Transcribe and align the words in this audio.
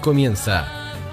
comienza 0.00 0.66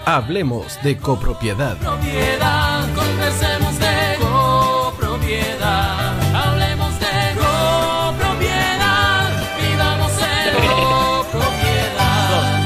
Hablemos 0.05 0.81
de 0.81 0.97
copropiedad. 0.97 1.77
Propiedad, 1.77 2.87
conversemos 2.95 3.77
de 3.77 4.15
copropiedad. 4.17 6.17
Hablemos 6.33 6.97
de 6.99 7.35
copropiedad. 7.35 9.29
Vivamos 9.61 10.11
en 10.21 10.55
copropiedad. 10.67 12.59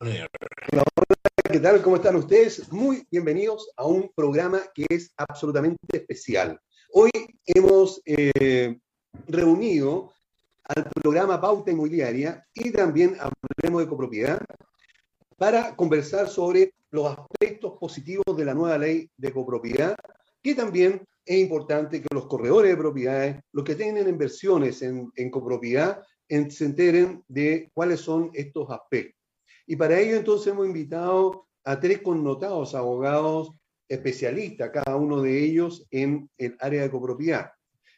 Hola, 0.00 0.28
¿qué 1.50 1.60
tal? 1.60 1.82
¿Cómo 1.82 1.96
están 1.96 2.16
ustedes? 2.16 2.72
Muy 2.72 3.06
bienvenidos 3.10 3.70
a 3.76 3.84
un 3.84 4.10
programa 4.14 4.62
que 4.72 4.86
es 4.88 5.12
absolutamente 5.18 5.76
especial. 5.92 6.58
Hoy 6.92 7.10
hemos 7.44 8.00
eh, 8.06 8.78
reunido 9.26 10.14
al 10.76 10.84
programa 10.84 11.40
Pauta 11.40 11.70
Inmobiliaria 11.70 12.46
y 12.54 12.70
también 12.70 13.16
Hablemos 13.18 13.82
de 13.82 13.88
Copropiedad 13.88 14.40
para 15.36 15.74
conversar 15.74 16.28
sobre 16.28 16.74
los 16.90 17.06
aspectos 17.06 17.72
positivos 17.78 18.36
de 18.36 18.44
la 18.44 18.54
nueva 18.54 18.78
ley 18.78 19.10
de 19.16 19.32
copropiedad, 19.32 19.96
que 20.42 20.54
también 20.54 21.02
es 21.24 21.38
importante 21.38 22.00
que 22.00 22.14
los 22.14 22.26
corredores 22.26 22.70
de 22.70 22.76
propiedades, 22.76 23.36
los 23.52 23.64
que 23.64 23.74
tienen 23.74 24.08
inversiones 24.08 24.82
en, 24.82 25.30
copropiedad, 25.30 26.02
se 26.28 26.64
enteren 26.64 27.24
de 27.26 27.70
cuáles 27.74 28.00
son 28.00 28.30
estos 28.34 28.70
aspectos. 28.70 29.20
Y 29.66 29.76
para 29.76 29.98
ello 29.98 30.16
entonces 30.16 30.52
hemos 30.52 30.66
invitado 30.66 31.46
a 31.64 31.80
tres 31.80 32.00
connotados 32.00 32.74
abogados 32.74 33.52
especialistas, 33.88 34.70
cada 34.70 34.96
uno 34.96 35.20
de 35.20 35.42
ellos 35.42 35.86
en 35.90 36.28
el 36.38 36.56
área 36.60 36.82
de 36.82 36.90
copropiedad. 36.90 37.50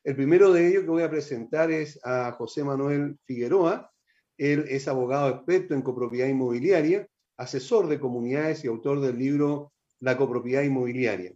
El 0.04 0.16
primero 0.16 0.52
de 0.52 0.66
ellos 0.66 0.82
que 0.82 0.90
voy 0.90 1.04
a 1.04 1.10
presentar 1.10 1.70
es 1.70 2.00
a 2.02 2.32
José 2.32 2.64
Manuel 2.64 3.18
Figueroa. 3.24 3.92
Él 4.36 4.64
es 4.68 4.88
abogado 4.88 5.28
experto 5.28 5.74
en 5.74 5.82
copropiedad 5.82 6.26
inmobiliaria, 6.26 7.06
asesor 7.36 7.86
de 7.86 8.00
comunidades 8.00 8.64
y 8.64 8.66
autor 8.66 9.00
del 9.00 9.16
libro 9.16 9.72
La 10.00 10.16
copropiedad 10.16 10.62
inmobiliaria. 10.62 11.32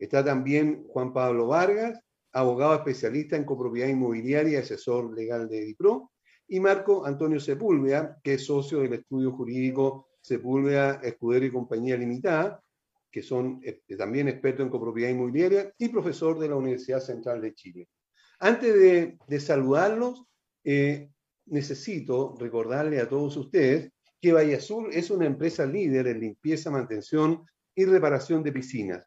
Está 0.00 0.24
también 0.24 0.84
Juan 0.88 1.12
Pablo 1.12 1.46
Vargas, 1.46 2.00
abogado 2.32 2.74
especialista 2.74 3.36
en 3.36 3.44
copropiedad 3.44 3.86
inmobiliaria 3.86 4.54
y 4.54 4.62
asesor 4.62 5.14
legal 5.16 5.48
de 5.48 5.60
DIPRO. 5.60 6.10
Y 6.48 6.58
Marco 6.58 7.06
Antonio 7.06 7.38
Sepúlveda, 7.38 8.18
que 8.24 8.34
es 8.34 8.46
socio 8.46 8.80
del 8.80 8.94
estudio 8.94 9.30
jurídico 9.30 10.08
Sepúlveda 10.20 10.94
Escudero 11.04 11.46
y 11.46 11.52
Compañía 11.52 11.96
Limitada, 11.96 12.60
que 13.12 13.22
son 13.22 13.60
este, 13.62 13.96
también 13.96 14.26
expertos 14.26 14.64
en 14.64 14.70
copropiedad 14.70 15.10
inmobiliaria 15.10 15.72
y 15.78 15.88
profesor 15.88 16.36
de 16.36 16.48
la 16.48 16.56
Universidad 16.56 16.98
Central 16.98 17.40
de 17.40 17.54
Chile. 17.54 17.88
Antes 18.38 18.74
de, 18.74 19.18
de 19.26 19.40
saludarlos, 19.40 20.24
eh, 20.64 21.10
necesito 21.46 22.36
recordarle 22.38 23.00
a 23.00 23.08
todos 23.08 23.36
ustedes 23.36 23.90
que 24.20 24.32
Valle 24.32 24.56
Azul 24.56 24.90
es 24.92 25.10
una 25.10 25.26
empresa 25.26 25.64
líder 25.66 26.08
en 26.08 26.20
limpieza, 26.20 26.70
mantención 26.70 27.44
y 27.74 27.84
reparación 27.84 28.42
de 28.42 28.52
piscinas. 28.52 29.04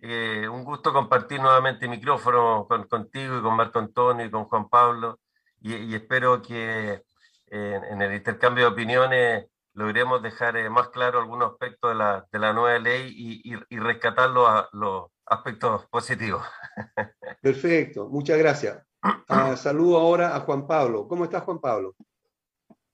Eh, 0.00 0.48
un 0.48 0.64
gusto 0.64 0.92
compartir 0.92 1.40
nuevamente 1.40 1.86
el 1.86 1.90
micrófono 1.90 2.66
con, 2.68 2.86
contigo 2.86 3.38
y 3.38 3.42
con 3.42 3.56
Marco 3.56 3.80
Antonio 3.80 4.24
y 4.24 4.30
con 4.30 4.44
Juan 4.44 4.68
Pablo. 4.68 5.18
Y, 5.60 5.74
y 5.74 5.94
espero 5.94 6.40
que 6.40 7.02
eh, 7.50 7.80
en 7.90 8.02
el 8.02 8.14
intercambio 8.14 8.66
de 8.66 8.72
opiniones 8.72 9.46
logremos 9.74 10.22
dejar 10.22 10.56
eh, 10.56 10.70
más 10.70 10.88
claro 10.88 11.20
algunos 11.20 11.52
aspectos 11.52 11.90
de 11.90 11.96
la, 11.96 12.26
de 12.30 12.38
la 12.38 12.52
nueva 12.52 12.78
ley 12.78 13.12
y, 13.14 13.54
y, 13.54 13.58
y 13.68 13.78
rescatar 13.78 14.30
los, 14.30 14.66
los 14.72 15.06
aspectos 15.26 15.86
positivos. 15.86 16.42
Perfecto, 17.42 18.08
muchas 18.08 18.38
gracias. 18.38 18.87
Uh, 19.28 19.56
saludo 19.56 19.96
ahora 19.98 20.36
a 20.36 20.40
Juan 20.40 20.66
Pablo. 20.66 21.06
¿Cómo 21.08 21.24
estás, 21.24 21.42
Juan 21.42 21.60
Pablo? 21.60 21.94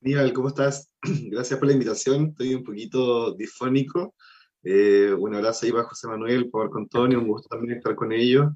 Aníbal, 0.03 0.33
¿cómo 0.33 0.49
estás? 0.49 0.93
Gracias 1.31 1.59
por 1.59 1.67
la 1.67 1.73
invitación. 1.73 2.27
Estoy 2.27 2.55
un 2.55 2.65
poquito 2.65 3.33
difónico. 3.35 4.15
Eh, 4.63 5.13
un 5.13 5.35
abrazo 5.35 5.67
ahí 5.67 5.73
para 5.73 5.85
José 5.85 6.07
Manuel, 6.09 6.51
para 6.51 6.65
Marco 6.65 6.79
Antonio. 6.79 7.19
Un 7.19 7.29
gusto 7.29 7.49
también 7.49 7.79
estar 7.79 7.95
con 7.95 8.13
ellos. 8.13 8.47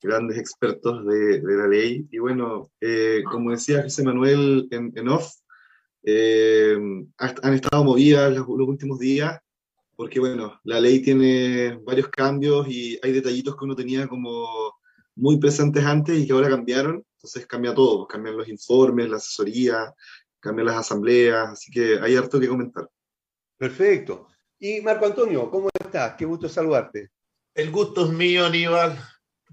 Grandes 0.00 0.38
expertos 0.38 1.04
de, 1.06 1.40
de 1.40 1.56
la 1.56 1.66
ley. 1.66 2.06
Y 2.10 2.18
bueno, 2.18 2.70
eh, 2.80 3.22
como 3.30 3.52
decía 3.52 3.82
José 3.82 4.02
Manuel 4.04 4.68
en, 4.70 5.08
off, 5.08 5.32
eh, 6.02 6.76
han 7.16 7.54
estado 7.54 7.84
movidas 7.84 8.32
los, 8.32 8.46
los 8.46 8.68
últimos 8.68 8.98
días 8.98 9.40
porque, 9.98 10.20
bueno, 10.20 10.60
la 10.62 10.80
ley 10.80 11.02
tiene 11.02 11.76
varios 11.84 12.06
cambios 12.06 12.68
y 12.68 12.96
hay 13.02 13.10
detallitos 13.10 13.56
que 13.56 13.64
uno 13.64 13.74
tenía 13.74 14.06
como 14.06 14.77
muy 15.18 15.38
presentes 15.38 15.84
antes 15.84 16.18
y 16.18 16.26
que 16.26 16.32
ahora 16.32 16.48
cambiaron. 16.48 17.04
Entonces 17.16 17.46
cambia 17.46 17.74
todo, 17.74 17.98
pues 17.98 18.12
cambian 18.12 18.36
los 18.36 18.48
informes, 18.48 19.08
la 19.08 19.16
asesoría, 19.16 19.92
cambian 20.40 20.66
las 20.66 20.76
asambleas, 20.76 21.48
así 21.48 21.70
que 21.70 21.98
hay 22.00 22.16
harto 22.16 22.38
que 22.38 22.48
comentar. 22.48 22.88
Perfecto. 23.56 24.28
Y 24.58 24.80
Marco 24.80 25.06
Antonio, 25.06 25.50
¿cómo 25.50 25.68
estás? 25.78 26.14
Qué 26.14 26.24
gusto 26.24 26.48
saludarte. 26.48 27.10
El 27.54 27.70
gusto 27.72 28.06
es 28.06 28.12
mío, 28.12 28.46
Aníbal. 28.46 28.96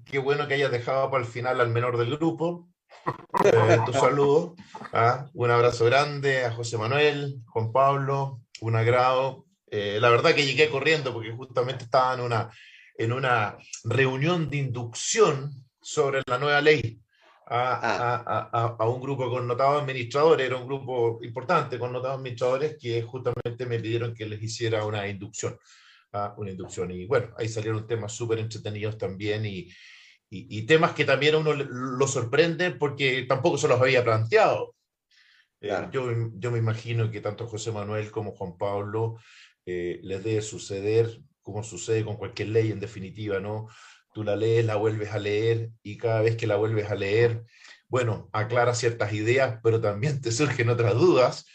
Qué 0.05 0.19
bueno 0.19 0.47
que 0.47 0.53
hayas 0.53 0.71
dejado 0.71 1.09
para 1.09 1.23
el 1.23 1.29
final 1.29 1.59
al 1.59 1.69
menor 1.69 1.97
del 1.97 2.15
grupo. 2.17 2.69
Eh, 3.43 3.77
tu 3.85 3.93
saludo. 3.93 4.55
¿ah? 4.93 5.27
Un 5.33 5.51
abrazo 5.51 5.85
grande 5.85 6.45
a 6.45 6.51
José 6.51 6.77
Manuel, 6.77 7.41
Juan 7.47 7.71
Pablo, 7.71 8.41
un 8.61 8.75
agrado. 8.75 9.45
Eh, 9.67 9.99
la 9.99 10.09
verdad 10.09 10.33
que 10.33 10.45
llegué 10.45 10.69
corriendo 10.69 11.13
porque 11.13 11.31
justamente 11.31 11.83
estaba 11.83 12.13
en 12.13 12.21
una 12.21 12.49
en 12.97 13.11
una 13.11 13.57
reunión 13.83 14.49
de 14.49 14.57
inducción 14.57 15.51
sobre 15.81 16.21
la 16.27 16.37
nueva 16.37 16.61
ley 16.61 16.99
a, 17.47 17.73
ah. 17.73 18.23
a, 18.25 18.49
a, 18.51 18.75
a, 18.79 18.89
un 18.89 18.99
grupo 18.99 19.25
de 19.25 19.29
connotados 19.29 19.81
administradores, 19.81 20.47
era 20.47 20.57
un 20.57 20.65
grupo 20.65 21.19
importante, 21.21 21.77
connotados 21.77 22.17
administradores, 22.17 22.77
que 22.79 23.03
justamente 23.03 23.65
me 23.65 23.79
pidieron 23.79 24.13
que 24.15 24.25
les 24.25 24.41
hiciera 24.41 24.85
una 24.85 25.07
inducción. 25.07 25.57
una 26.37 26.51
inducción. 26.51 26.91
Y 26.91 27.05
bueno, 27.05 27.33
ahí 27.37 27.47
salieron 27.47 27.85
temas 27.85 28.13
súper 28.13 28.39
entretenidos 28.39 28.97
también 28.97 29.45
y, 29.45 29.69
y, 30.29 30.59
y, 30.59 30.65
temas 30.65 30.93
que 30.93 31.05
también 31.05 31.35
a 31.35 31.37
uno 31.37 31.53
lo 31.53 32.07
sorprende 32.07 32.71
porque 32.71 33.25
tampoco 33.27 33.57
se 33.57 33.67
los 33.67 33.79
había 33.79 34.03
planteado. 34.03 34.75
Claro. 35.59 35.87
Eh, 35.87 35.89
yo, 35.91 36.11
yo 36.33 36.51
me 36.51 36.57
imagino 36.57 37.11
que 37.11 37.21
tanto 37.21 37.47
José 37.47 37.71
Manuel 37.71 38.11
como 38.11 38.31
Juan 38.31 38.57
Pablo 38.57 39.17
eh, 39.65 39.99
les 40.03 40.23
debe 40.23 40.41
suceder 40.41 41.19
como 41.45 41.63
sucede 41.63 42.03
con 42.03 42.17
cualquier 42.17 42.49
ley 42.49 42.71
en 42.71 42.79
definitiva, 42.79 43.39
¿no? 43.39 43.67
Tú 44.13 44.23
la 44.23 44.35
lees, 44.35 44.65
la 44.65 44.77
vuelves 44.77 45.11
a 45.11 45.19
leer 45.19 45.69
y 45.83 45.95
cada 45.97 46.21
vez 46.21 46.35
que 46.35 46.47
la 46.47 46.55
vuelves 46.55 46.89
a 46.89 46.95
leer, 46.95 47.43
bueno, 47.87 48.29
aclara 48.33 48.73
ciertas 48.73 49.13
ideas, 49.13 49.59
pero 49.61 49.79
también 49.79 50.19
te 50.21 50.31
surgen 50.31 50.69
otras 50.69 50.95
dudas. 50.95 51.45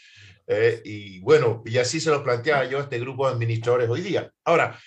Eh, 0.47 0.81
y 0.85 1.19
bueno, 1.19 1.61
y 1.65 1.77
así 1.77 1.99
se 1.99 2.09
lo 2.09 2.23
planteaba 2.23 2.63
yo 2.65 2.77
a 2.77 2.83
este 2.83 2.99
grupo 2.99 3.27
de 3.27 3.33
administradores 3.33 3.89
hoy 3.89 3.99
día. 3.99 4.31
Ahora, 4.45 4.79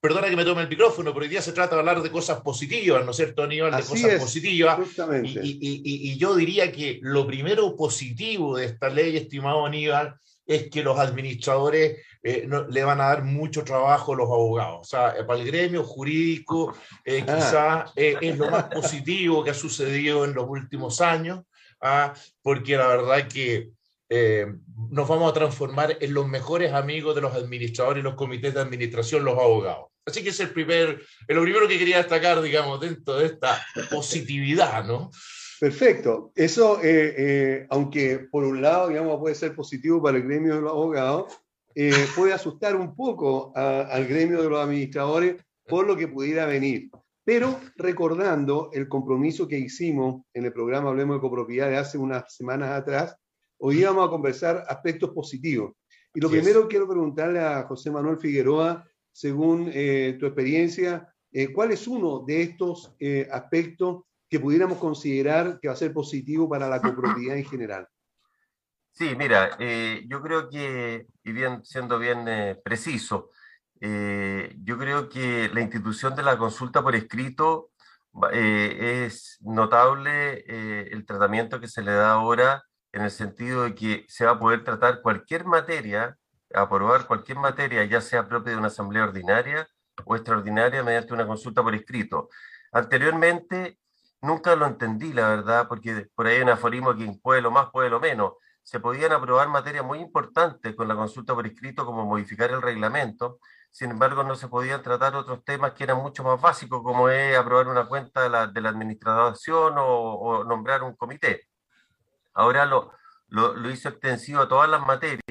perdona 0.00 0.28
que 0.28 0.34
me 0.36 0.44
tome 0.44 0.62
el 0.62 0.68
micrófono, 0.68 1.12
pero 1.12 1.22
hoy 1.22 1.28
día 1.30 1.40
se 1.42 1.52
trata 1.52 1.76
de 1.76 1.80
hablar 1.80 2.02
de 2.02 2.10
cosas 2.10 2.40
positivas, 2.40 3.04
¿no 3.04 3.12
es 3.12 3.16
cierto, 3.16 3.44
Aníbal? 3.44 3.70
De 3.70 3.76
Así 3.76 3.90
cosas 3.90 4.12
es, 4.14 4.20
positivas. 4.20 4.76
Justamente. 4.76 5.40
Y, 5.40 5.50
y- 5.60 5.82
y- 5.84 6.10
y 6.12 6.18
yo 6.18 6.34
diría 6.34 6.72
que 6.72 6.98
lo 7.02 7.28
primero 7.28 7.76
positivo 7.76 8.56
de 8.56 8.64
esta 8.66 8.88
ley, 8.88 9.16
estimado 9.16 9.64
Aníbal, 9.64 10.16
es 10.48 10.68
que 10.70 10.82
los 10.82 10.98
administradores 10.98 11.98
eh, 12.22 12.44
no- 12.48 12.66
le 12.66 12.82
van 12.82 13.00
a 13.00 13.08
dar 13.10 13.22
mucho 13.22 13.62
trabajo 13.62 14.12
a 14.12 14.16
los 14.16 14.26
abogados. 14.28 14.78
O 14.80 14.84
sea, 14.84 15.10
eh, 15.16 15.22
para 15.24 15.38
el 15.38 15.46
gremio 15.46 15.84
jurídico, 15.84 16.74
eh, 17.04 17.22
Ah. 17.28 17.34
quizás 17.36 17.92
eh, 17.94 18.16
es 18.20 18.36
lo 18.36 18.50
más 18.50 18.64
positivo 18.64 19.44
que 19.44 19.50
ha 19.50 19.54
sucedido 19.54 20.24
en 20.24 20.34
los 20.34 20.46
últimos 20.48 21.00
años, 21.00 21.44
ah, 21.80 22.12
porque 22.42 22.76
la 22.76 22.88
verdad 22.88 23.28
que 23.28 23.70
eh, 24.10 24.46
nos 24.90 25.06
vamos 25.06 25.30
a 25.30 25.34
transformar 25.34 25.98
en 26.00 26.14
los 26.14 26.26
mejores 26.26 26.72
amigos 26.72 27.14
de 27.14 27.20
los 27.20 27.34
administradores 27.34 28.00
y 28.00 28.04
los 28.04 28.14
comités 28.14 28.54
de 28.54 28.60
administración, 28.62 29.22
los 29.24 29.38
abogados. 29.38 29.88
Así 30.06 30.22
que 30.24 30.30
es 30.30 30.40
el 30.40 30.48
primer, 30.50 31.02
es 31.28 31.36
lo 31.36 31.42
primero 31.42 31.68
que 31.68 31.78
quería 31.78 31.98
destacar, 31.98 32.40
digamos, 32.40 32.80
dentro 32.80 33.16
de 33.18 33.26
esta 33.26 33.62
positividad, 33.90 34.82
¿no? 34.84 35.10
Perfecto. 35.60 36.30
Eso, 36.34 36.80
eh, 36.82 37.14
eh, 37.16 37.66
aunque 37.70 38.18
por 38.30 38.44
un 38.44 38.62
lado, 38.62 38.88
digamos, 38.88 39.18
puede 39.18 39.34
ser 39.34 39.54
positivo 39.54 40.00
para 40.00 40.16
el 40.18 40.24
gremio 40.24 40.54
de 40.54 40.60
los 40.60 40.70
abogados, 40.70 41.36
eh, 41.74 41.92
puede 42.14 42.32
asustar 42.32 42.76
un 42.76 42.94
poco 42.94 43.52
a- 43.56 43.82
al 43.82 44.06
gremio 44.06 44.40
de 44.42 44.48
los 44.48 44.60
administradores 44.60 45.36
por 45.66 45.86
lo 45.86 45.96
que 45.96 46.08
pudiera 46.08 46.46
venir. 46.46 46.90
Pero 47.24 47.58
recordando 47.76 48.70
el 48.72 48.88
compromiso 48.88 49.46
que 49.46 49.58
hicimos 49.58 50.22
en 50.32 50.46
el 50.46 50.52
programa 50.52 50.90
Hablemos 50.90 51.16
de 51.16 51.20
Copropiedad 51.20 51.68
de 51.68 51.76
hace 51.76 51.98
unas 51.98 52.34
semanas 52.34 52.70
atrás, 52.70 53.16
hoy 53.58 53.76
día 53.76 53.90
vamos 53.90 54.06
a 54.06 54.10
conversar 54.10 54.64
aspectos 54.68 55.10
positivos. 55.10 55.72
Y 56.14 56.20
lo 56.20 56.30
primero 56.30 56.68
quiero 56.68 56.88
preguntarle 56.88 57.40
a 57.40 57.64
José 57.64 57.90
Manuel 57.90 58.18
Figueroa, 58.18 58.86
según 59.12 59.66
tu 59.66 60.26
experiencia, 60.26 61.12
¿cuál 61.54 61.72
es 61.72 61.86
uno 61.86 62.24
de 62.26 62.42
estos 62.42 62.96
aspectos 63.30 64.04
que 64.28 64.40
pudiéramos 64.40 64.78
considerar 64.78 65.58
que 65.60 65.68
va 65.68 65.74
a 65.74 65.76
ser 65.76 65.92
positivo 65.92 66.48
para 66.48 66.68
la 66.68 66.80
copropiedad 66.80 67.36
en 67.36 67.44
general? 67.44 67.88
Sí, 68.92 69.14
mira, 69.16 69.56
eh, 69.58 70.04
yo 70.08 70.20
creo 70.20 70.48
que, 70.48 71.06
y 71.22 71.32
bien, 71.32 71.64
siendo 71.64 71.98
bien 71.98 72.26
eh, 72.26 72.60
preciso, 72.62 73.30
eh, 73.80 74.56
yo 74.64 74.76
creo 74.76 75.08
que 75.08 75.48
la 75.54 75.60
institución 75.60 76.16
de 76.16 76.24
la 76.24 76.36
consulta 76.36 76.82
por 76.82 76.96
escrito 76.96 77.70
eh, 78.32 79.04
es 79.06 79.38
notable 79.42 80.44
eh, 80.48 80.88
el 80.90 81.06
tratamiento 81.06 81.60
que 81.60 81.68
se 81.68 81.82
le 81.82 81.92
da 81.92 82.12
ahora 82.12 82.64
en 82.92 83.02
el 83.02 83.10
sentido 83.10 83.62
de 83.62 83.74
que 83.74 84.04
se 84.08 84.24
va 84.24 84.32
a 84.32 84.38
poder 84.38 84.64
tratar 84.64 85.00
cualquier 85.00 85.44
materia, 85.44 86.16
aprobar 86.52 87.06
cualquier 87.06 87.38
materia, 87.38 87.84
ya 87.84 88.00
sea 88.00 88.26
propia 88.26 88.52
de 88.52 88.58
una 88.58 88.68
asamblea 88.68 89.04
ordinaria 89.04 89.68
o 90.04 90.16
extraordinaria 90.16 90.82
mediante 90.82 91.12
una 91.12 91.26
consulta 91.26 91.62
por 91.62 91.74
escrito. 91.74 92.30
Anteriormente 92.72 93.78
nunca 94.20 94.56
lo 94.56 94.66
entendí, 94.66 95.12
la 95.12 95.28
verdad, 95.28 95.68
porque 95.68 96.06
por 96.14 96.26
ahí 96.26 96.36
hay 96.36 96.42
un 96.42 96.50
aforismo 96.50 96.96
que 96.96 97.12
puede 97.22 97.40
lo 97.42 97.50
más, 97.50 97.70
puede 97.70 97.90
lo 97.90 98.00
menos 98.00 98.34
se 98.68 98.80
podían 98.80 99.12
aprobar 99.12 99.48
materias 99.48 99.82
muy 99.82 99.98
importantes 99.98 100.76
con 100.76 100.86
la 100.88 100.94
consulta 100.94 101.34
por 101.34 101.46
escrito, 101.46 101.86
como 101.86 102.04
modificar 102.04 102.50
el 102.50 102.60
reglamento. 102.60 103.38
Sin 103.70 103.90
embargo, 103.92 104.22
no 104.24 104.36
se 104.36 104.48
podían 104.48 104.82
tratar 104.82 105.16
otros 105.16 105.42
temas 105.42 105.72
que 105.72 105.84
eran 105.84 105.96
mucho 105.96 106.22
más 106.22 106.38
básicos, 106.38 106.82
como 106.82 107.08
es 107.08 107.34
aprobar 107.34 107.68
una 107.68 107.86
cuenta 107.86 108.24
de 108.24 108.28
la, 108.60 108.68
administración 108.68 109.72
o, 109.78 110.44
nombrar 110.44 110.82
un 110.82 110.94
comité. 110.96 111.48
Ahora 112.34 112.66
lo, 112.66 112.92
lo, 113.28 113.54
lo 113.54 113.70
hizo 113.70 113.88
extensivo 113.88 114.42
a 114.42 114.48
todas 114.48 114.68
las 114.68 114.86
materias, 114.86 115.22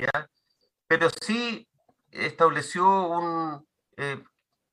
pero 0.88 1.07
sí 1.22 1.69
estableció 2.10 2.88
un... 3.07 3.68
eh, 3.98 4.24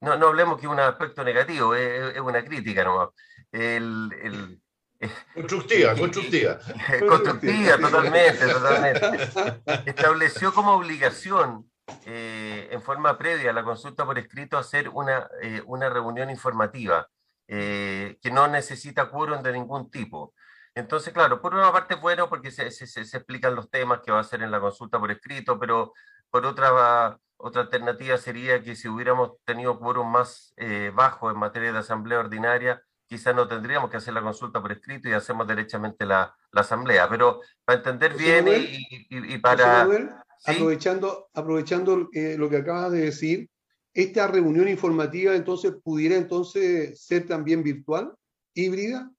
no, 0.05 0.17
no 0.17 0.29
hablemos 0.29 0.59
que 0.59 0.67
es 0.67 0.73
un 0.73 0.81
aspecto 0.81 1.25
negativo, 1.25 1.75
es, 1.75 2.15
es 2.15 2.21
una 2.21 2.45
crítica 2.45 2.85
nomás. 2.85 3.09
El, 3.51 4.11
el, 4.23 4.61
Constructiva, 5.35 5.95
constructiva. 5.95 6.59
constructiva, 7.09 7.79
totalmente, 7.79 8.47
totalmente. 8.47 9.91
Estableció 9.91 10.53
como 10.53 10.73
obligación, 10.73 11.71
eh, 12.07 12.69
en 12.71 12.83
forma 12.83 13.19
previa 13.19 13.51
a 13.51 13.53
la 13.53 13.65
consulta 13.65 14.05
por 14.05 14.19
escrito, 14.19 14.57
hacer 14.57 14.89
una, 14.89 15.29
eh, 15.43 15.63
una 15.67 15.89
reunión 15.91 16.31
informativa 16.31 17.07
eh, 17.49 18.17
que 18.23 18.31
no 18.31 18.49
necesita 18.49 19.11
quórum 19.11 19.43
de 19.43 19.53
ningún 19.53 19.91
tipo. 19.91 20.35
Entonces, 20.75 21.13
claro, 21.13 21.41
por 21.41 21.55
una 21.55 21.71
parte 21.73 21.95
bueno 21.95 22.29
porque 22.29 22.51
se, 22.51 22.71
se, 22.71 22.87
se 22.87 23.17
explican 23.17 23.55
los 23.55 23.71
temas 23.71 24.01
que 24.01 24.11
va 24.11 24.19
a 24.19 24.23
hacer 24.23 24.43
en 24.43 24.51
la 24.51 24.61
consulta 24.61 24.99
por 24.99 25.11
escrito, 25.11 25.59
pero 25.59 25.93
por 26.31 26.47
otra, 26.47 27.17
otra 27.47 27.61
alternativa 27.63 28.17
sería 28.17 28.63
que 28.63 28.75
si 28.75 28.89
hubiéramos 28.89 29.33
tenido 29.45 29.79
quórum 29.79 30.11
más 30.11 30.55
eh, 30.57 30.91
bajo 30.95 31.31
en 31.31 31.37
materia 31.37 31.73
de 31.73 31.79
asamblea 31.79 32.21
ordinaria, 32.21 32.83
quizás 33.07 33.35
no 33.35 33.47
tendríamos 33.47 33.91
que 33.91 33.99
hacer 33.99 34.15
la 34.15 34.23
consulta 34.23 34.63
por 34.63 34.73
escrito 34.73 35.11
y 35.11 35.13
hacemos 35.13 35.47
derechamente 35.47 36.07
la, 36.07 36.35
la 36.53 36.61
asamblea. 36.63 37.07
Pero 37.07 37.41
para 37.65 37.79
entender 37.81 38.15
bien 38.17 38.47
Manuel, 38.47 38.65
y, 38.65 39.07
y- 39.11 39.35
y 39.35 39.39
para... 39.39 39.85
Manuel, 39.85 40.09
¿sí? 40.39 40.53
aprovechando, 40.53 41.29
aprovechando 41.35 42.09
eh, 42.15 42.37
lo 42.39 42.49
que 42.49 42.57
acabas 42.57 42.93
de 42.93 43.01
decir, 43.03 43.51
esta 43.93 44.27
reunión 44.27 44.67
informativa 44.67 45.35
entonces 45.37 45.75
pudiera 45.85 46.17
entonces 46.17 46.99
ser 47.05 47.27
también 47.27 47.63
virtual, 47.63 48.15
híbrida, 48.55 49.11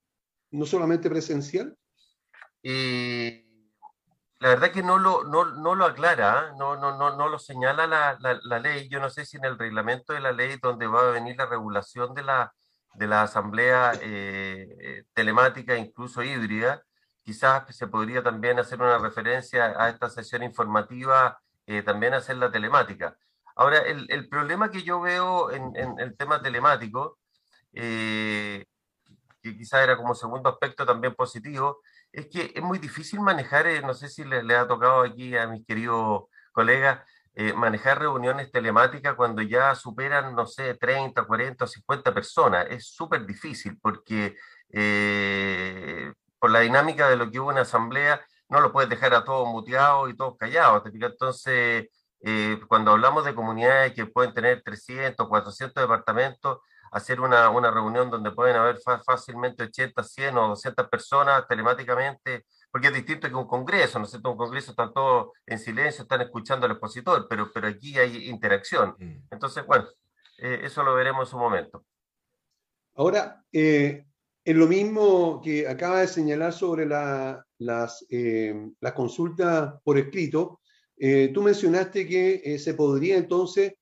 no 0.49 0.65
solamente 0.65 1.11
presencial. 1.11 1.77
Y 2.63 3.44
la 4.39 4.49
verdad 4.49 4.71
que 4.71 4.83
no 4.83 4.97
lo, 4.97 5.23
no, 5.23 5.45
no 5.45 5.75
lo 5.75 5.85
aclara, 5.85 6.39
¿ah? 6.39 6.53
no, 6.57 6.75
no, 6.75 6.97
no, 6.97 7.15
no 7.15 7.29
lo 7.29 7.39
señala 7.39 7.87
la, 7.87 8.17
la, 8.19 8.39
la 8.43 8.59
ley. 8.59 8.89
Yo 8.89 8.99
no 8.99 9.09
sé 9.09 9.25
si 9.25 9.37
en 9.37 9.45
el 9.45 9.57
reglamento 9.57 10.13
de 10.13 10.19
la 10.19 10.31
ley 10.31 10.57
donde 10.61 10.87
va 10.87 11.07
a 11.07 11.11
venir 11.11 11.37
la 11.37 11.45
regulación 11.45 12.13
de 12.13 12.23
la, 12.23 12.53
de 12.93 13.07
la 13.07 13.23
asamblea 13.23 13.93
eh, 14.01 14.67
eh, 14.79 15.03
telemática, 15.13 15.77
incluso 15.77 16.21
híbrida, 16.21 16.83
quizás 17.23 17.63
se 17.75 17.87
podría 17.87 18.21
también 18.21 18.59
hacer 18.59 18.81
una 18.81 18.97
referencia 18.97 19.73
a 19.77 19.89
esta 19.89 20.09
sesión 20.09 20.43
informativa, 20.43 21.39
eh, 21.65 21.81
también 21.81 22.13
hacer 22.13 22.37
la 22.37 22.51
telemática. 22.51 23.17
Ahora, 23.55 23.79
el, 23.79 24.05
el 24.09 24.27
problema 24.27 24.69
que 24.69 24.83
yo 24.83 24.99
veo 24.99 25.49
en, 25.49 25.75
en 25.75 25.97
el 25.99 26.15
tema 26.17 26.41
telemático, 26.41 27.19
eh, 27.73 28.65
que 29.41 29.57
quizás 29.57 29.81
era 29.81 29.95
como 29.95 30.13
segundo 30.13 30.49
aspecto 30.49 30.85
también 30.85 31.15
positivo, 31.15 31.79
es 32.15 32.27
que 32.27 32.51
es 32.55 32.63
muy 32.63 32.79
difícil 32.79 33.19
manejar, 33.19 33.67
eh, 33.67 33.81
no 33.81 33.93
sé 33.93 34.09
si 34.09 34.23
le, 34.23 34.43
le 34.43 34.55
ha 34.55 34.67
tocado 34.67 35.01
aquí 35.01 35.35
a 35.37 35.47
mis 35.47 35.65
queridos 35.65 36.23
colegas, 36.51 37.01
eh, 37.37 37.53
manejar 37.53 37.99
reuniones 37.99 38.49
telemáticas 38.49 39.15
cuando 39.15 39.41
ya 39.41 39.75
superan, 39.75 40.33
no 40.33 40.45
sé, 40.45 40.75
30, 40.75 41.23
40 41.25 41.65
o 41.65 41.67
50 41.67 42.13
personas. 42.13 42.67
Es 42.69 42.87
súper 42.87 43.25
difícil 43.25 43.77
porque 43.81 44.37
eh, 44.69 46.13
por 46.39 46.51
la 46.51 46.61
dinámica 46.61 47.09
de 47.09 47.17
lo 47.17 47.29
que 47.29 47.39
hubo 47.39 47.51
en 47.51 47.57
asamblea, 47.57 48.21
no 48.49 48.61
lo 48.61 48.71
puedes 48.71 48.89
dejar 48.89 49.13
a 49.13 49.25
todos 49.25 49.47
muteados 49.49 50.09
y 50.09 50.15
todos 50.15 50.37
callados. 50.37 50.83
Entonces, 50.85 51.89
eh, 52.21 52.59
cuando 52.67 52.91
hablamos 52.91 53.25
de 53.25 53.35
comunidades 53.35 53.93
que 53.93 54.05
pueden 54.05 54.33
tener 54.33 54.61
300, 54.63 55.27
400 55.27 55.83
departamentos, 55.83 56.59
hacer 56.95 57.19
una, 57.19 57.49
una 57.49 57.69
reunión 57.71 58.09
donde 58.09 58.31
pueden 58.31 58.55
haber 58.55 58.77
fácilmente 59.05 59.63
80, 59.63 60.01
100 60.01 60.37
o 60.37 60.47
200 60.49 60.87
personas 60.87 61.45
telemáticamente, 61.47 62.45
porque 62.71 62.87
es 62.87 62.93
distinto 62.93 63.27
que 63.27 63.35
un 63.35 63.47
congreso, 63.47 63.99
¿no 63.99 64.05
es 64.05 64.11
cierto? 64.11 64.31
Un 64.31 64.37
congreso 64.37 64.71
están 64.71 64.93
todos 64.93 65.31
en 65.45 65.59
silencio, 65.59 66.03
están 66.03 66.21
escuchando 66.21 66.65
al 66.65 66.71
expositor, 66.71 67.27
pero, 67.29 67.51
pero 67.53 67.67
aquí 67.67 67.97
hay 67.97 68.29
interacción. 68.29 68.95
Entonces, 69.29 69.65
bueno, 69.65 69.85
eh, 70.37 70.61
eso 70.63 70.83
lo 70.83 70.95
veremos 70.95 71.27
en 71.27 71.31
su 71.31 71.37
momento. 71.37 71.85
Ahora, 72.95 73.43
eh, 73.51 74.05
en 74.45 74.59
lo 74.59 74.67
mismo 74.67 75.41
que 75.43 75.67
acaba 75.67 75.99
de 75.99 76.07
señalar 76.07 76.53
sobre 76.53 76.85
la- 76.85 77.43
las, 77.57 78.05
eh, 78.09 78.53
las 78.79 78.93
consultas 78.93 79.73
por 79.83 79.97
escrito, 79.97 80.61
eh, 80.97 81.29
tú 81.33 81.41
mencionaste 81.41 82.07
que 82.07 82.41
eh, 82.43 82.59
se 82.59 82.73
podría 82.73 83.17
entonces 83.17 83.73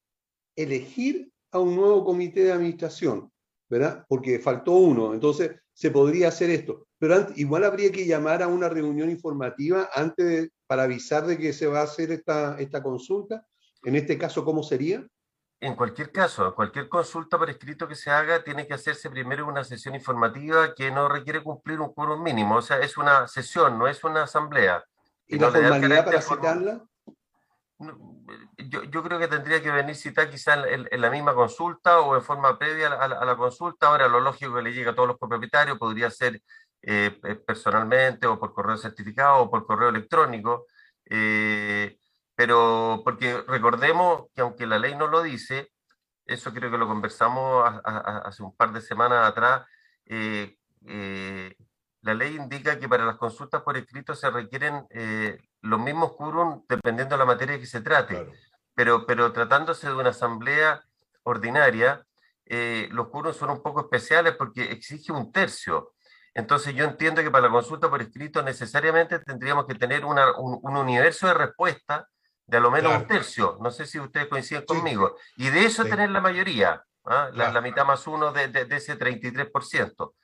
elegir 0.55 1.31
a 1.53 1.59
un 1.59 1.75
nuevo 1.75 2.03
comité 2.03 2.43
de 2.43 2.51
administración, 2.51 3.31
¿verdad? 3.69 4.05
Porque 4.09 4.39
faltó 4.39 4.73
uno, 4.73 5.13
entonces 5.13 5.51
se 5.71 5.91
podría 5.91 6.27
hacer 6.27 6.49
esto. 6.49 6.87
Pero 6.99 7.27
igual 7.35 7.63
habría 7.63 7.91
que 7.91 8.05
llamar 8.05 8.43
a 8.43 8.47
una 8.47 8.69
reunión 8.69 9.09
informativa 9.09 9.89
antes 9.93 10.25
de- 10.25 10.49
para 10.67 10.83
avisar 10.83 11.25
de 11.25 11.37
que 11.37 11.53
se 11.53 11.67
va 11.67 11.81
a 11.81 11.83
hacer 11.83 12.11
esta, 12.11 12.59
esta 12.59 12.81
consulta. 12.81 13.45
En 13.83 13.95
este 13.95 14.17
caso, 14.17 14.43
¿cómo 14.43 14.63
sería? 14.63 15.05
En 15.59 15.75
cualquier 15.75 16.11
caso, 16.11 16.53
cualquier 16.55 16.89
consulta 16.89 17.37
por 17.37 17.49
escrito 17.49 17.87
que 17.87 17.95
se 17.95 18.09
haga, 18.09 18.43
tiene 18.43 18.67
que 18.67 18.73
hacerse 18.73 19.09
primero 19.09 19.47
una 19.47 19.63
sesión 19.63 19.95
informativa 19.95 20.73
que 20.75 20.91
no 20.91 21.07
requiere 21.07 21.41
cumplir 21.41 21.79
un 21.79 21.93
quórum 21.93 22.21
mínimo. 22.21 22.55
O 22.57 22.61
sea, 22.61 22.79
es 22.79 22.97
una 22.97 23.27
sesión, 23.27 23.79
no 23.79 23.87
es 23.87 24.03
una 24.03 24.23
asamblea. 24.23 24.83
¿Y 25.25 25.37
no 25.37 25.47
la 25.47 25.51
formalidad 25.53 26.05
para 26.05 26.21
citarla? 26.21 26.85
No, 27.79 27.97
Yo, 28.57 28.83
yo 28.83 29.03
creo 29.03 29.19
que 29.19 29.27
tendría 29.27 29.61
que 29.61 29.71
venir 29.71 29.95
citada 29.95 30.29
quizá 30.29 30.53
en, 30.67 30.87
la 31.01 31.09
misma 31.09 31.33
consulta 31.33 31.99
o 32.01 32.15
en 32.15 32.21
forma 32.21 32.57
previa 32.57 32.87
a 32.87 33.25
la, 33.25 33.35
consulta. 33.35 33.87
Ahora, 33.87 34.07
lo 34.07 34.19
lógico 34.19 34.55
que 34.55 34.61
le 34.61 34.73
llega 34.73 34.91
a 34.91 34.95
todos 34.95 35.09
los 35.09 35.17
copropietarios 35.17 35.77
podría 35.77 36.09
ser 36.11 36.41
eh, 36.81 37.19
eh, 37.23 37.35
personalmente 37.35 38.27
o 38.27 38.39
por 38.39 38.53
correo 38.53 38.77
certificado 38.77 39.37
o 39.43 39.51
por 39.51 39.65
correo 39.65 39.89
electrónico. 39.89 40.67
eh, 41.05 41.97
pero 42.35 43.01
porque 43.05 43.43
recordemos 43.47 44.25
que 44.33 44.41
aunque 44.41 44.65
la 44.65 44.79
ley 44.79 44.95
no 44.95 45.07
lo 45.07 45.21
dice, 45.21 45.71
eso 46.25 46.53
creo 46.53 46.71
que 46.71 46.77
lo 46.77 46.87
conversamos 46.87 47.65
hace 47.85 48.43
un 48.43 48.55
par 48.55 48.71
de 48.73 48.81
semanas 48.81 49.27
atrás. 49.29 49.65
eh, 50.05 50.57
eh, 50.87 51.55
la 52.01 52.13
ley 52.13 52.35
indica 52.35 52.77
que 52.79 52.89
para 52.89 53.05
las 53.05 53.17
consultas 53.17 53.61
por 53.61 53.77
escrito 53.77 54.13
se 54.15 54.29
requieren 54.29 54.85
eh, 54.89 55.37
los 55.63 55.79
mismos 55.79 56.13
quórum 56.13 56.63
dependiendo 56.69 57.15
de 57.15 57.19
la 57.19 57.25
materia 57.25 57.59
que 57.59 57.65
se 57.65 57.81
trate 57.81 58.15
Claro. 58.15 58.31
pero, 58.75 59.05
pero 59.05 59.31
tratándose 59.33 59.87
de 59.87 59.93
una 59.95 60.09
asamblea 60.11 60.83
ordinaria, 61.23 62.05
eh, 62.45 62.87
los 62.91 63.07
quórums 63.09 63.37
son 63.37 63.49
un 63.49 63.61
poco 63.63 63.81
especiales 63.81 64.35
porque 64.37 64.71
exige 64.71 65.11
un 65.11 65.31
tercio. 65.31 65.93
Entonces 66.33 66.73
yo 66.75 66.83
entiendo 66.85 67.21
que 67.23 67.31
para 67.31 67.47
la 67.47 67.51
consulta 67.53 67.89
por 67.89 68.01
escrito 68.01 68.41
necesariamente 68.43 69.19
tendríamos 69.19 69.65
que 69.65 69.75
tener 69.75 70.03
una- 70.05 70.35
un, 70.37 70.59
un 70.61 70.77
universo 70.77 71.27
de 71.27 71.33
respuesta 71.35 72.07
de 72.45 72.57
a 72.57 72.59
lo 72.59 72.71
menos 72.71 72.91
un 72.91 73.03
Claro. 73.05 73.13
tercio. 73.13 73.57
No 73.61 73.71
sé 73.71 73.85
si 73.85 73.99
ustedes 73.99 74.27
coinciden 74.27 74.61
Sí. 74.61 74.67
conmigo. 74.67 75.15
Y 75.37 75.49
de 75.49 75.63
eso 75.65 75.83
Sí. 75.83 75.89
tener 75.89 76.09
la 76.09 76.19
mayoría, 76.21 76.83
¿ah? 77.05 77.25
la, 77.27 77.31
Claro. 77.31 77.53
la 77.53 77.61
mitad 77.61 77.85
más 77.85 78.05
uno 78.07 78.33
de, 78.33 78.47
de- 78.49 78.65
de 78.65 78.75
ese 78.77 78.95
33%. 78.97 80.15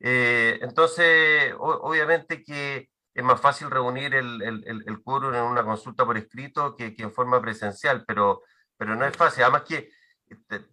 Eh, 0.00 0.58
entonces, 0.62 1.52
o- 1.58 1.80
obviamente 1.88 2.42
que 2.42 2.88
es 3.16 3.24
más 3.24 3.40
fácil 3.40 3.70
reunir 3.70 4.14
el, 4.14 4.42
el, 4.42 4.62
el, 4.66 4.84
el 4.86 5.02
quórum 5.02 5.34
en 5.34 5.42
una 5.42 5.64
consulta 5.64 6.04
por 6.04 6.18
escrito 6.18 6.76
que, 6.76 6.94
que 6.94 7.04
en 7.04 7.12
forma 7.12 7.40
presencial, 7.40 8.04
pero, 8.06 8.42
pero 8.76 8.94
no 8.94 9.06
es 9.06 9.16
fácil. 9.16 9.42
Además 9.42 9.62
que, 9.62 9.88
este, 10.28 10.66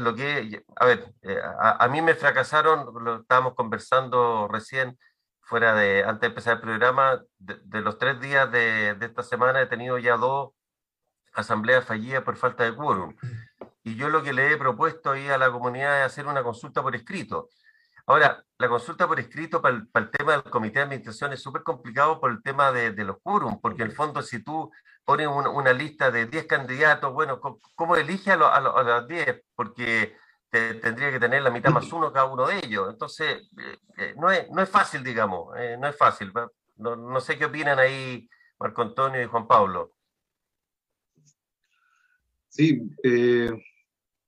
lo 0.00 0.14
que, 0.14 0.64
a 0.76 0.86
ver, 0.86 1.12
eh, 1.20 1.38
a, 1.60 1.84
a 1.84 1.88
mí 1.88 2.00
me 2.00 2.14
fracasaron, 2.14 2.86
lo 3.04 3.20
estábamos 3.20 3.54
conversando 3.54 4.48
recién, 4.50 4.98
fuera 5.42 5.74
de, 5.74 6.04
antes 6.04 6.22
de 6.22 6.26
empezar 6.28 6.54
el 6.54 6.62
programa, 6.62 7.20
de, 7.36 7.60
de 7.62 7.80
los 7.82 7.98
tres 7.98 8.18
días 8.18 8.50
de, 8.50 8.94
de 8.94 9.04
esta 9.04 9.22
semana 9.22 9.60
he 9.60 9.66
tenido 9.66 9.98
ya 9.98 10.16
dos 10.16 10.52
asambleas 11.34 11.84
fallidas 11.84 12.22
por 12.22 12.36
falta 12.36 12.64
de 12.64 12.74
quórum. 12.74 13.14
Y 13.82 13.96
yo 13.96 14.08
lo 14.08 14.22
que 14.22 14.32
le 14.32 14.50
he 14.50 14.56
propuesto 14.56 15.10
ahí 15.10 15.28
a 15.28 15.36
la 15.36 15.50
comunidad 15.50 16.00
es 16.00 16.06
hacer 16.06 16.26
una 16.26 16.42
consulta 16.42 16.80
por 16.80 16.96
escrito. 16.96 17.50
Ahora, 18.06 18.44
la 18.58 18.68
consulta 18.68 19.08
por 19.08 19.18
escrito 19.18 19.62
para 19.62 19.76
el, 19.76 20.10
tema 20.10 20.32
del 20.32 20.42
comité 20.44 20.78
de 20.80 20.84
administración 20.84 21.32
es 21.32 21.40
súper 21.42 21.62
complicado 21.62 22.20
por 22.20 22.30
el 22.30 22.42
tema 22.42 22.70
de, 22.70 22.92
los 23.04 23.18
quórum, 23.22 23.60
porque 23.60 23.82
en 23.82 23.90
el 23.90 23.96
fondo 23.96 24.20
si 24.20 24.42
tú 24.44 24.70
pones 25.04 25.26
una, 25.26 25.72
lista 25.72 26.10
de 26.10 26.26
10 26.26 26.46
candidatos, 26.46 27.12
bueno, 27.12 27.40
¿cómo, 27.40 27.60
cómo 27.74 27.96
elige 27.96 28.30
a, 28.32 28.36
lo- 28.36 28.46
a, 28.52 28.60
lo- 28.60 28.76
a 28.76 28.82
los 28.82 29.08
10? 29.08 29.42
Porque 29.54 30.16
te- 30.50 30.74
tendría 30.74 31.10
que 31.10 31.18
tener 31.20 31.42
la 31.42 31.50
mitad 31.50 31.70
más 31.70 31.90
uno 31.92 32.12
cada 32.12 32.26
uno 32.26 32.46
de 32.46 32.58
ellos. 32.58 32.88
Entonces, 32.90 33.48
eh, 33.58 33.78
eh, 33.96 34.14
no, 34.18 34.30
es, 34.30 34.50
no 34.50 34.60
es 34.62 34.68
fácil, 34.68 35.02
digamos, 35.02 35.56
eh, 35.56 35.76
no 35.78 35.88
es 35.88 35.96
fácil. 35.96 36.30
No, 36.76 36.96
no 36.96 37.20
sé 37.20 37.38
qué 37.38 37.46
opinan 37.46 37.78
ahí 37.78 38.28
Marco 38.58 38.82
Antonio 38.82 39.22
y 39.22 39.26
Juan 39.26 39.46
Pablo. 39.46 39.92
Sí, 42.48 42.82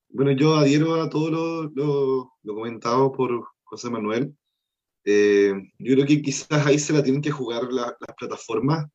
bueno, 0.09 0.33
yo 0.33 0.57
adhiero 0.57 1.01
a 1.03 1.11
todo 1.11 1.31
lo, 1.31 1.63
lo- 1.75 2.33
lo 2.43 2.55
comentado 2.55 3.13
por 3.13 3.49
José 3.67 3.91
Manuel. 3.91 4.35
Eh, 5.05 5.53
yo 5.79 5.95
creo 5.95 6.07
que 6.07 6.23
quizás 6.23 6.67
ahí 6.67 6.79
se 6.79 6.93
la 6.93 7.03
tienen 7.03 7.23
que 7.23 7.31
jugar 7.31 7.65
la- 7.73 7.97
las 8.01 8.17
plataformas 8.17 8.87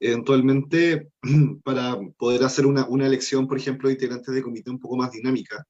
eventualmente 0.00 1.10
para 1.64 1.98
poder 2.18 2.44
hacer 2.44 2.66
una, 2.66 2.86
una 2.86 3.06
elección, 3.06 3.48
por 3.48 3.56
ejemplo, 3.56 3.88
de 3.88 3.94
integrantes 3.94 4.34
de 4.34 4.42
comité 4.42 4.70
un 4.70 4.78
poco 4.78 4.96
más 4.96 5.10
dinámica. 5.12 5.64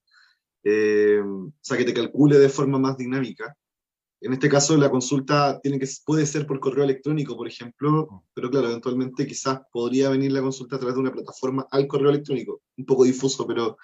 Eh, 0.63 1.21
o 1.21 1.51
sea, 1.61 1.77
que 1.77 1.85
te 1.85 1.93
calcule 1.93 2.37
de 2.37 2.49
forma 2.49 2.77
más 2.79 2.97
dinámica. 2.97 3.55
En 4.21 4.33
este 4.33 4.49
caso, 4.49 4.75
la 4.77 4.89
consulta 4.89 5.59
tiene 5.61 5.77
que, 5.79 5.87
puede 6.05 6.25
ser 6.25 6.47
por 6.47 6.59
correo 6.59 6.83
electrónico, 6.83 7.37
por 7.37 7.47
ejemplo, 7.47 8.25
pero 8.33 8.49
claro, 8.49 8.67
eventualmente 8.67 9.27
quizás 9.27 9.59
podría 9.71 10.09
venir 10.09 10.31
la 10.31 10.41
consulta 10.41 10.75
a 10.77 10.79
través 10.79 10.95
de 10.95 11.01
una 11.01 11.11
plataforma 11.11 11.67
al 11.69 11.85
correo 11.85 12.09
electrónico. 12.09 12.61
Un 12.77 12.85
poco 12.85 13.03
difuso, 13.03 13.45
pero, 13.45 13.77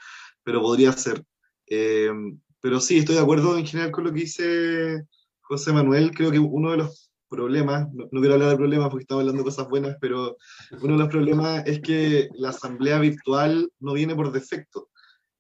pero 0.44 0.62
podría 0.62 0.92
ser. 0.94 1.24
Eh, 1.68 2.12
pero 2.62 2.80
sí, 2.80 3.00
estoy 3.00 3.16
de 3.16 3.22
acuerdo 3.22 3.58
en 3.58 3.66
general 3.66 3.92
con 3.92 4.04
lo 4.06 4.14
que 4.14 4.22
dice 4.22 5.04
José 5.42 5.74
Manuel. 5.74 6.12
Creo 6.12 6.32
que 6.32 6.40
uno 6.40 6.72
de 6.72 6.78
los 6.78 7.12
problemas, 7.30 7.88
no, 7.94 8.08
no 8.12 8.20
quiero 8.20 8.36
hablar 8.36 8.50
de 8.52 8.58
problemas 8.58 8.90
porque 8.90 9.04
estamos 9.04 9.22
hablando 9.22 9.42
de 9.42 9.46
cosas 9.50 9.70
buenas, 9.70 9.98
pero 10.02 10.38
uno 10.82 10.94
de 10.94 11.00
los 11.00 11.10
problemas 11.10 11.64
es 11.66 11.80
que 11.82 12.30
la 12.36 12.50
asamblea 12.50 13.00
virtual 13.00 13.70
no 13.80 13.94
viene 13.94 14.16
por 14.16 14.32
defecto. 14.32 14.90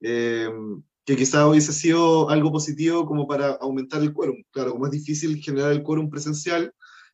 Eh, 0.01 0.49
que 1.05 1.15
quizá 1.15 1.47
hubiese 1.47 1.73
sido 1.73 2.29
algo 2.29 2.51
positivo 2.51 3.05
como 3.05 3.27
para 3.27 3.51
aumentar 3.53 4.01
el 4.01 4.13
quórum. 4.13 4.37
Claro, 4.51 4.71
como 4.73 4.85
es 4.85 4.91
difícil 4.91 5.41
generar 5.41 5.71
el 5.71 5.81
quórum 5.83 6.09
presencial, 6.09 6.73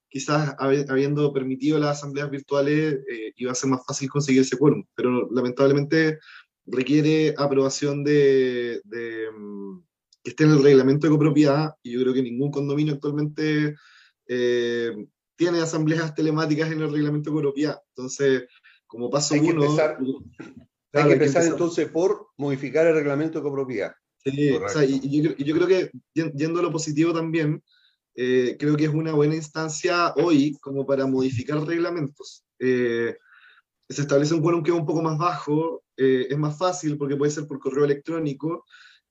quizás 0.09 0.55
habi- 0.57 0.85
habiendo 0.89 1.31
permitido 1.33 1.79
las 1.79 1.97
asambleas 1.97 2.29
virtuales 2.29 2.95
eh, 3.09 3.33
iba 3.37 3.51
a 3.51 3.55
ser 3.55 3.69
más 3.69 3.85
fácil 3.85 4.09
conseguir 4.09 4.41
ese 4.41 4.57
quórum, 4.57 4.83
pero 4.93 5.29
lamentablemente 5.31 6.19
requiere 6.65 7.33
aprobación 7.37 8.03
de, 8.03 8.81
de, 8.83 9.31
mm, 9.37 9.79
que 10.27 10.31
esté 10.31 10.43
en 10.43 10.51
el 10.51 10.61
reglamento 10.61 11.07
de 11.07 11.11
copropiedad 11.11 11.73
y 11.81 11.93
yo 11.93 12.01
creo 12.01 12.13
que 12.13 12.21
ningún 12.21 12.51
condominio 12.51 12.95
actualmente 12.95 13.75
eh, 14.27 14.91
tiene 15.37 15.61
asambleas 15.61 16.13
telemáticas 16.13 16.69
en 16.69 16.81
el 16.81 16.91
reglamento 16.91 17.29
de 17.29 17.35
copropiedad. 17.35 17.79
Entonces, 17.95 18.43
como 18.85 19.09
paso 19.09 19.35
Hay 19.35 19.39
que 19.41 19.51
uno... 19.51 19.63
empezar- 19.63 19.97
Hay 20.91 21.07
que 21.07 21.13
empezar 21.13 21.45
entonces 21.45 21.87
por 21.87 22.27
modificar 22.35 22.85
el 22.87 22.95
reglamento 22.95 23.39
de 23.39 23.43
copropiedad. 23.43 23.93
Sí, 24.21 24.51
o 24.51 24.67
sea, 24.67 24.83
y, 24.83 24.99
y 25.01 25.21
yo, 25.21 25.31
y 25.37 25.45
yo 25.45 25.55
creo 25.55 25.67
que 25.67 25.91
yen- 26.13 26.33
yendo 26.33 26.59
a 26.59 26.63
lo 26.63 26.71
positivo 26.73 27.13
también, 27.13 27.63
eh, 28.15 28.57
creo 28.59 28.75
que 28.75 28.83
es 28.83 28.93
una 28.93 29.13
buena 29.13 29.35
instancia 29.35 30.13
hoy 30.17 30.57
como 30.59 30.85
para 30.85 31.05
modificar 31.05 31.65
reglamentos. 31.65 32.43
Eh, 32.59 33.15
se 33.87 34.01
establece 34.01 34.33
un 34.33 34.41
quórum 34.41 34.61
que 34.61 34.71
es 34.71 34.77
un 34.77 34.85
poco 34.85 35.01
más 35.01 35.17
bajo, 35.17 35.83
eh, 35.95 36.27
es 36.29 36.37
más 36.37 36.57
fácil 36.57 36.97
porque 36.97 37.15
puede 37.15 37.31
ser 37.31 37.47
por 37.47 37.59
correo 37.59 37.85
electrónico, 37.85 38.65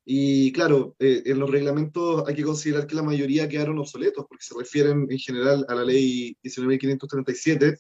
y 0.09 0.53
claro, 0.53 0.95
eh, 1.01 1.25
en 1.27 1.41
los 1.41 1.51
reglamentos 1.51 2.23
hay 2.29 2.37
que 2.37 2.45
considerar 2.45 2.87
que 2.87 2.95
la 2.95 3.03
mayoría 3.03 3.49
quedaron 3.49 3.81
obsoletos 3.81 4.25
porque 4.29 4.45
se 4.45 4.57
refieren 4.57 5.09
en 5.11 5.19
general 5.19 5.67
a 5.69 5.75
la 5.75 5.85
ley 5.85 6.37
19.537, 6.45 7.77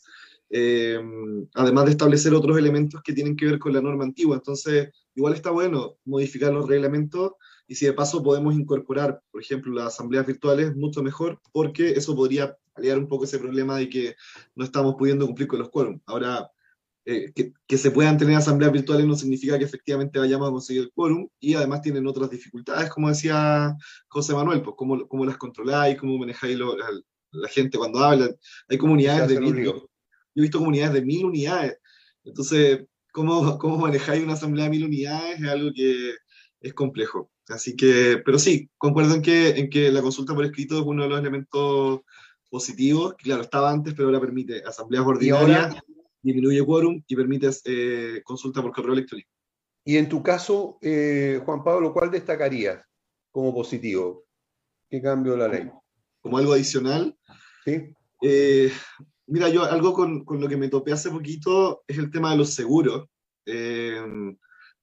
eh, 0.50 1.00
además 1.54 1.85
de 1.85 1.90
establecer 1.92 2.35
otros 2.35 2.59
elementos 2.59 3.00
que 3.04 3.12
tienen 3.12 3.37
que 3.37 3.47
ver 3.47 3.61
con 3.61 3.73
la 3.73 3.80
norma 3.80 4.02
antigua. 4.02 4.35
Entonces, 4.35 4.88
igual 5.14 5.35
está 5.35 5.52
bueno 5.52 5.99
modificar 6.04 6.52
los 6.52 6.66
reglamentos 6.66 7.35
y 7.68 7.76
si 7.76 7.87
de 7.87 7.92
paso 7.92 8.25
podemos 8.25 8.56
incorporar, 8.56 9.23
por 9.30 9.40
ejemplo, 9.40 9.73
las 9.73 9.95
asambleas 9.95 10.26
virtuales, 10.26 10.75
mucho 10.75 11.04
mejor, 11.04 11.40
porque 11.52 11.90
eso 11.90 12.16
podría 12.16 12.56
aliviar 12.75 12.99
un 12.99 13.06
poco 13.06 13.23
ese 13.23 13.38
problema 13.38 13.78
de 13.78 13.88
que 13.88 14.16
no 14.56 14.64
estamos 14.64 14.97
pudiendo 14.99 15.26
cumplir 15.26 15.47
con 15.47 15.61
los 15.61 15.71
quórum. 15.71 16.00
Ahora, 16.06 16.50
eh, 17.07 17.33
que, 17.35 17.53
que 17.67 17.79
se 17.79 17.91
puedan 17.93 18.19
tener 18.19 18.37
asambleas 18.37 18.73
virtuales 18.73 19.07
no 19.07 19.15
significa 19.15 19.57
que 19.59 19.65
efectivamente 19.65 20.19
vayamos 20.19 20.49
a 20.49 20.51
conseguir 20.53 20.83
el 20.83 20.93
quórum 20.93 21.29
y 21.41 21.55
además 21.55 21.81
tienen 21.81 22.07
otras 22.07 22.29
dificultades, 22.31 22.91
como 22.91 23.09
decía 23.09 23.75
José 24.09 24.35
Manuel, 24.35 24.61
pues 24.61 24.75
cómo, 24.77 25.07
cómo 25.09 25.25
las 25.25 25.37
controláis, 25.39 25.97
cómo 25.99 26.19
manejáis 26.19 26.59
lo- 26.59 26.77
la, 26.77 26.87
la 27.31 27.49
gente 27.49 27.79
cuando 27.79 28.01
habla. 28.01 28.29
Hay 28.69 28.77
comunidades 28.77 29.29
de 29.29 29.41
mil, 29.41 29.57
yo 29.65 29.89
he 30.35 30.41
visto 30.43 30.59
comunidades 30.59 30.95
de 30.95 31.03
mil 31.03 31.25
unidades. 31.25 31.79
Entonces, 32.25 32.85
¿cómo, 33.13 33.57
cómo 33.59 33.79
manejáis 33.79 34.23
una 34.25 34.33
asamblea 34.35 34.65
de 34.65 34.71
mil 34.73 34.85
unidades? 34.85 35.41
Es 35.41 35.49
algo 35.49 35.71
que 35.75 36.15
es 36.61 36.75
complejo. 36.75 37.31
Así 37.49 37.77
que, 37.77 38.21
pero 38.25 38.39
sí, 38.41 38.69
concuerdo 38.77 39.15
en 39.15 39.23
que, 39.23 39.51
en 39.51 39.71
que 39.71 39.93
la 39.93 40.03
consulta 40.03 40.35
por 40.35 40.45
escrito 40.45 40.81
es 40.81 40.85
uno 40.85 41.05
de 41.05 41.09
los 41.11 41.21
elementos 41.21 42.01
positivos. 42.51 43.15
Claro, 43.19 43.43
estaba 43.43 43.71
antes, 43.71 43.95
pero 43.95 44.09
ahora 44.09 44.21
permite 44.21 44.63
asambleas 44.65 45.05
Y 45.21 45.31
ahora- 45.31 45.43
ordinarias, 45.45 45.83
disminuye 46.26 46.64
quórum 46.64 47.02
y 47.06 47.16
permite 47.16 47.49
eh, 47.64 48.21
consulta 48.25 48.61
por 48.62 48.73
correo 48.73 48.92
electrónico. 48.95 49.30
Y 49.85 49.97
en 49.97 50.09
tu 50.09 50.23
caso, 50.23 50.78
eh, 50.83 51.40
Juan 51.45 51.62
Pablo, 51.62 51.92
¿cuál 51.92 52.11
destacarías 52.11 52.83
como 53.30 53.54
positivo? 53.54 54.25
¿Qué 54.90 55.00
cambio 55.00 55.33
de 55.33 55.38
la 55.38 55.49
ley? 55.49 55.71
Como 56.21 56.38
algo 56.38 56.52
adicional, 56.52 57.16
¿Sí? 57.64 57.92
Eh, 58.23 58.71
mira, 59.26 59.49
yo 59.49 59.64
algo 59.64 59.92
con, 59.92 60.25
con 60.25 60.40
lo 60.40 60.49
que 60.49 60.56
me 60.56 60.68
topé 60.68 60.92
hace 60.92 61.11
poquito 61.11 61.83
es 61.87 61.99
el 61.99 62.11
tema 62.11 62.30
de 62.33 62.38
los 62.38 62.54
seguros. 62.54 63.06
Eh, 63.45 64.00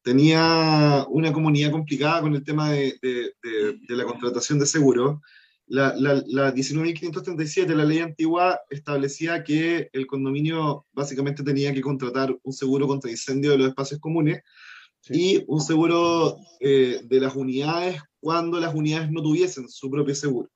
tenía 0.01 1.05
una 1.09 1.31
comunidad 1.31 1.71
complicada 1.71 2.21
con 2.21 2.35
el 2.35 2.43
tema 2.43 2.71
de, 2.71 2.97
de- 3.01 3.33
de- 3.41 3.79
de 3.88 3.95
la 3.95 4.05
contratación 4.05 4.59
de 4.59 4.65
seguros. 4.65 5.19
La, 5.67 5.96
la, 5.98 6.22
la 6.27 6.53
19.537, 6.53 7.74
la 7.74 7.86
ley 7.86 8.00
antigua, 8.00 8.60
establecía 8.70 9.43
que 9.43 9.89
el 9.93 10.05
condominio 10.05 10.86
básicamente 10.91 11.41
tenía 11.43 11.74
que 11.74 11.82
contratar 11.82 12.38
un 12.43 12.53
seguro 12.53 12.88
contra 12.88 13.10
incendio 13.10 13.51
de 13.51 13.58
los 13.58 13.67
espacios 13.70 14.00
comunes 14.00 14.41
y 15.10 15.43
un 15.48 15.62
seguro 15.62 16.38
eh, 16.60 17.01
de 17.03 17.20
las 17.20 17.36
unidades 17.36 18.01
cuando 18.20 18.60
las 18.60 18.74
unidades 18.75 19.12
no 19.12 19.22
tuviesen 19.22 19.67
su 19.70 19.89
propio 19.89 20.15
seguro. 20.15 20.50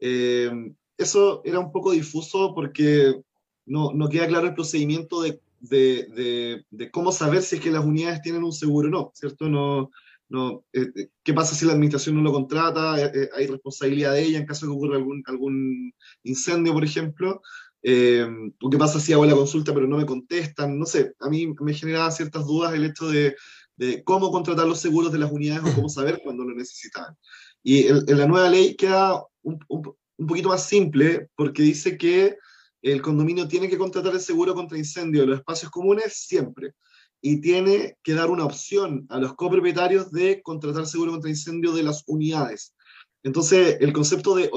Eh, 0.00 0.50
eso 0.96 1.42
era 1.44 1.58
un 1.58 1.70
poco 1.72 1.92
difuso 1.92 2.54
porque 2.54 3.20
no, 3.66 3.92
no 3.92 4.08
queda 4.08 4.26
claro 4.26 4.46
el 4.46 4.54
procedimiento 4.54 5.20
de, 5.22 5.40
de, 5.60 6.06
de- 6.14 6.64
de 6.70 6.90
cómo 6.90 7.12
saber 7.12 7.42
si 7.42 7.56
es 7.56 7.62
que 7.62 7.70
las 7.70 7.84
unidades 7.84 8.22
tienen 8.22 8.42
un 8.44 8.52
seguro 8.52 8.88
o 8.88 8.90
no, 8.90 9.10
¿cierto? 9.14 9.48
No, 9.48 9.90
no, 10.28 10.64
eh, 10.72 10.90
eh, 10.94 11.08
¿Qué 11.22 11.32
pasa 11.32 11.54
si 11.54 11.64
la 11.64 11.72
administración 11.72 12.16
no 12.16 12.22
lo 12.22 12.32
contrata? 12.32 13.02
Eh, 13.02 13.10
eh, 13.14 13.28
¿Hay 13.36 13.46
responsabilidad 13.46 14.12
de 14.12 14.22
ella 14.22 14.38
en 14.38 14.46
caso 14.46 14.66
de 14.66 14.72
que 14.72 14.76
ocurra 14.76 14.96
algún, 14.96 15.92
incendio, 16.22 16.72
por 16.72 16.84
ejemplo? 16.84 17.40
Eh, 17.82 18.26
¿O 18.62 18.68
qué 18.68 18.76
pasa 18.76 19.00
si 19.00 19.12
hago 19.12 19.24
la 19.24 19.34
consulta 19.34 19.72
pero 19.72 19.86
no 19.86 19.96
me 19.96 20.06
contestan? 20.06 20.78
No 20.78 20.84
sé, 20.84 21.14
a 21.20 21.30
mí 21.30 21.54
me 21.60 21.72
generaba 21.72 22.10
ciertas 22.10 22.46
dudas 22.46 22.74
el 22.74 22.84
hecho 22.84 23.08
de, 23.08 23.36
cómo 24.04 24.30
contratar 24.30 24.66
los 24.66 24.80
seguros 24.80 25.12
de 25.12 25.18
las 25.18 25.30
unidades 25.30 25.72
o 25.72 25.74
cómo 25.74 25.88
saber 25.88 26.20
cuándo 26.22 26.44
lo 26.44 26.54
necesitan. 26.54 27.16
Y 27.62 27.86
en 27.86 28.18
la 28.18 28.26
nueva 28.26 28.50
ley 28.50 28.74
queda 28.76 29.22
un, 29.42 29.58
un- 29.68 29.94
un 30.18 30.26
poquito 30.26 30.48
más 30.48 30.66
simple 30.66 31.28
porque 31.36 31.62
dice 31.62 31.96
que 31.96 32.36
el 32.82 33.00
condominio 33.00 33.46
tiene 33.46 33.68
que 33.68 33.78
contratar 33.78 34.12
el 34.12 34.20
seguro 34.20 34.54
contra 34.54 34.76
incendio 34.76 35.20
de 35.22 35.28
los 35.28 35.38
espacios 35.38 35.70
comunes 35.70 36.12
siempre 36.14 36.74
y 37.20 37.40
tiene 37.40 37.96
que 38.02 38.14
dar 38.14 38.30
una 38.30 38.44
opción 38.44 39.06
a 39.08 39.18
los 39.18 39.34
copropietarios 39.34 40.10
de 40.12 40.40
contratar 40.42 40.86
seguro 40.86 41.12
contra 41.12 41.30
incendio 41.30 41.72
de 41.72 41.82
las 41.82 42.04
unidades. 42.06 42.74
Entonces, 43.22 43.76
el 43.80 43.92
concepto 43.92 44.34
de, 44.34 44.50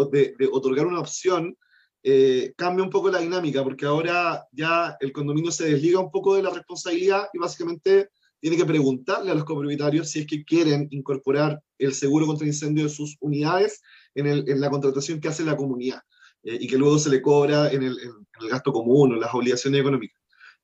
otorgar 0.51 0.85
una 0.85 0.99
opción 0.99 1.57
eh, 2.03 2.53
cambia 2.55 2.83
un 2.83 2.89
poco 2.89 3.09
la 3.09 3.19
dinámica, 3.19 3.63
porque 3.63 3.85
ahora 3.85 4.45
ya 4.51 4.95
el 4.99 5.11
condominio 5.11 5.51
se 5.51 5.65
desliga 5.65 5.99
un 5.99 6.11
poco 6.11 6.35
de 6.35 6.43
la 6.43 6.51
responsabilidad 6.51 7.27
y 7.33 7.39
básicamente 7.39 8.09
tiene 8.39 8.57
que 8.57 8.65
preguntarle 8.65 9.31
a 9.31 9.35
los 9.35 9.43
copropietarios 9.43 10.09
si 10.09 10.21
es 10.21 10.27
que 10.27 10.43
quieren 10.43 10.87
incorporar 10.91 11.61
el 11.77 11.93
seguro 11.93 12.25
contra 12.25 12.47
incendio 12.47 12.85
de 12.85 12.89
sus 12.89 13.17
unidades 13.19 13.81
en, 14.15 14.59
la 14.59 14.69
contratación 14.69 15.19
que 15.19 15.27
hace 15.27 15.43
la 15.43 15.55
comunidad 15.55 16.01
eh, 16.43 16.57
y 16.59 16.67
que 16.67 16.77
luego 16.77 16.97
se 16.97 17.09
le 17.09 17.21
cobra 17.21 17.71
en 17.71 17.83
el, 17.83 17.99
en 17.99 18.11
el 18.41 18.49
gasto 18.49 18.73
común 18.73 19.13
o 19.13 19.15
las 19.15 19.33
obligaciones 19.33 19.81
económicas. 19.81 20.20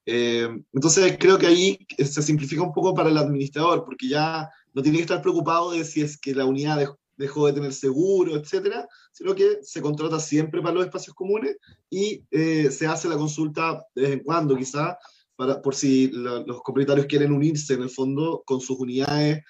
Eh, 0.10 0.48
entonces 0.72 1.18
creo 1.20 1.38
que 1.38 1.48
ahí 1.48 1.78
se 1.98 2.22
simplifica 2.22 2.62
un 2.64 2.72
poco 2.72 2.94
para 2.96 3.10
el 3.10 3.18
administrador, 3.18 3.84
porque 3.84 4.08
ya 4.08 4.50
no 4.74 4.82
tiene 4.82 4.98
que 5.00 5.04
estar 5.04 5.22
preocupado 5.22 5.72
de 5.74 5.84
si 5.84 6.02
es 6.02 6.18
que 6.18 6.34
la 6.34 6.46
unidad 6.46 6.80
dej- 6.80 6.96
dejó 7.18 7.46
de 7.48 7.54
tener 7.54 7.74
seguro, 7.74 8.38
etcétera, 8.38 8.88
sino 9.12 9.36
que 9.36 9.58
se 9.64 9.82
contrata 9.82 10.20
siempre 10.20 10.62
para 10.62 10.76
los 10.76 10.86
espacios 10.86 11.14
comunes 11.14 11.58
y 11.90 12.24
eh, 12.32 12.72
se 12.72 12.88
hace 12.88 13.10
la 13.10 13.18
consulta 13.18 13.84
de 13.96 14.02
vez 14.04 14.12
en 14.12 14.20
cuando, 14.20 14.56
quizá, 14.56 14.98
para, 15.36 15.62
por 15.62 15.76
si 15.76 16.10
la- 16.12 16.40
los 16.46 16.62
copropietarios 16.62 17.08
quieren 17.08 17.34
unirse 17.34 17.74
en 17.74 17.82
el 17.82 17.90
fondo 17.90 18.44
con 18.46 18.62
sus 18.62 18.80
unidades 18.80 19.44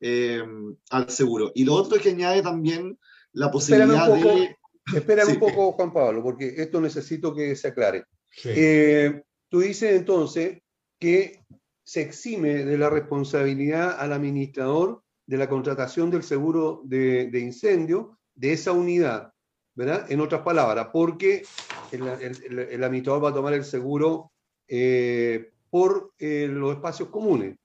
eh, 0.00 0.42
al 0.90 1.10
seguro. 1.10 1.50
Y 1.56 1.64
lo 1.64 1.74
otro 1.74 1.96
es 1.96 2.02
que 2.02 2.10
añade 2.10 2.40
también 2.42 2.96
la 3.32 3.46
Espérame 3.46 3.52
posibilidad 3.90 4.10
un 4.10 4.22
poco, 4.22 4.36
de... 4.36 4.56
espérame 4.96 5.26
Sí. 5.26 5.32
un 5.32 5.40
poco, 5.40 5.72
Juan 5.72 5.92
Pablo, 5.92 6.22
porque 6.22 6.54
esto 6.58 6.80
necesito 6.80 7.34
que 7.34 7.56
se 7.56 7.68
aclare. 7.68 8.04
Sí. 8.30 8.50
Eh, 8.54 9.22
tú 9.54 9.60
dices 9.60 9.94
entonces 9.94 10.58
que 10.98 11.44
se 11.84 12.02
exime 12.02 12.64
de 12.64 12.76
la 12.76 12.90
responsabilidad 12.90 14.00
al 14.00 14.12
administrador 14.12 15.04
de 15.26 15.36
la 15.36 15.48
contratación 15.48 16.10
del 16.10 16.24
seguro 16.24 16.82
de, 16.82 17.30
incendio 17.38 18.18
de 18.34 18.52
esa 18.52 18.72
unidad, 18.72 19.32
¿verdad? 19.76 20.10
En 20.10 20.20
otras 20.20 20.42
palabras, 20.42 20.88
porque 20.92 21.44
el, 21.92 22.02
el- 22.02 22.82
administrador 22.82 23.26
va 23.26 23.28
a 23.28 23.34
tomar 23.34 23.54
el 23.54 23.64
seguro 23.64 24.32
eh, 24.66 25.52
por 25.70 26.10
eh, 26.18 26.48
los 26.50 26.74
espacios 26.74 27.10
comunes. 27.10 27.56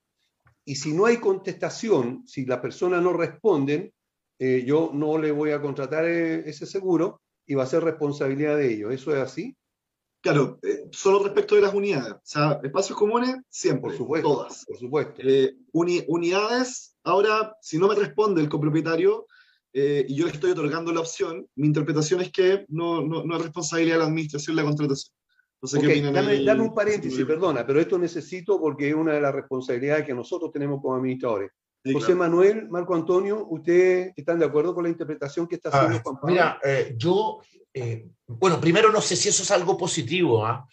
Y 0.64 0.76
si 0.76 0.92
no 0.92 1.06
hay 1.06 1.16
contestación, 1.16 2.22
si 2.24 2.46
las 2.46 2.60
personas 2.60 3.02
no 3.02 3.14
responden, 3.14 3.92
eh, 4.38 4.62
yo 4.64 4.92
no 4.94 5.18
le 5.18 5.32
voy 5.32 5.50
a 5.50 5.60
contratar 5.60 6.04
ese 6.04 6.66
seguro 6.66 7.20
y 7.46 7.54
va 7.54 7.64
a 7.64 7.66
ser 7.66 7.82
responsabilidad 7.82 8.56
de 8.58 8.74
ellos. 8.74 8.94
¿Eso 8.94 9.12
es 9.12 9.20
así? 9.20 9.56
Claro, 10.22 10.58
eh, 10.62 10.84
solo 10.92 11.22
respecto 11.24 11.54
de 11.54 11.62
las 11.62 11.72
unidades. 11.74 12.12
O 12.12 12.20
sea, 12.22 12.60
espacios 12.62 12.98
comunes, 12.98 13.36
siempre, 13.48 13.88
Por 13.88 13.96
supuesto. 13.96 14.28
todas. 14.28 14.64
Por 14.66 14.76
supuesto. 14.76 15.14
Eh, 15.24 15.54
uni- 15.72 16.04
unidades, 16.08 16.96
ahora, 17.04 17.56
si 17.62 17.78
no 17.78 17.88
me 17.88 17.94
responde 17.94 18.42
el 18.42 18.48
copropietario 18.48 19.26
eh, 19.72 20.04
y 20.08 20.16
yo 20.16 20.26
le 20.26 20.32
estoy 20.32 20.50
otorgando 20.50 20.92
la 20.92 21.00
opción, 21.00 21.46
mi 21.54 21.66
interpretación 21.68 22.20
es 22.20 22.30
que 22.32 22.66
no, 22.68 23.00
no, 23.02 23.24
no 23.24 23.36
es 23.36 23.42
responsabilidad 23.42 23.94
de 23.94 23.98
la 24.00 24.06
administración 24.06 24.56
la 24.56 24.64
contratación. 24.64 25.14
No 25.62 25.68
sé 25.68 25.78
Ok, 25.78 25.84
qué 25.84 26.02
dame, 26.02 26.32
ahí. 26.32 26.44
dame 26.44 26.62
un 26.62 26.74
paréntesis, 26.74 27.24
perdona, 27.24 27.66
pero 27.66 27.80
esto 27.80 27.98
necesito 27.98 28.58
porque 28.60 28.88
es 28.88 28.94
una 28.94 29.12
de 29.12 29.20
las 29.20 29.34
responsabilidades 29.34 30.06
que 30.06 30.14
nosotros 30.14 30.50
tenemos 30.52 30.80
como 30.82 30.96
administradores. 30.96 31.50
Sí, 31.82 31.92
José 31.92 32.06
claro. 32.06 32.18
Manuel, 32.20 32.68
Marco 32.68 32.94
Antonio, 32.94 33.46
¿ustedes 33.48 34.12
están 34.16 34.38
de 34.38 34.44
acuerdo 34.46 34.74
con 34.74 34.84
la 34.84 34.90
interpretación 34.90 35.46
que 35.46 35.56
está 35.56 35.70
haciendo 35.70 35.98
Ah, 35.98 36.00
Juan 36.02 36.16
Pablo? 36.16 36.28
mira, 36.32 36.60
eh, 36.62 36.94
yo, 36.96 37.40
eh, 37.72 38.06
bueno, 38.26 38.60
primero 38.60 38.92
no 38.92 39.00
sé 39.00 39.16
si 39.16 39.28
eso 39.28 39.42
es 39.42 39.50
algo 39.50 39.76
positivo, 39.76 40.44
¿ah? 40.44 40.66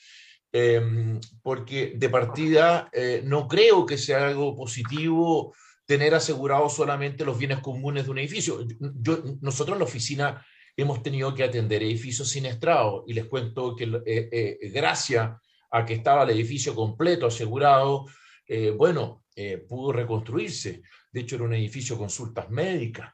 Em, 0.52 1.20
porque 1.42 1.94
de 1.96 2.10
partida 2.10 2.90
eh, 2.92 3.22
no 3.24 3.48
creo 3.48 3.86
que 3.86 3.98
sea 3.98 4.28
algo 4.28 4.56
positivo 4.56 5.54
tener 5.86 6.14
asegurados 6.16 6.74
solamente 6.76 7.26
los 7.26 7.38
bienes 7.38 7.60
comunes 7.60 8.06
de 8.06 8.12
un 8.12 8.18
edificio. 8.20 8.60
Yo, 8.80 9.24
nosotros 9.42 9.76
en 9.76 9.80
la 9.80 9.86
oficina 9.86 10.46
hemos 10.76 11.02
tenido 11.02 11.34
que 11.34 11.44
atender 11.44 11.82
edificios 11.82 12.30
siniestrados 12.30 13.04
y 13.08 13.14
les 13.14 13.26
cuento 13.26 13.76
que 13.76 13.86
eh, 14.06 14.30
eh, 14.32 14.70
gracias 14.72 15.32
a 15.72 15.86
que 15.86 15.96
estaba 15.96 16.24
el 16.24 16.30
edificio 16.30 16.76
completo 16.76 17.26
asegurado, 17.26 18.06
eh, 18.48 18.70
bueno, 18.70 19.24
eh, 19.40 19.60
pudo 19.60 19.92
reconstruirse. 19.92 20.82
De 21.12 21.20
hecho, 21.20 21.36
era 21.36 21.46
un 21.46 21.54
edificio 21.54 21.96
de 21.96 22.00
consultas 22.00 22.50
médicas. 22.50 23.14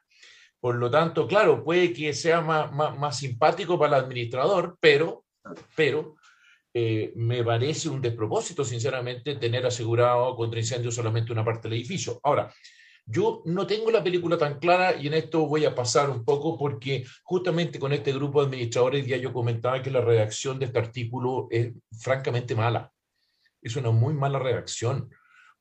Por 0.57 0.75
lo 0.75 0.89
tanto, 0.89 1.27
claro, 1.27 1.61
puede 1.61 1.91
que 1.91 2.13
sea 2.13 2.39
más, 2.39 2.71
más, 2.71 2.97
más 2.97 3.17
simpático 3.17 3.77
para 3.77 3.97
el 3.97 4.05
administrador, 4.05 4.77
pero, 4.79 5.25
pero 5.75 6.15
eh, 6.73 7.11
me 7.17 7.43
parece 7.43 7.89
un 7.89 8.01
despropósito, 8.01 8.63
sinceramente, 8.63 9.35
tener 9.35 9.65
asegurado 9.65 10.33
contra 10.37 10.61
incendio 10.61 10.93
solamente 10.93 11.33
una 11.33 11.43
parte 11.43 11.67
del 11.67 11.79
edificio. 11.79 12.21
Ahora, 12.23 12.49
yo 13.05 13.41
no 13.43 13.67
tengo 13.67 13.91
la 13.91 14.01
película 14.01 14.37
tan 14.37 14.59
clara 14.59 14.95
y 14.95 15.07
en 15.07 15.15
esto 15.15 15.45
voy 15.45 15.65
a 15.65 15.75
pasar 15.75 16.09
un 16.09 16.23
poco 16.23 16.57
porque 16.57 17.03
justamente 17.23 17.77
con 17.77 17.91
este 17.91 18.13
grupo 18.13 18.39
de 18.39 18.47
administradores 18.47 19.05
ya 19.05 19.17
yo 19.17 19.33
comentaba 19.33 19.81
que 19.83 19.91
la 19.91 19.99
redacción 19.99 20.57
de 20.57 20.67
este 20.67 20.79
artículo 20.79 21.49
es 21.51 21.73
francamente 21.99 22.55
mala. 22.55 22.89
Es 23.61 23.75
una 23.75 23.91
muy 23.91 24.13
mala 24.13 24.39
redacción. 24.39 25.09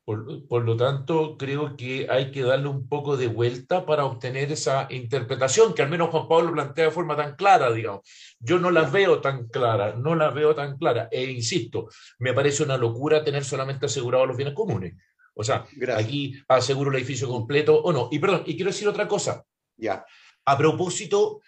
Por, 0.05 0.49
por, 0.49 0.65
lo 0.65 0.77
tanto, 0.77 1.37
creo 1.38 1.77
que 1.77 2.09
hay 2.11 2.33
que 2.33 2.43
darle 2.43 2.67
un 2.67 2.88
poco 2.88 3.17
de 3.17 3.29
vuelta 3.29 3.87
para 3.87 4.05
obtener 4.05 4.51
esa 4.51 4.88
interpretación 4.91 5.75
que 5.75 5.83
al 5.83 5.91
menos 5.91 6.11
Juan 6.11 6.27
Pablo 6.27 6.53
plantea 6.53 6.87
de 6.87 6.91
forma 6.91 7.15
tan 7.15 7.37
clara, 7.37 7.71
digamos. 7.71 8.01
Yo 8.41 8.59
no 8.59 8.73
las 8.73 8.91
veo 8.91 9.21
tan 9.21 9.47
claras, 9.47 9.97
no 9.97 10.17
las 10.17 10.35
veo 10.35 10.57
tan 10.57 10.77
claras. 10.77 11.09
E 11.12 11.25
insisto, 11.31 11.88
me 12.19 12.33
parece 12.33 12.65
una 12.65 12.77
locura 12.77 13.23
tener 13.23 13.45
solamente 13.45 13.87
asegurados 13.87 14.27
los 14.27 14.37
bienes 14.37 14.55
comunes. 14.55 14.95
O 15.35 15.45
sea, 15.45 15.67
Gracias. 15.77 16.05
aquí 16.05 16.35
aseguro 16.49 16.91
el 16.91 16.97
edificio 16.97 17.29
completo 17.29 17.81
o 17.81 17.93
no. 17.93 18.09
Y 18.11 18.19
perdón, 18.19 18.43
y 18.45 18.57
quiero 18.57 18.71
decir 18.71 18.88
otra 18.88 19.07
cosa. 19.07 19.45
Ya. 19.77 20.05
A 20.45 20.59
propósito 20.59 21.41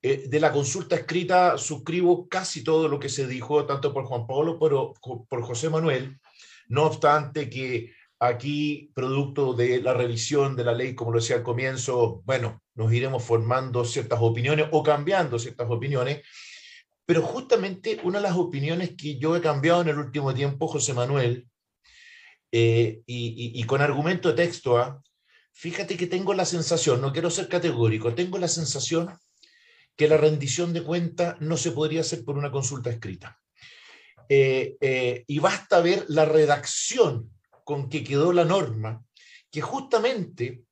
eh, 0.00 0.24
de 0.28 0.40
la 0.40 0.50
consulta 0.50 0.96
escrita, 0.96 1.58
suscribo 1.58 2.28
casi 2.28 2.64
todo 2.64 2.88
lo 2.88 2.98
que 2.98 3.08
se 3.08 3.26
dijo, 3.26 3.66
tanto 3.66 3.92
por 3.92 4.04
Juan 4.04 4.26
Pablo 4.26 4.58
como 4.58 4.94
por, 4.94 5.26
por 5.26 5.42
José 5.42 5.68
Manuel. 5.68 6.18
No 6.68 6.84
obstante 6.84 7.50
que 7.50 7.92
aquí, 8.20 8.90
producto 8.94 9.54
de 9.54 9.80
la 9.80 9.94
revisión 9.94 10.56
de 10.56 10.64
la 10.64 10.72
ley, 10.72 10.94
como 10.94 11.12
lo 11.12 11.20
decía 11.20 11.36
al 11.36 11.42
comienzo, 11.42 12.22
bueno, 12.24 12.62
nos 12.74 12.92
iremos 12.92 13.22
formando 13.22 13.84
ciertas 13.84 14.18
opiniones 14.20 14.68
o 14.72 14.82
cambiando 14.82 15.38
ciertas 15.38 15.68
opiniones. 15.70 16.22
Pero 17.06 17.22
justamente 17.22 18.00
una 18.02 18.18
de 18.18 18.24
las 18.24 18.36
opiniones 18.36 18.94
que 18.96 19.18
yo 19.18 19.34
he 19.34 19.40
cambiado 19.40 19.80
en 19.82 19.88
el 19.88 19.98
último 19.98 20.34
tiempo, 20.34 20.66
José 20.66 20.92
Manuel, 20.92 21.46
eh, 22.50 23.02
y, 23.06 23.62
con 23.64 23.80
argumento 23.80 24.28
de 24.28 24.34
texto, 24.34 24.80
¿eh? 24.80 24.92
fíjate 25.52 25.96
que 25.96 26.06
tengo 26.06 26.34
la 26.34 26.44
sensación, 26.44 27.00
no 27.00 27.12
quiero 27.12 27.30
ser 27.30 27.48
categórico, 27.48 28.14
tengo 28.14 28.38
la 28.38 28.48
sensación 28.48 29.18
que 29.96 30.08
la 30.08 30.16
rendición 30.16 30.72
de 30.72 30.82
cuenta 30.82 31.36
no 31.40 31.56
se 31.56 31.72
podría 31.72 32.02
hacer 32.02 32.24
por 32.24 32.38
una 32.38 32.50
consulta 32.50 32.88
escrita. 32.88 33.38
Eh, 34.28 34.76
eh, 34.80 35.24
y 35.26 35.38
basta 35.38 35.80
ver 35.80 36.04
la 36.08 36.24
redacción 36.24 37.30
con 37.68 37.90
que 37.90 38.02
quedó 38.02 38.32
la 38.32 38.46
norma, 38.46 39.04
que 39.50 39.60
justamente 39.60 40.62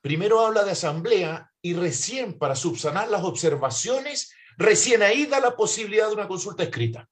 primero 0.00 0.44
habla 0.44 0.64
de 0.64 0.72
asamblea 0.72 1.48
y 1.62 1.74
recién 1.74 2.36
para 2.36 2.56
subsanar 2.56 3.08
las 3.08 3.22
observaciones, 3.22 4.34
recién 4.56 5.00
ahí 5.00 5.26
da 5.26 5.38
la 5.38 5.54
posibilidad 5.54 6.08
de 6.08 6.14
una 6.14 6.26
consulta 6.26 6.64
escrita. 6.64 7.08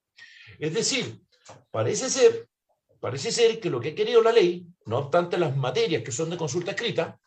Es 0.58 0.74
decir, 0.74 1.20
parece 1.70 2.10
ser, 2.10 2.48
parece 2.98 3.30
ser 3.30 3.60
que 3.60 3.70
lo 3.70 3.78
que 3.78 3.90
ha 3.90 3.94
querido 3.94 4.20
la 4.22 4.32
ley, 4.32 4.66
no 4.86 4.98
obstante 4.98 5.38
las 5.38 5.56
materias 5.56 6.02
que 6.02 6.10
son 6.10 6.30
de 6.30 6.36
consulta 6.36 6.72
escrita, 6.72 7.20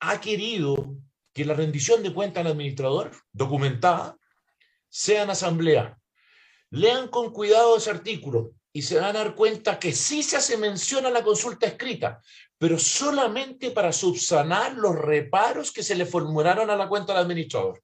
ha 0.00 0.20
querido 0.20 0.96
que 1.32 1.46
la 1.46 1.54
rendición 1.54 2.02
de 2.02 2.12
cuenta 2.12 2.40
al 2.40 2.48
administrador, 2.48 3.10
documentada, 3.32 4.18
sea 4.90 5.22
en 5.22 5.30
asamblea. 5.30 5.98
Lean 6.68 7.08
con 7.08 7.32
cuidado 7.32 7.78
ese 7.78 7.88
artículo 7.88 8.52
y 8.72 8.82
se 8.82 8.96
van 8.96 9.04
a 9.04 9.12
dar 9.12 9.34
cuenta 9.34 9.78
que 9.78 9.92
sí 9.92 10.22
se 10.22 10.36
hace 10.36 10.56
mención 10.56 11.06
a 11.06 11.10
la 11.10 11.22
consulta 11.22 11.66
escrita, 11.66 12.20
pero 12.58 12.78
solamente 12.78 13.70
para 13.70 13.92
subsanar 13.92 14.74
los 14.74 14.94
reparos 14.94 15.72
que 15.72 15.82
se 15.82 15.94
le 15.94 16.06
formularon 16.06 16.70
a 16.70 16.76
la 16.76 16.88
cuenta 16.88 17.12
del 17.12 17.22
administrador. 17.22 17.82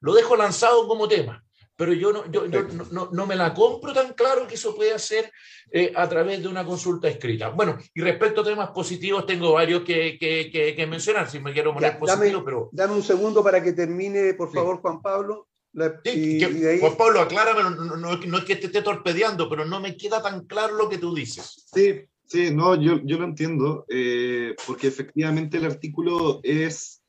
Lo 0.00 0.14
dejo 0.14 0.36
lanzado 0.36 0.86
como 0.88 1.06
tema, 1.06 1.44
pero 1.76 1.92
yo 1.92 2.12
no, 2.12 2.30
yo, 2.30 2.46
yo 2.46 2.62
no, 2.62 2.84
no, 2.90 3.08
no, 3.12 3.26
me 3.26 3.36
la 3.36 3.52
compro 3.52 3.92
tan 3.92 4.14
claro 4.14 4.46
que 4.46 4.54
eso 4.54 4.74
puede 4.74 4.92
hacer 4.92 5.30
eh, 5.70 5.92
a 5.94 6.08
través 6.08 6.42
de 6.42 6.48
una 6.48 6.64
consulta 6.64 7.08
escrita. 7.08 7.50
Bueno, 7.50 7.78
y 7.94 8.00
respecto 8.00 8.40
a 8.40 8.44
temas 8.44 8.70
positivos, 8.70 9.26
tengo 9.26 9.52
varios 9.52 9.82
que, 9.82 10.18
que, 10.18 10.50
que, 10.50 10.74
que 10.74 10.86
mencionar, 10.86 11.30
si 11.30 11.40
me 11.40 11.52
quiero 11.52 11.74
poner 11.74 11.92
Ya, 11.92 11.98
positivo, 11.98 12.24
dame, 12.24 12.44
pero... 12.44 12.68
Dame 12.72 12.94
un 12.94 13.02
segundo 13.02 13.42
para 13.42 13.62
que 13.62 13.72
termine, 13.72 14.34
por 14.34 14.52
favor, 14.52 14.76
sí. 14.76 14.80
Juan 14.82 15.02
Pablo. 15.02 15.48
La, 15.74 16.00
sí, 16.04 16.10
y, 16.36 16.38
que, 16.38 16.50
y 16.50 16.64
ahí... 16.66 16.80
Juan 16.80 16.96
Pablo, 16.96 17.20
aclárame, 17.20 17.62
no, 17.62 17.70
no, 17.70 17.96
no, 17.96 18.38
es 18.38 18.44
que 18.44 18.56
te 18.56 18.66
esté 18.66 18.82
torpedeando, 18.82 19.48
pero 19.48 19.64
no 19.64 19.80
me 19.80 19.96
queda 19.96 20.22
tan 20.22 20.44
claro 20.46 20.76
lo 20.76 20.88
que 20.88 20.98
tú 20.98 21.14
dices. 21.14 21.64
Sí, 21.72 22.02
Sí, 22.32 22.50
no, 22.50 22.74
yo, 22.76 22.98
yo 23.04 23.18
lo 23.18 23.24
entiendo, 23.26 23.84
eh, 23.90 24.54
porque 24.66 24.86
efectivamente 24.86 25.58
el 25.58 25.66
artículo 25.66 26.40
es, 26.42 27.02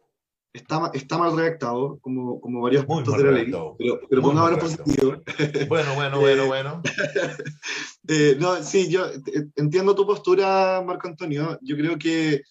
está, 0.52 0.92
está 0.94 1.18
mal 1.18 1.34
redactado, 1.34 1.98
como, 2.02 2.42
como 2.42 2.60
varios 2.60 2.86
Muy 2.86 2.98
puntos 2.98 3.18
de 3.18 3.24
la 3.24 3.32
ley, 3.32 3.46
redactado. 3.46 3.76
pero, 3.80 4.02
pero 4.10 4.22
pongámoslo 4.22 4.58
mal 4.58 4.66
positivo. 4.66 5.14
Bueno, 5.70 5.96
bueno, 5.96 6.18
Eh, 6.18 6.20
bueno, 6.20 6.48
bueno. 6.48 6.82
Eh, 8.10 8.36
no, 8.38 8.62
sí, 8.62 8.90
yo 8.90 9.06
eh, 9.06 9.46
entiendo 9.56 9.96
tu 9.96 10.06
postura, 10.06 10.84
Marco 10.86 11.08
Antonio. 11.08 11.58
Yo 11.62 11.78
creo 11.78 11.98
que 11.98 12.42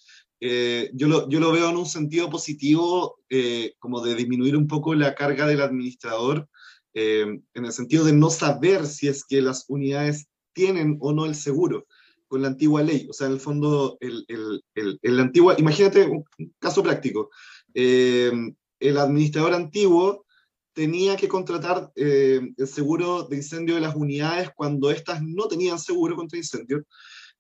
eh, 0.45 0.91
yo, 0.93 1.07
lo, 1.07 1.29
yo 1.29 1.39
lo 1.39 1.53
veo 1.53 1.71
en 1.71 1.77
un 1.77 1.87
sentido 1.87 2.29
positivo, 2.29 3.21
eh, 3.31 3.75
como 3.79 4.01
de 4.01 4.17
disminuir 4.17 4.57
un 4.57 4.67
poco 4.67 4.93
la 4.95 5.15
carga 5.15 5.47
del 5.47 5.61
administrador, 5.61 6.49
eh, 6.95 7.41
en 7.55 7.65
el 7.65 7.73
sentido 7.73 8.05
de 8.05 8.13
no 8.13 8.29
saber 8.29 8.87
si 8.87 9.07
es 9.07 9.25
que 9.25 9.41
las 9.41 9.67
unidades 9.69 10.27
tienen 10.53 10.99
o 11.01 11.13
no 11.13 11.27
el 11.27 11.37
seguro 11.37 11.87
con 12.27 12.43
la 12.43 12.49
antigua 12.49 12.83
ley. 12.83 13.07
O 13.09 13.13
sea, 13.13 13.29
en 13.29 13.35
el 13.35 13.41
fondo, 13.41 13.99
el, 14.01 14.25
el, 14.27 14.65
el, 14.75 14.99
el 15.01 15.21
antigua, 15.21 15.55
imagínate 15.59 16.07
un 16.07 16.25
caso 16.59 16.83
práctico. 16.83 17.31
Eh, 17.73 18.33
el 18.81 18.99
administrador 18.99 19.55
antiguo 19.55 20.27
tenía 20.73 21.17
que 21.17 21.29
contratar 21.29 21.93
eh, 21.95 22.41
el 22.57 22.67
seguro 22.67 23.29
de 23.29 23.37
incendio 23.37 23.77
de 23.77 23.83
las 23.83 23.95
unidades 23.95 24.51
cuando 24.57 24.91
éstas 24.91 25.23
no 25.23 25.47
tenían 25.47 25.79
seguro 25.79 26.17
contra 26.17 26.39
incendio. 26.39 26.85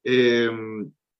Eh, 0.05 0.49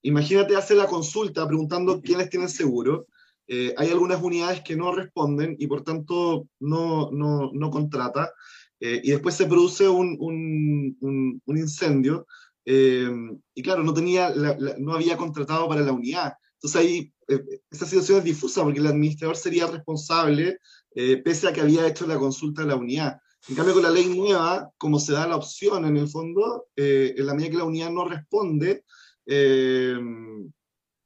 imagínate 0.03 0.57
hacer 0.57 0.77
la 0.77 0.87
consulta 0.87 1.47
preguntando 1.47 2.01
quiénes 2.03 2.29
tienen 2.31 2.49
seguro. 2.49 3.07
Eh, 3.49 3.75
hay 3.77 3.91
algunas 3.91 4.23
unidades 4.23 4.63
que 4.63 4.77
no 4.77 4.95
responden 4.95 5.57
y 5.59 5.67
por 5.67 5.83
tanto 5.83 6.47
no, 6.61 7.11
no, 7.11 7.51
no 7.53 7.71
contrata. 7.71 8.33
Eh, 8.81 9.01
y 9.05 9.11
después 9.11 9.35
se 9.35 9.47
produce 9.47 9.89
un, 9.89 10.17
un, 10.19 10.97
un, 11.01 11.43
un 11.45 11.57
incendio. 11.59 12.27
eh, 12.65 13.11
y 13.55 13.63
claro, 13.63 13.83
no, 13.83 13.93
tenía 13.93 14.31
la- 14.31 14.57
la- 14.59 14.77
no 14.79 14.95
había 14.95 15.17
contratado 15.17 15.69
para 15.69 15.81
la 15.83 15.93
unidad. 15.93 16.33
Entonces 16.55 16.81
ahí 16.81 17.13
eh, 17.29 17.43
esa 17.71 17.87
situación 17.87 18.19
es 18.19 18.25
difusa 18.25 18.63
porque 18.63 18.79
el 18.81 18.87
administrador 18.87 19.37
sería 19.37 19.67
responsable 19.67 20.59
eh, 20.95 21.17
pese 21.25 21.49
a 21.49 21.53
que 21.53 21.61
había 21.61 21.87
hecho 21.87 22.07
la 22.07 22.19
consulta 22.19 22.63
de 22.63 22.69
la 22.69 22.77
unidad. 22.77 23.19
En 23.49 23.57
cambio, 23.57 23.75
con 23.75 23.83
la 23.83 23.91
ley 23.91 24.07
nueva, 24.07 24.71
como 24.79 25.01
se 25.01 25.13
da 25.13 25.27
la 25.27 25.37
opción 25.37 25.85
en 25.85 25.97
el 25.97 26.07
fondo, 26.09 26.67
eh, 26.77 27.15
en 27.17 27.27
la 27.27 27.35
medida 27.35 27.51
que 27.51 27.57
la 27.57 27.65
unidad 27.65 27.91
no 27.91 28.05
responde, 28.05 28.85
eh, 29.27 29.97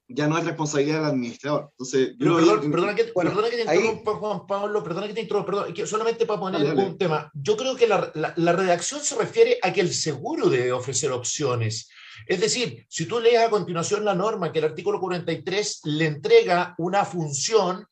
ya 0.09 0.29
no 0.29 0.39
es 0.39 0.45
responsabilidad 0.45 0.99
del 1.01 1.11
administrador. 1.11 1.71
Entonces, 1.73 2.15
Pero 2.19 2.37
perdón, 2.37 2.71
perdona, 2.71 2.95
que, 2.95 3.11
bueno, 3.13 3.31
perdona 3.31 3.51
que 3.51 3.57
te 3.57 3.69
ahí- 3.69 3.79
interrumpa, 3.79 4.15
Juan 4.15 4.47
Pablo, 4.47 4.83
perdona 4.85 5.09
que 5.09 5.15
te 5.15 5.21
interrumpa, 5.23 5.47
perdón, 5.47 5.75
que 5.75 5.87
solamente 5.87 6.27
para 6.27 6.39
poner 6.41 6.61
Dale, 6.63 6.75
dale. 6.77 6.89
un 6.91 6.99
tema. 6.99 7.31
Yo 7.35 7.57
creo 7.57 7.75
que 7.75 7.89
la, 7.89 8.13
la- 8.15 8.33
la 8.37 8.53
redacción 8.53 9.01
se 9.01 9.17
refiere 9.17 9.59
a 9.63 9.73
que 9.73 9.81
el 9.81 9.93
seguro 9.93 10.49
debe 10.49 10.73
ofrecer 10.73 11.11
opciones. 11.11 11.89
Es 12.27 12.41
decir, 12.41 12.87
si 12.89 13.07
tú 13.07 13.19
lees 13.21 13.41
a 13.41 13.51
continuación 13.51 14.05
la 14.05 14.15
norma, 14.15 14.53
que 14.53 14.61
el 14.61 14.65
artículo 14.67 15.01
43 15.01 15.81
le 15.85 16.07
entrega 16.07 16.75
una 16.79 17.05
función 17.05 17.85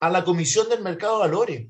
a 0.00 0.08
la 0.10 0.24
Comisión 0.24 0.68
del 0.70 0.82
Mercado 0.82 1.14
de 1.16 1.20
Valores. 1.28 1.68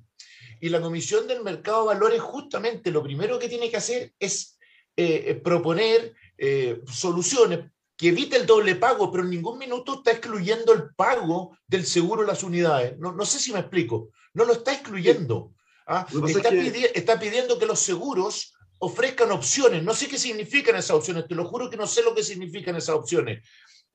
Y 0.61 0.69
la 0.69 0.81
Comisión 0.81 1.27
del 1.27 1.43
Mercado 1.43 1.81
de 1.83 1.87
Valores 1.95 2.21
justamente 2.21 2.91
lo 2.93 3.03
primero 3.03 3.39
que 3.41 3.49
tiene 3.49 3.71
que 3.71 3.77
hacer 3.79 4.13
es 4.21 4.57
eh, 4.97 5.25
eh, 5.27 5.35
proponer 5.35 6.15
eh, 6.39 6.81
soluciones 6.87 7.61
que 8.01 8.09
evite 8.09 8.37
el 8.37 8.47
doble 8.47 8.77
pago, 8.77 9.13
pero 9.13 9.25
en 9.25 9.31
ningún 9.31 9.59
minuto 9.59 9.97
está 9.97 10.13
excluyendo 10.13 10.73
el 10.73 10.95
pago 10.97 11.55
del 11.67 11.85
seguro 11.85 12.23
de 12.23 12.29
las 12.29 12.43
unidades. 12.43 12.99
No, 12.99 13.13
no 13.13 13.27
sé 13.27 13.39
si 13.39 13.53
me 13.53 13.61
explico. 13.61 14.09
No 14.33 14.47
lo 14.47 14.55
está 14.55 14.73
excluyendo. 14.73 15.53
¿ah? 15.87 16.07
Está, 16.39 16.49
pidi- 16.51 16.91
está 16.95 17.21
pidiendo 17.21 17.59
que 17.59 17.67
los 17.67 17.79
seguros 17.79 18.55
ofrezcan 18.79 19.31
opciones. 19.33 19.83
No 19.85 19.93
sé 19.93 20.09
qué 20.09 20.17
significan 20.17 20.77
esas 20.77 20.93
opciones. 20.97 21.29
Te 21.29 21.35
lo 21.35 21.45
juro 21.45 21.69
que 21.69 21.77
no 21.77 21.87
sé 21.87 22.03
lo 22.03 22.15
que 22.15 22.23
significan 22.23 22.75
esas 22.75 22.95
opciones. 22.95 23.47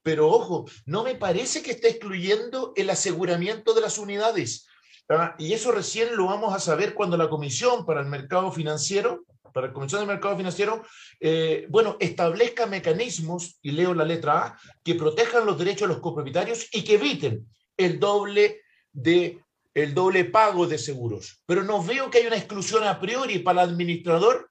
Pero 0.03 0.29
ojo, 0.29 0.65
no 0.85 1.03
me 1.03 1.15
parece 1.15 1.63
que 1.63 1.71
esté 1.71 1.89
excluyendo 1.89 2.73
el 2.75 2.91
aseguramiento 2.91 3.73
de 3.73 3.81
las 3.81 3.97
unidades. 3.97 4.67
¿ah? 5.09 5.33
Y 5.39 5.53
eso 5.53 5.71
recién 5.71 6.15
lo 6.15 6.27
vamos 6.27 6.53
a 6.53 6.59
saber 6.59 6.93
cuando 6.93 7.17
la 7.17 7.27
Comisión 7.27 7.87
para 7.87 8.01
el 8.01 8.07
Mercado 8.07 8.51
Financiero, 8.51 9.25
para 9.55 9.67
la 9.67 9.73
Comisión 9.73 10.01
del 10.01 10.09
Mercado 10.09 10.35
Financiero, 10.35 10.83
eh, 11.21 11.65
bueno, 11.69 11.95
establezca 12.01 12.65
mecanismos, 12.65 13.57
y 13.61 13.71
leo 13.71 13.93
la 13.93 14.03
letra 14.03 14.45
A, 14.47 14.59
que 14.83 14.95
protejan 14.95 15.45
los 15.45 15.57
derechos 15.57 15.87
de 15.87 15.93
los 15.93 16.01
copropietarios 16.03 16.67
y 16.73 16.83
que 16.83 16.95
eviten 16.95 17.47
el 17.77 17.97
doble 17.97 18.61
de 18.91 19.39
el 19.73 19.93
doble 19.93 20.25
pago 20.25 20.67
de 20.67 20.77
seguros. 20.77 21.41
Pero 21.45 21.63
no 21.63 21.81
veo 21.83 22.09
que 22.09 22.17
haya 22.17 22.27
una 22.27 22.37
exclusión 22.37 22.83
a 22.85 22.99
priori 22.99 23.39
para 23.39 23.63
el 23.63 23.69
administrador 23.69 24.49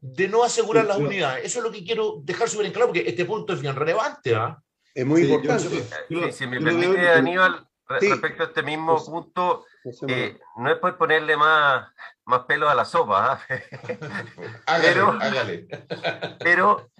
de 0.00 0.26
no 0.28 0.42
asegurar 0.44 0.84
Sí, 0.84 0.88
las 0.88 0.98
yo- 0.98 1.06
unidades. 1.06 1.44
Eso 1.46 1.58
es 1.60 1.64
lo 1.64 1.70
que 1.72 1.84
quiero 1.84 2.20
dejar 2.24 2.48
súper 2.48 2.66
en 2.66 2.72
claro, 2.72 2.88
porque 2.88 3.08
este 3.08 3.24
punto 3.24 3.52
es 3.52 3.60
bien 3.60 3.74
relevante. 3.76 4.34
¿ah? 4.34 4.60
Es 4.94 5.04
muy 5.06 5.22
Sí, 5.22 5.28
yo- 5.28 5.34
importante. 5.34 5.84
yo- 6.08 6.26
Sí, 6.26 6.32
si 6.32 6.46
me 6.48 6.56
yo 6.60 6.66
lo 6.66 6.76
veo- 6.78 6.90
permite, 6.92 7.08
Aníbal, 7.10 7.66
re- 7.90 8.00
Sí. 8.00 8.08
respecto 8.10 8.42
a 8.42 8.46
este 8.46 8.62
mismo 8.62 8.94
Pues- 8.94 9.04
punto, 9.08 9.66
eh, 10.08 10.38
no 10.56 10.70
es 10.70 10.78
por 10.78 10.96
ponerle 10.96 11.36
más, 11.36 11.88
más 12.24 12.40
pelo 12.44 12.68
a 12.68 12.74
la 12.74 12.84
sopa, 12.84 13.32
¿ah? 13.32 13.40
Hágale, 14.66 14.88
Pero- 14.92 15.10
hágale. 15.20 15.66
pero 16.40 16.90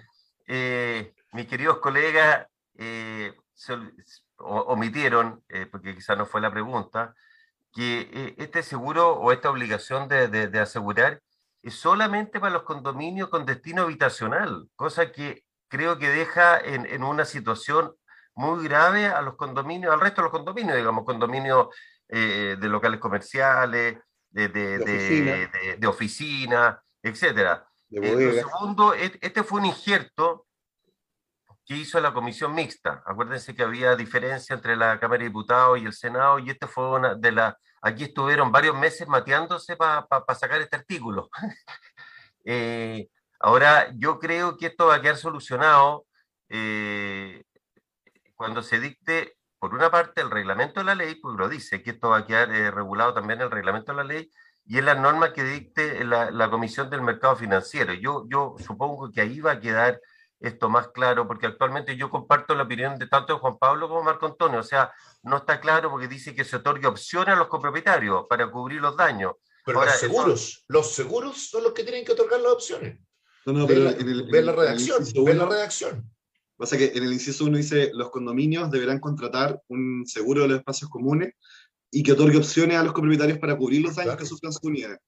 eh, 0.46 1.14
mis 1.32 1.46
queridos 1.46 1.78
colegas 1.78 2.46
eh, 2.78 3.34
se 3.54 3.74
o- 4.38 4.60
omitieron, 4.72 5.42
eh, 5.48 5.66
porque 5.70 5.94
quizá 5.94 6.16
no 6.16 6.26
fue 6.26 6.40
la 6.40 6.50
pregunta, 6.50 7.14
que 7.72 8.08
eh, 8.12 8.34
este 8.38 8.62
seguro 8.62 9.12
o 9.14 9.32
esta 9.32 9.50
obligación 9.50 10.08
de, 10.08 10.28
de- 10.28 10.48
de 10.48 10.60
asegurar 10.60 11.20
es 11.62 11.74
solamente 11.74 12.40
para 12.40 12.52
los 12.54 12.62
condominios 12.62 13.28
con 13.28 13.44
destino 13.46 13.82
habitacional, 13.82 14.68
cosa 14.76 15.12
que 15.12 15.44
creo 15.68 15.98
que 15.98 16.08
deja 16.08 16.58
en, 16.58 16.86
en 16.86 17.04
una 17.04 17.24
situación 17.26 17.94
muy 18.40 18.64
grave 18.64 19.06
a 19.06 19.20
los 19.20 19.36
condominios, 19.36 19.92
al 19.92 20.00
resto 20.00 20.22
de 20.22 20.24
los 20.24 20.32
condominios, 20.32 20.76
digamos, 20.76 21.04
condominios 21.04 21.68
eh, 22.08 22.56
de 22.58 22.68
locales 22.68 22.98
comerciales, 22.98 23.98
de, 24.30 24.48
de, 24.48 24.78
De 24.78 25.76
de- 25.78 25.86
oficina. 25.86 26.82
etcétera. 27.02 27.66
Eh, 27.90 28.14
lo 28.14 28.32
segundo, 28.32 28.94
este 28.94 29.42
fue 29.42 29.60
un 29.60 29.66
injerto 29.66 30.46
que 31.66 31.74
hizo 31.76 32.00
la 32.00 32.12
comisión 32.14 32.54
mixta. 32.54 33.02
Acuérdense 33.06 33.54
que 33.54 33.62
había 33.62 33.94
diferencia 33.94 34.54
entre 34.54 34.74
la 34.76 34.98
Cámara 34.98 35.18
de 35.18 35.26
Diputados 35.28 35.78
y 35.78 35.84
el 35.84 35.92
Senado, 35.92 36.38
y 36.38 36.50
este 36.50 36.66
fue 36.66 36.88
una 36.98 37.14
de 37.14 37.32
las. 37.32 37.54
Aquí 37.82 38.04
estuvieron 38.04 38.50
varios 38.52 38.76
meses 38.76 39.06
mateándose 39.06 39.76
para 39.76 40.06
sacar 40.34 40.60
este 40.62 40.76
artículo. 40.76 41.28
Eh, 42.46 43.06
ahora, 43.38 43.92
yo 43.96 44.18
creo 44.18 44.56
que 44.56 44.66
esto 44.68 44.86
va 44.86 44.94
a 44.94 45.02
quedar 45.02 45.18
solucionado 45.18 46.06
eh, 46.48 47.19
cuando 48.40 48.62
se 48.62 48.80
dicte, 48.80 49.36
por 49.58 49.74
una 49.74 49.90
parte, 49.90 50.22
el 50.22 50.30
reglamento 50.30 50.80
de 50.80 50.86
la 50.86 50.94
ley, 50.94 51.16
porque 51.16 51.42
lo 51.42 51.46
dice, 51.46 51.82
que 51.82 51.90
esto 51.90 52.08
va 52.08 52.20
a 52.20 52.26
quedar 52.26 52.50
eh, 52.54 52.70
regulado 52.70 53.12
también 53.12 53.38
en 53.38 53.44
el 53.44 53.50
reglamento 53.50 53.92
de 53.92 53.96
la 53.98 54.04
ley, 54.04 54.30
y 54.64 54.78
en 54.78 54.86
las 54.86 54.98
normas 54.98 55.32
que 55.34 55.44
dicte 55.44 56.02
la, 56.06 56.30
la 56.30 56.48
Comisión 56.48 56.88
del 56.88 57.02
Mercado 57.02 57.36
Financiero. 57.36 57.92
Yo, 57.92 58.24
yo 58.30 58.54
supongo 58.66 59.12
que 59.12 59.20
ahí 59.20 59.40
va 59.40 59.52
a 59.52 59.60
quedar 59.60 60.00
esto 60.40 60.70
más 60.70 60.88
claro, 60.88 61.26
porque 61.28 61.48
actualmente 61.48 61.98
yo 61.98 62.08
comparto 62.08 62.54
la 62.54 62.62
opinión 62.62 62.98
de 62.98 63.08
tanto 63.08 63.34
de 63.34 63.40
Juan 63.40 63.58
Pablo 63.58 63.90
como 63.90 64.02
Marco 64.04 64.24
Antonio, 64.24 64.60
o 64.60 64.62
sea, 64.62 64.90
no 65.22 65.36
está 65.36 65.60
claro 65.60 65.90
porque 65.90 66.08
dice 66.08 66.34
que 66.34 66.44
se 66.44 66.56
otorgue 66.56 66.86
opciones 66.86 67.34
a 67.34 67.38
los 67.38 67.48
copropietarios 67.48 68.24
para 68.26 68.50
cubrir 68.50 68.80
los 68.80 68.96
daños. 68.96 69.34
Pero 69.66 69.80
Ahora, 69.80 69.90
los 69.92 70.02
eso- 70.02 70.10
seguros, 70.10 70.64
los 70.66 70.94
seguros 70.94 71.50
son 71.50 71.62
los 71.64 71.74
que 71.74 71.84
tienen 71.84 72.06
que 72.06 72.12
otorgar 72.12 72.40
las 72.40 72.52
opciones. 72.52 72.98
No, 73.44 73.52
no, 73.52 73.66
Ve 73.66 73.74
pero 73.74 73.84
la, 73.84 73.90
en 73.90 74.08
el, 74.08 74.22
ve 74.30 74.38
en 74.38 74.46
la 74.46 74.52
redacción, 74.52 75.02
en 75.02 75.16
el 75.18 75.24
ve 75.24 75.34
la 75.34 75.44
redacción. 75.44 76.10
Pasa 76.60 76.76
que 76.76 76.92
en 76.94 77.04
el 77.04 77.12
inciso 77.14 77.46
1 77.46 77.56
dice, 77.56 77.90
los 77.94 78.10
condominios 78.10 78.70
deberán 78.70 79.00
contratar 79.00 79.62
un 79.68 80.04
seguro 80.06 80.42
de 80.42 80.48
los 80.48 80.58
espacios 80.58 80.90
comunes 80.90 81.32
y 81.90 82.02
que 82.02 82.12
otorgue 82.12 82.36
opciones 82.36 82.76
a 82.76 82.82
los 82.84 82.92
copropietarios 82.92 83.38
para 83.38 83.56
cubrir 83.56 83.80
los 83.80 83.96
daños 83.96 84.10
Claro. 84.12 84.18
que 84.18 84.26
sufran 84.26 84.52
sus 84.52 84.62
unidades. 84.64 84.98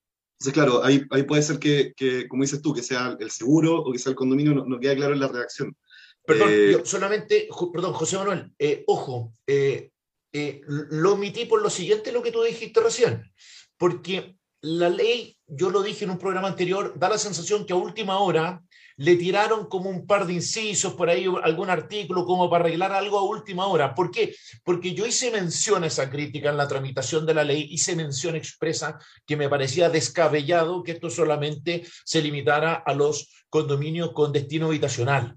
Entonces, 0.40 0.54
claro, 0.54 0.82
ahí, 0.82 1.02
ahí 1.10 1.24
puede 1.24 1.42
ser 1.42 1.58
que, 1.58 1.92
que, 1.94 2.26
como 2.26 2.42
dices 2.42 2.62
tú, 2.62 2.72
que 2.72 2.82
sea 2.82 3.18
el 3.20 3.30
seguro 3.30 3.80
o 3.82 3.92
que 3.92 3.98
sea 3.98 4.10
el 4.10 4.16
condominio, 4.16 4.54
no, 4.54 4.64
no 4.64 4.80
queda 4.80 4.96
claro 4.96 5.12
en 5.12 5.20
la 5.20 5.28
redacción. 5.28 5.76
Perdón, 6.24 6.48
Eh, 6.50 6.72
yo 6.72 6.84
solamente, 6.86 7.48
perdón, 7.70 7.92
José 7.92 8.16
Manuel, 8.16 8.50
eh, 8.58 8.82
ojo, 8.86 9.34
eh, 9.46 9.90
eh, 10.32 10.62
lo 10.66 11.12
omití 11.12 11.44
por 11.44 11.60
lo 11.60 11.68
siguiente, 11.68 12.12
lo 12.12 12.22
que 12.22 12.32
tú 12.32 12.42
dijiste 12.42 12.80
recién, 12.80 13.30
porque 13.76 14.36
la 14.62 14.88
ley, 14.88 15.36
yo 15.46 15.68
lo 15.70 15.82
dije 15.82 16.04
en 16.06 16.12
un 16.12 16.18
programa 16.18 16.48
anterior, 16.48 16.94
da 16.96 17.10
la 17.10 17.18
sensación 17.18 17.66
que 17.66 17.74
a 17.74 17.76
última 17.76 18.18
hora 18.20 18.62
le 18.96 19.16
tiraron 19.16 19.66
como 19.66 19.90
un 19.90 20.06
par 20.06 20.26
de 20.26 20.34
incisos 20.34 20.94
por 20.94 21.08
ahí, 21.08 21.26
algún 21.42 21.70
artículo 21.70 22.24
como 22.24 22.48
para 22.50 22.64
arreglar 22.64 22.92
algo 22.92 23.18
a 23.18 23.24
última 23.24 23.66
hora. 23.66 23.94
¿Por 23.94 24.10
qué? 24.10 24.34
Porque 24.64 24.94
yo 24.94 25.06
hice 25.06 25.30
mención 25.30 25.84
a 25.84 25.86
esa 25.86 26.10
crítica 26.10 26.50
en 26.50 26.56
la 26.56 26.68
tramitación 26.68 27.26
de 27.26 27.34
la 27.34 27.44
ley, 27.44 27.68
hice 27.70 27.96
mención 27.96 28.36
expresa 28.36 28.98
que 29.26 29.36
me 29.36 29.48
parecía 29.48 29.90
descabellado 29.90 30.82
que 30.82 30.92
esto 30.92 31.10
solamente 31.10 31.84
se 32.04 32.22
limitara 32.22 32.74
a 32.74 32.94
los 32.94 33.44
condominios 33.48 34.12
con 34.12 34.32
destino 34.32 34.66
habitacional. 34.66 35.36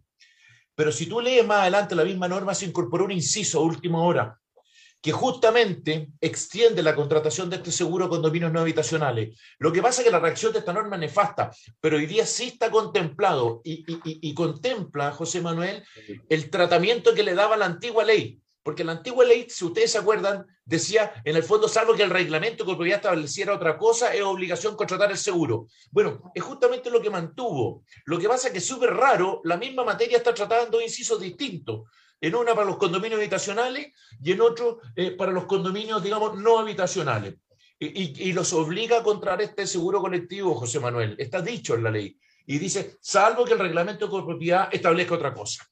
Pero 0.75 0.91
si 0.91 1.05
tú 1.05 1.21
lees 1.21 1.45
más 1.45 1.61
adelante 1.61 1.95
la 1.95 2.03
misma 2.03 2.27
norma, 2.27 2.53
se 2.53 2.65
incorporó 2.65 3.05
un 3.05 3.11
inciso 3.11 3.59
a 3.59 3.63
última 3.63 4.01
hora 4.01 4.39
que 5.05 5.11
justamente 5.11 6.09
extiende 6.19 6.81
la 6.81 6.95
contratación 6.95 7.47
de 7.47 7.57
este 7.57 7.71
seguro 7.71 8.05
a 8.05 8.09
condominios 8.09 8.51
no 8.51 8.61
habitacionales. 8.61 9.39
Lo 9.59 9.71
que 9.71 9.79
pasa 9.79 10.01
es 10.01 10.05
que 10.05 10.11
la 10.11 10.17
reacción 10.17 10.51
de 10.51 10.57
esta 10.57 10.73
norma 10.73 10.95
es 10.95 11.01
nefasta, 11.01 11.51
pero 11.79 11.97
hoy 11.97 12.07
día 12.07 12.25
sí 12.25 12.45
está 12.45 12.71
contemplado 12.71 13.61
y, 13.63 14.33
contempla, 14.33 15.11
José 15.11 15.41
Manuel, 15.41 15.83
el 16.27 16.49
tratamiento 16.49 17.13
que 17.13 17.21
le 17.21 17.35
daba 17.35 17.55
la 17.55 17.67
antigua 17.67 18.03
ley. 18.03 18.39
Porque 18.63 18.83
la 18.83 18.93
antigua 18.93 19.23
ley, 19.25 19.45
si 19.47 19.65
ustedes 19.65 19.91
se 19.91 19.99
acuerdan, 19.99 20.43
decía, 20.65 21.13
en 21.23 21.35
el 21.35 21.43
fondo, 21.43 21.67
salvo 21.67 21.93
que 21.93 22.01
el 22.01 22.09
reglamento 22.09 22.63
de 22.63 22.73
propiedad 22.73 22.97
estableciera 22.97 23.53
otra 23.53 23.77
cosa, 23.77 24.11
es 24.11 24.23
obligación 24.23 24.75
contratar 24.75 25.11
el 25.11 25.19
seguro. 25.19 25.67
Bueno, 25.91 26.31
es 26.33 26.41
justamente 26.41 26.89
lo 26.89 26.99
que 26.99 27.11
mantuvo. 27.11 27.83
Lo 28.05 28.17
que 28.17 28.27
pasa 28.27 28.47
es 28.47 28.53
que 28.53 28.57
es 28.57 28.65
súper 28.65 28.91
raro, 28.91 29.39
la 29.43 29.57
misma 29.57 29.83
materia 29.83 30.17
está 30.17 30.33
tratada 30.33 30.63
en 30.63 30.71
dos 30.71 30.81
incisos 30.81 31.19
distintos. 31.21 31.83
En 32.25 32.33
una 32.33 32.55
para 32.55 32.65
los 32.65 32.77
condominios 32.77 33.19
habitacionales 33.19 33.93
y 34.19 34.31
en 34.31 34.41
otro 34.41 34.79
eh, 34.95 35.11
para 35.11 35.31
los 35.31 35.45
condominios, 35.45 36.01
digamos, 36.01 36.35
no 36.39 36.57
habitacionales. 36.57 37.35
Y, 37.77 38.33
los 38.33 38.51
obliga 38.53 38.97
a 38.97 39.03
contratar 39.03 39.43
este 39.43 39.67
seguro 39.67 40.01
colectivo, 40.01 40.55
José 40.55 40.79
Manuel. 40.79 41.15
Está 41.19 41.39
dicho 41.43 41.75
en 41.75 41.83
la 41.83 41.91
ley. 41.91 42.17
Y 42.47 42.57
dice, 42.57 42.97
salvo 42.99 43.45
que 43.45 43.53
el 43.53 43.59
reglamento 43.59 44.07
de 44.07 44.23
propiedad 44.23 44.69
establezca 44.71 45.13
otra 45.13 45.35
cosa. 45.35 45.67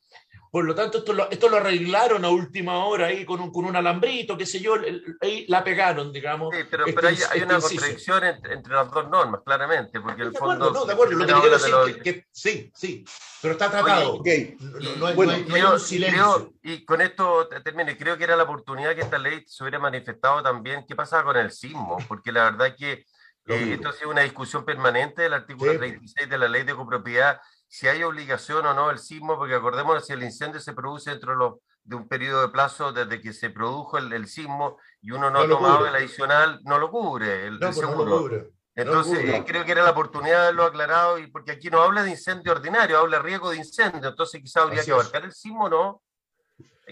Por 0.54 0.66
lo 0.66 0.76
tanto, 0.76 1.00
esto 1.00 1.13
lo, 1.13 1.32
esto 1.32 1.50
lo 1.50 1.58
arreglaron 1.58 2.24
a 2.24 2.30
última 2.30 2.86
hora 2.86 3.08
ahí 3.08 3.26
con 3.26 3.42
un, 3.42 3.52
con 3.52 3.66
un 3.66 3.76
alambrito, 3.76 4.38
qué 4.38 4.46
sé 4.46 4.60
yo, 4.60 4.76
el- 4.76 5.18
ahí 5.20 5.48
la 5.48 5.63
pegaron, 5.63 6.13
digamos. 6.13 6.54
Sí, 6.56 6.62
pero, 6.70 6.84
este 6.86 6.94
pero 6.96 7.08
hay, 7.08 7.16
este 7.16 7.44
una 7.44 7.56
inciso. 7.56 7.70
contradicción 7.70 8.24
entre, 8.24 8.54
entre 8.54 8.74
las 8.76 8.92
dos 8.92 9.10
normas, 9.10 9.42
claramente, 9.44 10.00
porque 10.00 10.22
el 10.22 10.32
De 10.32 10.38
fondo... 10.38 10.54
acuerdo, 10.66 10.74
no, 10.82 10.86
de 10.86 10.94
acuerdo. 10.94 11.13
Lo 11.18 11.26
que 11.26 11.34
quiero 11.34 11.50
decir 11.58 11.74
de 11.76 11.89
es 11.89 11.98
que, 11.98 12.04
que 12.04 12.28
sí, 12.32 12.72
sí, 12.76 13.04
pero 13.42 13.54
está 13.54 13.72
tratado. 13.72 14.13
Ok, 14.18 14.28
No, 14.60 14.80
Y- 14.80 14.96
no 15.00 15.06
hay, 15.08 15.16
bueno, 15.16 15.32
no 15.32 15.38
hay- 15.39 15.46
no 15.48 15.56
hay 15.56 15.62
creo- 15.62 15.74
un 15.74 15.80
silencio. 15.80 16.54
creo- 16.62 16.76
y 16.76 16.86
con 16.86 17.02
esto 17.02 17.48
te- 17.48 17.60
termino, 17.62 17.89
y 17.89 17.96
creo 17.98 18.16
que 18.16 18.24
era 18.24 18.36
la 18.36 18.44
oportunidad 18.44 18.94
que 18.94 19.02
esta 19.02 19.18
ley 19.18 19.44
se 19.48 19.63
hubiera 19.63 19.80
manifestado 19.80 20.44
también 20.44 20.86
qué 20.88 20.96
pasaba 20.96 21.24
con 21.24 21.36
el 21.38 21.50
sismo, 21.52 21.98
porque 22.08 22.32
la 22.32 22.44
verdad 22.52 22.68
es 22.68 22.76
que 22.76 22.92
eh, 23.48 23.74
esto 23.74 23.89
ha 23.89 23.94
sido 23.94 24.12
una 24.12 24.22
discusión 24.22 24.63
permanente 24.63 25.24
del 25.24 25.34
artículo 25.34 25.72
Sí. 25.74 25.78
36 25.80 26.30
de 26.30 26.38
la 26.38 26.48
ley 26.48 26.62
de 26.63 26.76
copropiedad, 26.76 27.42
si 27.76 27.88
hay 27.88 28.04
obligación 28.04 28.64
o 28.68 28.74
no 28.76 28.92
el 28.92 29.00
sismo, 29.00 29.36
porque 29.36 29.56
acordémonos 29.56 30.06
si 30.06 30.14
el 30.14 30.22
incendio 30.22 30.60
se 30.60 30.74
produce 30.74 31.10
dentro 31.10 31.32
de, 31.32 31.38
los- 31.40 31.54
de 31.84 31.96
un 31.96 32.08
periodo 32.08 32.42
de 32.44 32.50
plazo 32.50 32.94
desde 32.94 33.20
que 33.20 33.34
se 33.34 33.50
produjo 33.50 33.98
el, 33.98 34.14
el 34.14 34.28
sismo 34.28 34.78
y 35.02 35.10
uno 35.10 35.32
no, 35.32 35.40
No 35.40 35.40
ha 35.40 35.48
tomado 35.50 35.78
cubre. 35.80 35.90
el 35.90 35.96
adicional, 35.96 36.60
no 36.66 36.78
lo 36.78 36.92
cubre 36.92 37.48
el, 37.48 37.60
No, 37.60 37.70
el 37.70 37.74
pues 37.74 37.82
no 37.82 37.90
seguro. 37.94 38.06
lo 38.12 38.22
cubre. 38.22 38.50
Entonces, 38.76 39.18
cubre. 39.18 39.38
eh, 39.38 39.44
creo 39.48 39.66
que 39.66 39.72
era 39.72 39.82
la 39.84 39.90
oportunidad 39.90 40.36
de 40.36 40.44
haberlo 40.44 40.64
aclarado, 40.66 41.18
y 41.18 41.26
porque 41.32 41.54
aquí 41.54 41.72
no 41.72 41.82
habla 41.82 42.04
de 42.04 42.12
incendio 42.12 42.52
ordinario, 42.52 43.00
habla 43.00 43.18
de 43.18 43.24
riesgo 43.24 43.50
de 43.50 43.58
incendio, 43.58 44.08
entonces 44.10 44.40
quizá 44.40 44.62
habría 44.62 44.82
Así 44.82 44.92
que 44.92 44.96
es. 44.98 45.02
abarcar 45.02 45.24
el 45.26 45.32
sismo, 45.34 45.68
¿no? 45.68 46.04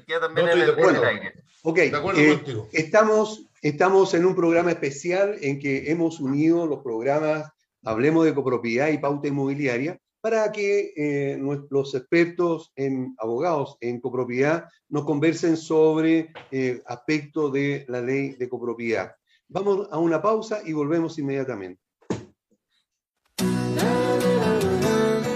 Queda 0.08 0.22
también 0.22 0.48
No 0.48 0.52
en, 0.54 0.62
el, 0.62 0.76
de 0.76 0.82
en 0.82 0.96
el 0.96 1.04
aire. 1.04 1.34
ok. 1.62 1.76
De 1.78 1.96
acuerdo 1.98 2.20
eh, 2.22 2.34
contigo. 2.38 2.68
Estamos, 2.72 3.44
estamos 3.62 4.14
en 4.16 4.26
un 4.26 4.36
programa 4.36 4.72
especial 4.72 5.36
en 5.42 5.60
que 5.60 5.92
hemos 5.92 6.20
unido 6.20 6.66
los 6.66 6.82
programas 6.82 7.52
Hablemos 7.84 8.26
de 8.26 8.34
copropiedad 8.34 8.88
y 8.90 8.98
pauta 9.00 9.28
inmobiliaria 9.28 10.00
para 10.22 10.52
que 10.52 10.94
eh, 10.96 11.38
nuestros 11.38 11.96
expertos 11.96 12.72
en 12.76 13.16
abogados 13.18 13.78
en 13.82 14.00
copropiedad 14.00 14.66
nos 14.88 15.04
conversen 15.04 15.58
sobre 15.58 16.32
eh, 16.52 16.82
aspectos 16.86 17.52
de 17.52 17.86
la 17.90 18.02
ley 18.02 18.36
de 18.36 18.48
copropiedad. 18.48 19.16
Vamos 19.48 19.88
a 19.92 19.98
una 19.98 20.22
pausa 20.22 20.62
y 20.64 20.74
volvemos 20.74 21.18
inmediatamente. 21.18 21.82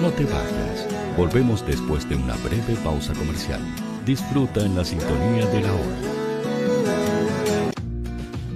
No 0.02 0.12
te 0.12 0.24
vayas. 0.24 0.88
Volvemos 1.18 1.66
después 1.66 2.08
de 2.08 2.16
una 2.16 2.36
breve 2.38 2.76
pausa 2.84 3.14
comercial. 3.14 3.62
Disfruta 4.06 4.64
en 4.64 4.76
la 4.76 4.86
sintonía 4.86 5.48
de 5.48 5.62
la 5.62 5.74
hora. 5.74 6.16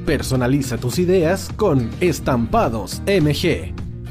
Personaliza 0.05 0.77
tus 0.77 0.99
ideas 0.99 1.49
con 1.55 1.89
Estampados 1.99 3.01
MG. 3.05 3.88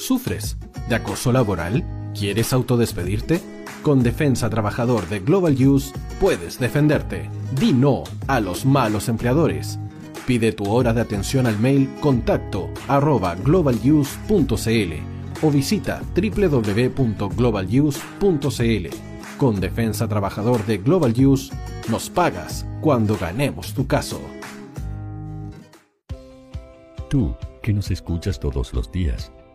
¿Sufres 0.00 0.56
de 0.88 0.94
acoso 0.94 1.30
laboral? 1.30 1.84
¿Quieres 2.18 2.54
autodespedirte? 2.54 3.42
Con 3.82 4.02
Defensa 4.02 4.48
Trabajador 4.48 5.06
de 5.10 5.20
Global 5.20 5.54
Use 5.62 5.92
puedes 6.18 6.58
defenderte. 6.58 7.28
Di 7.60 7.74
no 7.74 8.04
a 8.26 8.40
los 8.40 8.64
malos 8.64 9.10
empleadores. 9.10 9.78
Pide 10.26 10.52
tu 10.52 10.70
hora 10.70 10.94
de 10.94 11.02
atención 11.02 11.46
al 11.46 11.58
mail 11.58 11.90
contacto 12.00 12.70
arroba 12.88 13.36
o 15.42 15.50
visita 15.50 16.00
www.globaluse.cl. 16.14 18.86
Con 19.36 19.60
Defensa 19.60 20.08
Trabajador 20.08 20.64
de 20.64 20.78
Global 20.78 21.12
Use 21.26 21.52
nos 21.90 22.08
pagas 22.08 22.64
cuando 22.80 23.18
ganemos 23.18 23.74
tu 23.74 23.86
caso. 23.86 24.18
Tú, 27.10 27.34
que 27.62 27.74
nos 27.74 27.90
escuchas 27.90 28.40
todos 28.40 28.72
los 28.72 28.90
días, 28.90 29.30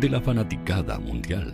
de 0.00 0.08
la 0.08 0.20
fanaticada 0.22 0.98
mundial. 0.98 1.52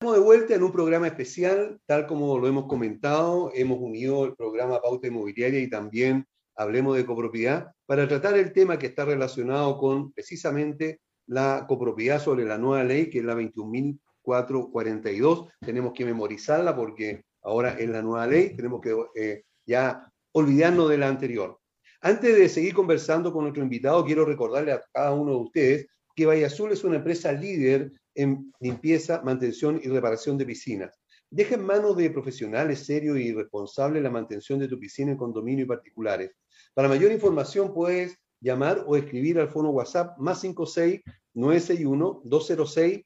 Estamos 0.00 0.16
de 0.16 0.22
vuelta 0.24 0.56
en 0.56 0.64
un 0.64 0.72
programa 0.72 1.06
especial, 1.06 1.78
tal 1.86 2.08
como 2.08 2.36
lo 2.36 2.48
hemos 2.48 2.66
comentado, 2.66 3.52
hemos 3.54 3.78
unido 3.78 4.24
el 4.24 4.34
programa 4.34 4.80
Pauta 4.80 5.06
Inmobiliaria 5.06 5.60
y 5.60 5.70
también 5.70 6.26
Hablemos 6.56 6.96
de 6.96 7.06
Copropiedad 7.06 7.70
para 7.86 8.08
tratar 8.08 8.36
el 8.36 8.52
tema 8.52 8.76
que 8.76 8.88
está 8.88 9.04
relacionado 9.04 9.78
con 9.78 10.12
precisamente 10.12 11.00
la 11.26 11.64
copropiedad 11.68 12.20
sobre 12.20 12.44
la 12.44 12.58
nueva 12.58 12.82
ley, 12.82 13.08
que 13.08 13.20
es 13.20 13.24
la 13.24 13.36
21.442. 13.36 15.48
Tenemos 15.60 15.92
que 15.92 16.04
memorizarla 16.04 16.74
porque 16.74 17.22
ahora 17.42 17.78
es 17.78 17.88
la 17.88 18.02
nueva 18.02 18.26
ley, 18.26 18.56
tenemos 18.56 18.80
que 18.80 18.96
eh, 19.14 19.44
ya 19.64 20.10
olvidarnos 20.32 20.90
de 20.90 20.98
la 20.98 21.06
anterior. 21.06 21.59
Antes 22.02 22.34
de 22.34 22.48
seguir 22.48 22.72
conversando 22.72 23.30
con 23.30 23.42
nuestro 23.42 23.62
invitado, 23.62 24.04
quiero 24.06 24.24
recordarle 24.24 24.72
a 24.72 24.82
cada 24.90 25.12
uno 25.12 25.32
de 25.32 25.36
ustedes 25.36 25.86
que 26.16 26.24
Valle 26.24 26.46
Azul 26.46 26.72
es 26.72 26.82
una 26.82 26.96
empresa 26.96 27.30
líder 27.30 27.92
en 28.14 28.52
limpieza, 28.58 29.20
mantención 29.22 29.78
y 29.82 29.88
reparación 29.88 30.38
de 30.38 30.46
piscinas. 30.46 30.98
Deja 31.28 31.56
en 31.56 31.64
manos 31.64 31.98
de 31.98 32.08
profesionales 32.08 32.86
serios 32.86 33.18
y 33.18 33.34
responsables 33.34 34.02
la 34.02 34.08
mantención 34.08 34.58
de 34.58 34.66
tu 34.66 34.78
piscina 34.78 35.12
en 35.12 35.18
condominio 35.18 35.66
y 35.66 35.68
particulares. 35.68 36.30
Para 36.72 36.88
mayor 36.88 37.12
información 37.12 37.74
puedes 37.74 38.16
llamar 38.40 38.82
o 38.86 38.96
escribir 38.96 39.38
al 39.38 39.50
fono 39.50 39.68
WhatsApp 39.68 40.16
más 40.18 40.40
56 40.40 41.02
961 41.34 42.22
206 42.24 43.04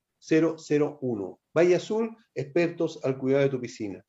001. 1.01 1.41
Valle 1.53 1.75
Azul, 1.75 2.17
expertos 2.33 3.01
al 3.03 3.19
cuidado 3.19 3.43
de 3.43 3.51
tu 3.51 3.61
piscina. 3.61 4.05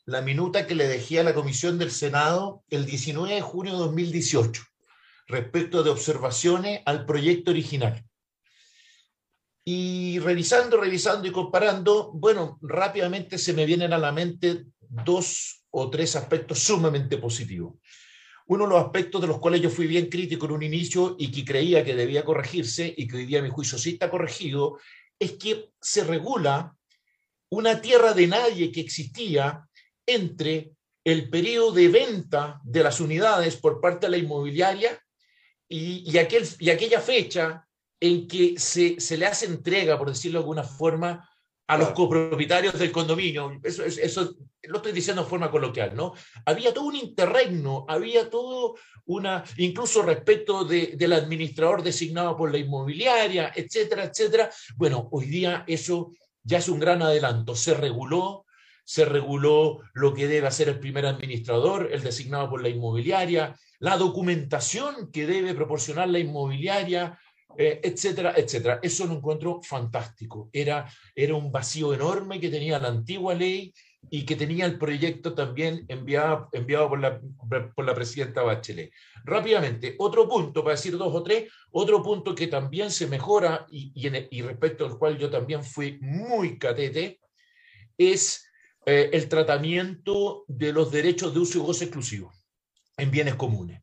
la 0.05 0.21
minuta 0.21 0.67
que 0.67 0.75
le 0.75 0.87
dejé 0.87 1.19
a 1.19 1.23
la 1.23 1.33
Comisión 1.33 1.79
del 1.79 1.89
Senado 1.89 2.63
el 2.69 2.85
19 2.85 3.33
de 3.33 3.41
junio 3.41 3.73
de 3.73 3.79
2018 3.79 4.63
respecto 5.27 5.81
de 5.81 5.89
observaciones 5.89 6.81
al 6.85 7.07
proyecto 7.07 7.49
original. 7.49 8.05
Y 9.67 10.19
revisando, 10.19 10.79
revisando 10.79 11.27
y 11.27 11.31
comparando, 11.31 12.11
bueno, 12.13 12.59
rápidamente 12.61 13.39
se 13.39 13.53
me 13.53 13.65
vienen 13.65 13.93
a 13.93 13.97
la 13.97 14.11
mente 14.11 14.65
dos 14.79 15.65
o 15.71 15.89
tres 15.89 16.15
aspectos 16.15 16.59
sumamente 16.59 17.17
positivos. 17.17 17.73
Uno 18.47 18.65
de 18.65 18.69
los 18.69 18.83
aspectos 18.83 19.21
de 19.21 19.27
los 19.27 19.39
cuales 19.39 19.61
yo 19.61 19.69
fui 19.69 19.87
bien 19.87 20.07
crítico 20.07 20.45
en 20.45 20.51
un 20.51 20.63
inicio 20.63 21.15
y 21.17 21.31
que 21.31 21.43
creía 21.43 21.83
que 21.83 21.95
debía 21.95 22.23
corregirse 22.23 22.93
y 22.95 23.07
que 23.07 23.17
hoy 23.17 23.25
día 23.25 23.41
mi 23.41 23.49
juicio 23.49 23.77
sí 23.77 23.91
está 23.91 24.09
corregido, 24.09 24.79
es 25.17 25.33
que 25.33 25.69
se 25.81 26.03
regula 26.03 26.75
una 27.49 27.81
tierra 27.81 28.13
de 28.13 28.27
nadie 28.27 28.71
que 28.71 28.81
existía 28.81 29.67
entre 30.05 30.71
el 31.03 31.29
periodo 31.29 31.71
de 31.71 31.87
venta 31.87 32.59
de 32.63 32.83
las 32.83 32.99
unidades 32.99 33.55
por 33.57 33.79
parte 33.79 34.07
de 34.07 34.11
la 34.11 34.17
inmobiliaria 34.17 34.99
y, 35.67 36.17
aquel, 36.17 36.47
y 36.59 36.69
aquella 36.69 36.99
fecha 36.99 37.67
en 37.99 38.27
que 38.27 38.59
se, 38.59 38.97
le 39.17 39.25
hace 39.25 39.45
entrega, 39.45 39.97
por 39.97 40.09
decirlo 40.09 40.39
de 40.39 40.43
alguna 40.43 40.63
forma, 40.63 41.29
a 41.67 41.77
los 41.77 41.91
copropietarios 41.91 42.77
del 42.77 42.91
condominio. 42.91 43.59
Eso, 43.63 43.83
eso, 43.83 44.35
lo 44.63 44.77
estoy 44.77 44.91
diciendo 44.91 45.23
de 45.23 45.29
forma 45.29 45.49
coloquial, 45.49 45.95
¿no? 45.95 46.13
Había 46.45 46.73
todo 46.73 46.85
un 46.85 46.95
interregno, 46.95 47.85
había 47.87 48.29
todo 48.29 48.75
una, 49.05 49.43
incluso 49.57 50.01
respecto 50.01 50.63
de, 50.63 50.95
del 50.95 51.13
administrador 51.13 51.83
designado 51.83 52.35
por 52.35 52.51
la 52.51 52.57
inmobiliaria, 52.57 53.51
etcétera, 53.55 54.05
etcétera. 54.05 54.49
Bueno, 54.75 55.07
hoy 55.11 55.25
día 55.25 55.63
eso 55.67 56.13
ya 56.43 56.59
es 56.59 56.69
un 56.69 56.79
gran 56.79 57.01
adelanto. 57.01 57.55
Se 57.55 57.73
reguló, 57.73 58.45
se 58.83 59.05
reguló 59.05 59.81
lo 59.93 60.13
que 60.13 60.27
debe 60.27 60.47
hacer 60.47 60.69
el 60.69 60.79
primer 60.79 61.05
administrador, 61.05 61.89
el 61.91 62.03
designado 62.03 62.49
por 62.49 62.61
la 62.61 62.69
inmobiliaria, 62.69 63.55
la 63.79 63.97
documentación 63.97 65.11
que 65.11 65.25
debe 65.25 65.53
proporcionar 65.53 66.09
la 66.09 66.19
inmobiliaria, 66.19 67.19
eh, 67.57 67.79
etcétera, 67.83 68.33
etcétera. 68.35 68.79
Eso 68.81 69.05
lo 69.05 69.13
encuentro 69.13 69.61
fantástico. 69.61 70.49
Era, 70.51 70.91
era 71.15 71.35
un 71.35 71.51
vacío 71.51 71.93
enorme 71.93 72.39
que 72.39 72.49
tenía 72.49 72.79
la 72.79 72.89
antigua 72.89 73.33
ley 73.33 73.73
y 74.09 74.23
que 74.23 74.35
tenía 74.35 74.65
el 74.65 74.77
proyecto 74.77 75.33
también 75.33 75.85
enviado, 75.87 76.49
enviado 76.51 76.89
por, 76.89 76.99
la, 76.99 77.19
por 77.75 77.85
la 77.85 77.95
presidenta 77.95 78.43
Bachelet. 78.43 78.91
Rápidamente, 79.23 79.95
otro 79.97 80.29
punto, 80.29 80.63
para 80.63 80.75
decir 80.75 80.97
dos 80.97 81.13
o 81.13 81.23
tres, 81.23 81.51
otro 81.71 82.03
punto 82.03 82.35
que 82.35 82.47
también 82.47 82.91
se 82.91 83.07
mejora 83.07 83.65
y, 83.69 83.91
y 83.95 84.41
respecto 84.41 84.85
al 84.85 84.97
cual 84.99 85.17
yo 85.17 85.29
también 85.29 85.63
fui 85.63 85.97
muy 86.01 86.59
catete, 86.59 87.19
es 87.97 88.47
eh, 88.85 89.09
el 89.13 89.27
tratamiento 89.27 90.45
de 90.47 90.71
los 90.71 90.91
derechos 90.91 91.33
de 91.33 91.39
uso 91.39 91.57
y 91.57 91.61
goce 91.61 91.85
exclusivo 91.85 92.31
en 92.97 93.09
bienes 93.09 93.35
comunes. 93.35 93.81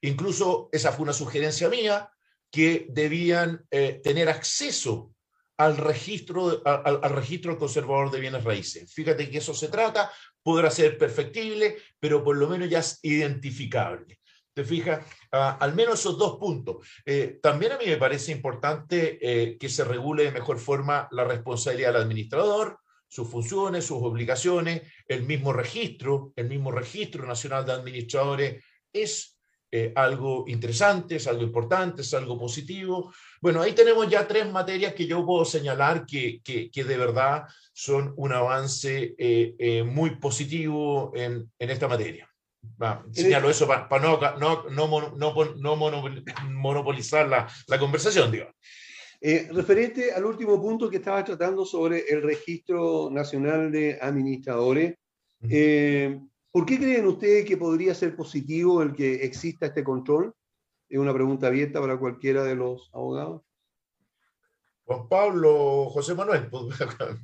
Incluso 0.00 0.70
esa 0.72 0.92
fue 0.92 1.02
una 1.02 1.12
sugerencia 1.12 1.68
mía, 1.68 2.10
que 2.50 2.86
debían 2.90 3.64
eh, 3.70 4.00
tener 4.02 4.28
acceso 4.28 5.12
al 5.56 5.76
registro, 5.76 6.62
al, 6.64 7.02
registro 7.02 7.58
conservador 7.58 8.10
de 8.10 8.20
bienes 8.20 8.44
raíces. 8.44 8.92
Fíjate 8.94 9.30
que 9.30 9.38
eso 9.38 9.52
se 9.52 9.68
trata, 9.68 10.10
podrá 10.42 10.70
ser 10.70 10.96
perfectible, 10.96 11.76
pero 11.98 12.24
por 12.24 12.36
lo 12.36 12.48
menos 12.48 12.70
ya 12.70 12.78
es 12.78 12.98
identificable. 13.02 14.18
¿Te 14.54 14.64
fijas? 14.64 15.04
Ah, 15.30 15.58
al 15.60 15.74
menos 15.74 16.00
esos 16.00 16.18
dos 16.18 16.38
puntos. 16.38 16.78
Eh, 17.04 17.38
también 17.42 17.72
a 17.72 17.78
mí 17.78 17.84
me 17.86 17.98
parece 17.98 18.32
importante 18.32 19.18
que 19.60 19.68
se 19.68 19.84
regule 19.84 20.24
de 20.24 20.32
mejor 20.32 20.58
forma 20.58 21.08
la 21.12 21.24
responsabilidad 21.24 21.92
del 21.92 22.02
administrador, 22.02 22.80
sus 23.06 23.28
funciones, 23.28 23.84
sus 23.84 23.98
obligaciones, 24.02 24.82
el 25.06 25.24
mismo 25.24 25.52
registro, 25.52 26.32
el 26.36 26.48
mismo 26.48 26.70
registro 26.70 27.26
nacional 27.26 27.66
de 27.66 27.72
administradores 27.72 28.64
es 28.92 29.39
eh, 29.72 29.92
algo 29.94 30.44
interesante, 30.48 31.16
es 31.16 31.26
algo 31.26 31.42
importante, 31.42 32.02
es 32.02 32.12
algo 32.14 32.38
positivo. 32.38 33.12
Bueno, 33.40 33.62
ahí 33.62 33.72
tenemos 33.72 34.08
ya 34.08 34.26
tres 34.26 34.50
materias 34.50 34.94
que 34.94 35.06
yo 35.06 35.24
puedo 35.24 35.44
señalar 35.44 36.04
que, 36.06 36.40
que, 36.42 36.84
de 36.84 36.96
verdad 36.96 37.44
son 37.72 38.12
un 38.16 38.32
avance 38.32 39.14
eh, 39.16 39.54
eh, 39.58 39.82
muy 39.82 40.16
positivo 40.16 41.12
en, 41.14 41.50
en 41.58 41.70
esta 41.70 41.88
materia. 41.88 42.28
señalo 43.12 43.48
eso 43.48 43.66
para 43.66 43.86
no, 44.00 44.18
no, 44.38 44.68
no, 44.70 45.54
no, 45.56 45.76
monopolizar 46.50 47.28
la, 47.28 47.48
la 47.66 47.78
conversación, 47.78 48.30
digo. 48.30 48.46
Eh, 49.22 49.48
referente 49.52 50.12
al 50.12 50.24
último 50.24 50.60
punto 50.60 50.88
que 50.88 50.96
estaba 50.96 51.22
tratando 51.22 51.66
sobre 51.66 52.04
el 52.08 52.22
Registro 52.22 53.10
Nacional 53.10 53.70
de 53.70 53.98
Administradores, 54.00 54.94
eh, 55.48 56.18
¿por 56.50 56.66
qué 56.66 56.78
creen 56.78 57.06
ustedes 57.06 57.44
que 57.44 57.56
podría 57.56 57.94
ser 57.94 58.16
positivo 58.16 58.82
el 58.82 58.94
que 58.94 59.24
exista 59.24 59.66
este 59.66 59.84
control? 59.84 60.34
Es 60.88 60.98
una 60.98 61.14
pregunta 61.14 61.46
abierta 61.46 61.80
para 61.80 61.98
cualquiera 61.98 62.42
de 62.42 62.56
los 62.56 62.90
abogados. 62.92 63.42
Juan 64.84 65.08
Pablo, 65.08 65.88
José 65.90 66.14
Manuel, 66.14 66.48
pues, 66.50 66.76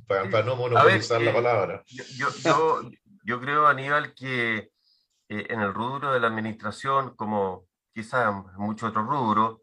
para, 0.07 0.43
no 0.43 0.55
monopolizar 0.55 1.21
la 1.21 1.31
eh, 1.31 1.33
palabra. 1.33 1.83
Yo, 1.87 2.29
yo, 2.43 2.91
yo, 3.23 3.41
creo, 3.41 3.67
Aníbal, 3.67 4.13
que 4.13 4.71
en 5.27 5.59
el 5.59 5.73
rubro 5.73 6.13
de 6.13 6.21
la 6.21 6.27
administración, 6.27 7.15
como 7.15 7.67
quizás 7.93 8.33
en 8.33 8.63
muchos 8.63 8.89
otros 8.89 9.05
rubros, 9.05 9.59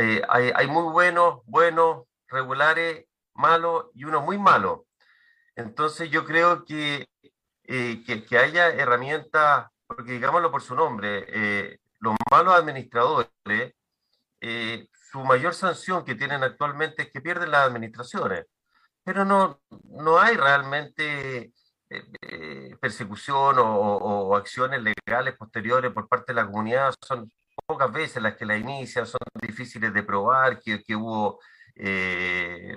eh, 0.00 0.22
hay, 0.28 0.68
muy 0.68 0.92
buenos, 0.92 1.40
buenos, 1.46 2.04
regulares, 2.28 3.06
malos 3.34 3.86
y 3.94 4.04
unos 4.04 4.24
muy 4.24 4.38
malos. 4.38 4.82
Entonces 5.56 6.08
yo 6.08 6.24
creo 6.24 6.64
que, 6.64 7.08
eh, 7.68 8.02
que, 8.04 8.38
haya 8.38 8.68
herramientas, 8.70 9.68
porque 9.86 10.12
digámoslo 10.12 10.50
por 10.50 10.62
su 10.62 10.74
nombre, 10.74 11.24
eh, 11.28 11.78
los 12.00 12.16
malos 12.30 12.54
administradores, 12.54 13.30
su 15.10 15.24
mayor 15.24 15.54
sanción 15.54 16.04
que 16.04 16.14
tienen 16.14 16.42
actualmente 16.42 17.02
es 17.02 17.10
que 17.10 17.20
pierden 17.20 17.50
las 17.50 17.66
administraciones, 17.66 18.46
pero 19.04 19.24
no, 19.24 19.60
no 19.84 20.18
hay 20.18 20.36
realmente 20.36 21.52
persecución 22.80 23.58
o, 23.58 23.64
o, 23.64 24.36
acciones 24.36 24.82
legales 24.82 25.34
posteriores 25.36 25.92
por 25.92 26.08
parte 26.08 26.32
de 26.32 26.40
la 26.40 26.46
comunidad, 26.46 26.94
son 27.06 27.30
pocas 27.66 27.92
veces 27.92 28.22
las 28.22 28.36
que 28.36 28.46
la 28.46 28.56
inician, 28.56 29.06
son 29.06 29.20
difíciles 29.34 29.92
de 29.92 30.02
probar, 30.02 30.60
que, 30.60 30.82
que 30.82 30.96
hubo 30.96 31.40
eh, 31.78 32.76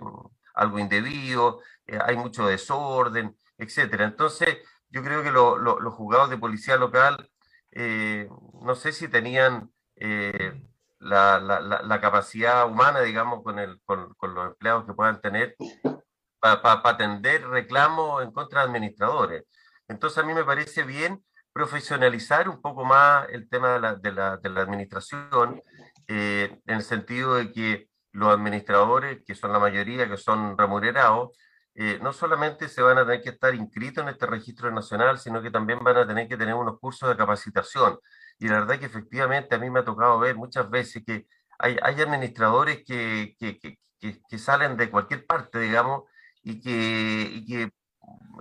algo 0.53 0.79
indebido, 0.79 1.61
eh, 1.87 1.97
hay 2.03 2.15
mucho 2.15 2.45
desorden, 2.45 3.35
etcétera. 3.57 4.05
Entonces, 4.05 4.57
yo 4.91 5.03
creo 5.03 5.23
que 5.23 5.31
los 5.31 5.93
juzgados 5.93 6.29
de 6.29 6.37
policía 6.37 6.77
local, 6.77 7.29
eh, 7.71 8.27
no 8.61 8.75
sé 8.75 8.91
si 8.91 9.07
tenían 9.07 9.71
la, 10.99 11.39
la, 11.39 12.01
capacidad 12.01 12.67
humana, 12.67 13.01
digamos, 13.01 13.43
con, 13.43 14.35
los 14.35 14.47
empleados 14.47 14.85
que 14.85 14.93
puedan 14.93 15.21
tener 15.21 15.55
para 16.39 16.81
atender 16.83 17.47
reclamos 17.47 18.23
en 18.23 18.31
contra 18.31 18.61
de 18.61 18.67
administradores. 18.67 19.43
Entonces, 19.87 20.17
a 20.19 20.25
mí 20.25 20.33
me 20.33 20.43
parece 20.43 20.83
bien 20.83 21.23
profesionalizar 21.53 22.49
un 22.49 22.61
poco 22.61 22.85
más 22.85 23.27
el 23.29 23.49
tema 23.49 23.97
de 23.97 24.11
la 24.11 24.39
administración, 24.61 25.61
eh, 26.13 26.59
en 26.65 26.75
el 26.75 26.83
sentido 26.83 27.35
de 27.35 27.53
que 27.53 27.87
los 28.11 28.33
administradores, 28.33 29.23
que 29.25 29.33
son 29.33 29.53
la 29.53 29.59
mayoría, 29.59 30.09
que 30.09 30.17
son 30.17 30.57
remunerados, 30.57 31.29
eh, 31.76 31.99
no 32.01 32.11
solamente 32.13 32.67
se 32.67 32.82
van 32.82 32.97
a 32.97 33.05
tener 33.05 33.22
que 33.22 33.30
estar 33.30 33.55
inscritos 33.55 34.03
en 34.03 34.09
este 34.09 34.26
registro 34.26 34.72
nacional, 34.72 35.19
sino 35.19 35.41
que 35.41 35.51
también 35.51 35.80
van 35.84 35.97
a 35.97 36.07
tener 36.07 36.28
que 36.28 36.38
tener 36.38 36.53
unos 36.53 36.80
cursos 36.80 37.09
de 37.09 37.15
capacitación. 37.15 37.97
Y 38.39 38.47
la 38.47 38.59
verdad 38.59 38.80
que 38.80 38.88
efectivamente 38.88 39.55
a 39.55 39.59
mí 39.59 39.69
me 39.69 39.80
ha 39.80 39.86
tocado 39.86 40.19
ver 40.19 40.36
muchas 40.36 40.69
veces 40.69 41.03
que 41.05 41.28
hay, 41.59 41.78
hay 41.82 42.01
administradores 42.01 42.84
que, 42.86 43.36
que, 43.39 43.59
que, 43.59 44.38
salen 44.38 44.78
de 44.78 44.89
cualquier 44.89 45.26
parte, 45.26 45.59
digamos, 45.59 46.03
y 46.43 46.59
que, 46.59 46.72
y 46.72 47.45
que 47.45 47.72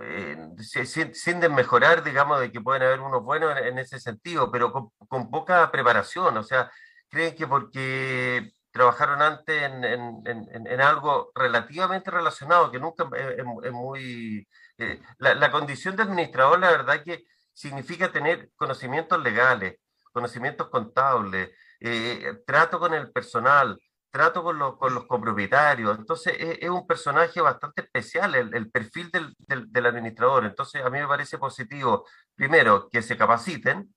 eh, 0.01 0.37
sin, 0.85 1.13
sin, 1.13 1.39
desmejorar, 1.39 2.03
digamos, 2.03 2.39
de 2.39 2.51
que 2.51 2.61
pueden 2.61 2.83
haber 2.83 2.99
unos 2.99 3.23
buenos 3.23 3.55
en, 3.59 3.77
ese 3.77 3.99
sentido, 3.99 4.51
pero 4.51 4.71
con, 5.07 5.29
poca 5.29 5.71
preparación, 5.71 6.35
o 6.37 6.43
sea, 6.43 6.71
creen 7.09 7.35
que 7.35 7.47
porque 7.47 8.51
trabajaron 8.71 9.21
antes 9.21 9.61
en, 9.63 9.83
en, 9.83 10.67
en 10.67 10.81
algo 10.81 11.31
relativamente 11.35 12.09
relacionado, 12.09 12.71
que 12.71 12.79
nunca 12.79 13.09
es, 13.15 13.73
muy... 13.73 14.47
Eh, 14.77 15.01
la, 15.19 15.35
la, 15.35 15.51
condición 15.51 15.95
de 15.95 16.03
administrador, 16.03 16.59
la 16.59 16.71
verdad 16.71 17.03
que 17.03 17.25
significa 17.53 18.11
tener 18.11 18.49
conocimientos 18.55 19.21
legales, 19.21 19.75
conocimientos 20.11 20.69
contables, 20.69 21.51
eh, 21.79 22.43
trato 22.45 22.79
con 22.79 22.93
el 22.93 23.11
personal, 23.11 23.79
trato 24.11 24.43
con 24.43 24.59
los, 24.59 24.77
con 24.77 24.93
los 24.93 25.05
copropietarios. 25.05 25.97
Entonces, 25.97 26.35
es, 26.37 26.69
un 26.69 26.85
personaje 26.85 27.41
bastante 27.41 27.81
especial 27.81 28.35
el, 28.35 28.71
perfil 28.71 29.09
del, 29.11 29.33
del, 29.71 29.85
administrador. 29.85 30.45
Entonces, 30.45 30.83
a 30.83 30.89
mí 30.89 30.99
me 30.99 31.07
parece 31.07 31.37
positivo, 31.37 32.05
primero, 32.35 32.89
que 32.89 33.01
se 33.01 33.17
capaciten 33.17 33.93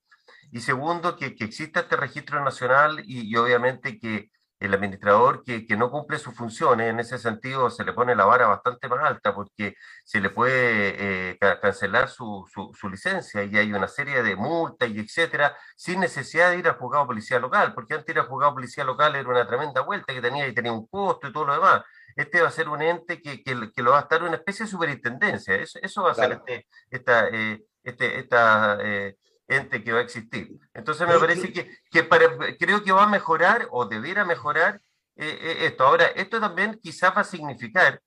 y 0.51 0.61
segundo, 0.61 1.15
que, 1.15 1.35
que 1.35 1.45
exista 1.45 1.81
este 1.81 1.97
registro 1.97 2.43
nacional 2.43 3.01
y, 3.05 3.35
obviamente 3.35 3.99
que 3.99 4.31
el 4.65 4.73
administrador 4.73 5.43
que, 5.43 5.65
que, 5.65 5.77
no 5.77 5.91
cumple 5.91 6.19
sus 6.19 6.35
funciones, 6.35 6.89
en 6.89 6.99
ese 6.99 7.17
sentido 7.17 7.69
se 7.69 7.83
le 7.83 7.93
pone 7.93 8.15
la 8.15 8.25
vara 8.25 8.47
bastante 8.47 8.87
más 8.87 9.03
alta 9.03 9.33
porque 9.33 9.75
se 10.03 10.19
le 10.19 10.29
puede 10.29 11.31
eh, 11.31 11.37
cancelar 11.61 12.09
su, 12.09 12.45
su, 12.51 12.71
su, 12.73 12.89
licencia 12.89 13.43
y 13.43 13.57
hay 13.57 13.71
una 13.73 13.87
serie 13.87 14.23
de 14.23 14.35
multas 14.35 14.89
y 14.89 14.99
etcétera, 14.99 15.55
sin 15.75 15.99
necesidad 15.99 16.51
de 16.51 16.57
ir 16.59 16.67
al 16.67 16.75
juzgado 16.77 17.07
policía 17.07 17.39
local, 17.39 17.73
porque 17.73 17.93
antes 17.93 18.15
ir 18.15 18.19
al 18.19 18.27
juzgado 18.27 18.53
policía 18.53 18.83
local 18.83 19.15
era 19.15 19.29
una 19.29 19.47
tremenda 19.47 19.81
vuelta 19.81 20.13
que 20.13 20.21
tenía 20.21 20.47
y 20.47 20.53
tenía 20.53 20.71
un 20.71 20.87
costo 20.87 21.27
y 21.27 21.33
todo 21.33 21.45
lo 21.45 21.53
demás. 21.53 21.83
Este 22.15 22.41
va 22.41 22.47
a 22.47 22.51
ser 22.51 22.69
un 22.69 22.81
ente 22.81 23.21
que, 23.21 23.43
que, 23.43 23.71
que 23.73 23.81
lo 23.83 23.91
va 23.91 23.99
a 23.99 24.01
estar 24.01 24.23
una 24.23 24.35
especie 24.35 24.65
de 24.65 24.71
superintendencia. 24.71 25.55
Eso, 25.55 25.79
eso 25.81 26.03
va 26.03 26.11
a 26.11 26.15
ser 26.15 26.31
este, 26.31 26.67
esta, 26.89 27.27
eh, 27.27 27.63
este, 27.83 28.19
esta 28.19 28.77
eh, 28.81 29.17
ente 29.47 29.83
que 29.83 29.91
va 29.91 29.99
a 29.99 30.03
existir. 30.03 30.49
Entonces 30.73 31.07
me 31.07 31.19
parece 31.19 31.53
que, 31.53 31.69
que 31.91 32.03
para, 32.03 32.25
creo 32.57 32.83
que 32.83 32.91
va 32.91 33.03
a 33.03 33.09
mejorar 33.09 33.67
o 33.71 33.85
debiera 33.85 34.25
mejorar 34.25 34.81
eh, 35.15 35.39
eh, 35.41 35.65
esto. 35.67 35.85
Ahora, 35.85 36.07
esto 36.07 36.39
también 36.39 36.79
quizás 36.81 37.15
va 37.15 37.21
a 37.21 37.23
significar, 37.23 38.01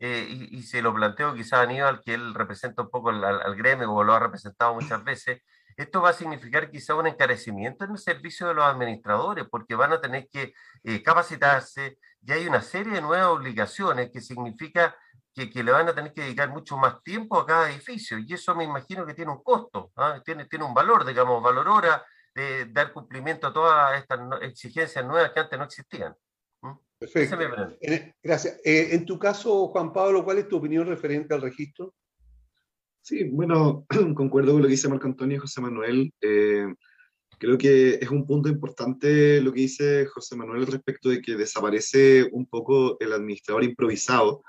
eh, 0.00 0.26
y, 0.28 0.62
se 0.64 0.82
lo 0.82 0.92
planteo 0.92 1.34
quizás 1.34 1.54
a 1.54 1.62
Aníbal, 1.62 2.00
que 2.04 2.14
él 2.14 2.34
representa 2.34 2.82
un 2.82 2.90
poco 2.90 3.10
al, 3.10 3.54
gremio 3.56 3.92
o 3.92 4.02
lo 4.02 4.12
ha 4.14 4.18
representado 4.18 4.74
muchas 4.74 5.02
veces, 5.04 5.42
esto 5.76 6.02
va 6.02 6.10
a 6.10 6.14
significar 6.14 6.70
quizá 6.70 6.94
un 6.96 7.06
encarecimiento 7.06 7.84
en 7.84 7.92
el 7.92 7.98
servicio 7.98 8.48
de 8.48 8.54
los 8.54 8.64
administradores, 8.64 9.46
porque 9.50 9.74
van 9.74 9.92
a 9.92 10.00
tener 10.00 10.28
que 10.28 10.52
capacitarse 11.02 11.98
y 12.20 12.32
hay 12.32 12.46
una 12.46 12.60
serie 12.60 12.92
de 12.92 13.00
nuevas 13.00 13.28
obligaciones 13.28 14.10
que 14.12 14.20
significa 14.20 14.94
que, 15.34 15.62
le 15.62 15.72
van 15.72 15.88
a 15.88 15.94
tener 15.94 16.12
que 16.12 16.22
dedicar 16.22 16.50
mucho 16.50 16.76
más 16.76 17.02
tiempo 17.02 17.38
a 17.38 17.46
cada 17.46 17.70
edificio 17.70 18.18
y 18.18 18.32
eso 18.32 18.54
me 18.54 18.64
imagino 18.64 19.06
que 19.06 19.14
tiene 19.14 19.32
un 19.32 19.42
costo, 19.42 19.90
¿ah? 19.96 20.20
tiene, 20.24 20.46
tiene 20.46 20.64
un 20.64 20.74
valor, 20.74 21.06
digamos, 21.06 21.42
valor 21.42 21.68
hora 21.68 22.04
de 22.34 22.66
dar 22.66 22.92
cumplimiento 22.92 23.46
a 23.46 23.52
todas 23.52 24.00
estas 24.00 24.20
exigencias 24.42 25.04
nuevas 25.04 25.32
que 25.32 25.40
antes 25.40 25.58
no 25.58 25.64
existían. 25.64 26.14
Perfecto. 26.98 27.36
Gracias. 28.22 28.60
Eh, 28.64 28.90
en 28.92 29.04
tu 29.04 29.18
caso, 29.18 29.66
Juan 29.68 29.92
Pablo, 29.92 30.24
¿cuál 30.24 30.38
es 30.38 30.48
tu 30.48 30.58
opinión 30.58 30.86
referente 30.86 31.34
al 31.34 31.42
registro? 31.42 31.94
Sí, 33.00 33.24
bueno, 33.24 33.84
concuerdo 34.14 34.52
con 34.52 34.62
lo 34.62 34.68
que 34.68 34.72
dice 34.72 34.88
Marco 34.88 35.08
Antonio 35.08 35.36
y 35.36 35.40
José 35.40 35.60
Manuel. 35.60 36.12
Eh, 36.20 36.72
creo 37.38 37.58
que 37.58 37.94
es 37.94 38.08
un 38.08 38.24
punto 38.24 38.48
importante 38.48 39.40
lo 39.40 39.52
que 39.52 39.62
dice 39.62 40.06
José 40.06 40.36
Manuel 40.36 40.64
respecto 40.68 41.08
de 41.08 41.20
que 41.20 41.34
desaparece 41.34 42.28
un 42.30 42.46
poco 42.46 42.96
el 43.00 43.12
administrador 43.12 43.64
improvisado 43.64 44.44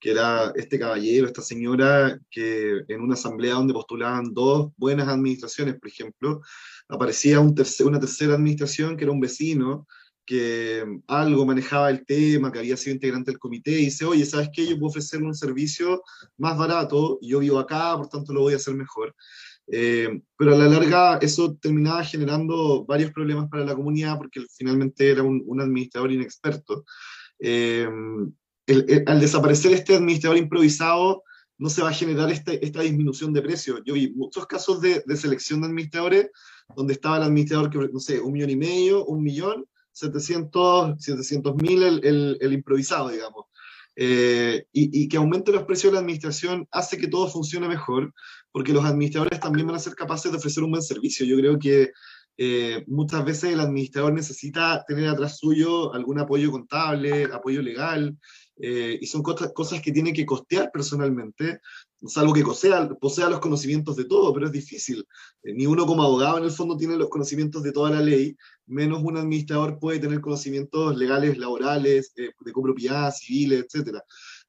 que 0.00 0.10
era 0.10 0.52
este 0.54 0.78
caballero, 0.78 1.26
esta 1.26 1.42
señora, 1.42 2.18
que 2.30 2.82
en 2.88 3.00
una 3.00 3.14
asamblea 3.14 3.54
donde 3.54 3.74
postulaban 3.74 4.32
dos 4.32 4.70
buenas 4.76 5.08
administraciones, 5.08 5.78
por 5.78 5.88
ejemplo, 5.88 6.40
aparecía 6.88 7.40
un 7.40 7.54
una 7.84 8.00
tercera 8.00 8.34
administración 8.34 8.96
que 8.96 9.04
era 9.04 9.12
un 9.12 9.20
vecino 9.20 9.86
que 10.28 10.84
algo 11.06 11.46
manejaba 11.46 11.88
el 11.88 12.04
tema, 12.04 12.52
que 12.52 12.58
había 12.58 12.76
sido 12.76 12.92
integrante 12.92 13.30
del 13.30 13.38
comité, 13.38 13.70
y 13.70 13.86
dice, 13.86 14.04
oye, 14.04 14.26
¿sabes 14.26 14.50
qué? 14.52 14.66
Yo 14.66 14.78
puedo 14.78 14.90
ofrecerle 14.90 15.26
un 15.26 15.34
servicio 15.34 16.02
más 16.36 16.58
barato, 16.58 17.18
yo 17.22 17.38
vivo 17.38 17.58
acá, 17.58 17.96
por 17.96 18.10
tanto 18.10 18.34
lo 18.34 18.42
voy 18.42 18.52
a 18.52 18.56
hacer 18.56 18.74
mejor. 18.74 19.14
Eh, 19.72 20.20
pero 20.36 20.54
a 20.54 20.58
la 20.58 20.68
larga 20.68 21.18
eso 21.22 21.56
terminaba 21.56 22.04
generando 22.04 22.84
varios 22.84 23.10
problemas 23.10 23.48
para 23.50 23.64
la 23.64 23.74
comunidad 23.74 24.16
porque 24.18 24.42
finalmente 24.54 25.10
era 25.10 25.22
un, 25.22 25.42
un 25.46 25.62
administrador 25.62 26.12
inexperto. 26.12 26.84
Eh, 27.38 27.88
al 29.06 29.20
desaparecer 29.20 29.72
este 29.72 29.96
administrador 29.96 30.38
improvisado, 30.38 31.22
no 31.58 31.68
se 31.68 31.82
va 31.82 31.90
a 31.90 31.92
generar 31.92 32.30
este, 32.30 32.64
esta 32.64 32.82
disminución 32.82 33.32
de 33.32 33.42
precios. 33.42 33.80
Yo 33.84 33.94
vi 33.94 34.10
muchos 34.10 34.46
casos 34.46 34.80
de, 34.80 35.02
selección 35.16 35.60
de 35.60 35.66
administradores 35.66 36.30
donde 36.76 36.92
estaba 36.92 37.16
el 37.16 37.24
administrador 37.24 37.70
que, 37.70 37.78
no 37.92 37.98
sé, 37.98 38.20
un 38.20 38.32
millón 38.32 38.50
y 38.50 38.56
medio, 38.56 39.04
un 39.04 39.22
millón, 39.22 39.66
700 39.92 40.96
mil 41.56 41.82
el, 41.82 42.38
el, 42.40 42.52
improvisado, 42.52 43.08
digamos. 43.08 43.46
Eh, 43.96 44.64
y, 44.72 45.02
y, 45.02 45.08
que 45.08 45.16
aumente 45.16 45.50
los 45.50 45.64
precios 45.64 45.90
de 45.90 45.94
la 45.94 46.00
administración 46.00 46.68
hace 46.70 46.98
que 46.98 47.08
todo 47.08 47.26
funcione 47.26 47.66
mejor, 47.66 48.14
porque 48.52 48.72
los 48.72 48.84
administradores 48.84 49.40
también 49.40 49.66
van 49.66 49.74
a 49.74 49.80
ser 49.80 49.96
capaces 49.96 50.30
de 50.30 50.38
ofrecer 50.38 50.62
un 50.62 50.70
buen 50.70 50.82
servicio. 50.82 51.26
Yo 51.26 51.36
creo 51.36 51.58
que 51.58 51.90
eh, 52.40 52.84
muchas 52.86 53.24
veces 53.24 53.52
el 53.52 53.58
administrador 53.58 54.12
necesita 54.12 54.84
tener 54.86 55.08
atrás 55.08 55.38
suyo 55.38 55.92
algún 55.92 56.20
apoyo 56.20 56.52
contable, 56.52 57.24
apoyo 57.24 57.60
legal, 57.60 58.16
eh, 58.60 58.98
y 59.00 59.06
son 59.06 59.22
cosas, 59.22 59.80
que 59.82 59.92
tiene 59.92 60.12
que 60.12 60.26
costear 60.26 60.70
personalmente, 60.72 61.60
salvo 62.06 62.32
que 62.32 62.42
posea, 62.42 62.88
posea 62.88 63.28
los 63.28 63.38
conocimientos 63.40 63.96
de 63.96 64.04
todo, 64.04 64.32
pero 64.32 64.46
es 64.46 64.52
difícil. 64.52 65.06
Eh, 65.42 65.52
ni 65.54 65.66
uno 65.66 65.86
como 65.86 66.02
abogado 66.02 66.38
en 66.38 66.44
el 66.44 66.50
fondo 66.50 66.76
tiene 66.76 66.96
los 66.96 67.08
conocimientos 67.08 67.62
de 67.62 67.72
toda 67.72 67.90
la 67.90 68.00
ley, 68.00 68.36
menos 68.66 69.02
un 69.02 69.16
administrador 69.16 69.78
puede 69.78 70.00
tener 70.00 70.20
conocimientos 70.20 70.96
legales, 70.96 71.38
laborales, 71.38 72.12
eh, 72.16 72.30
de 72.38 72.52
copropiedad, 72.52 73.14
civiles, 73.14 73.66
etc. 73.72 73.98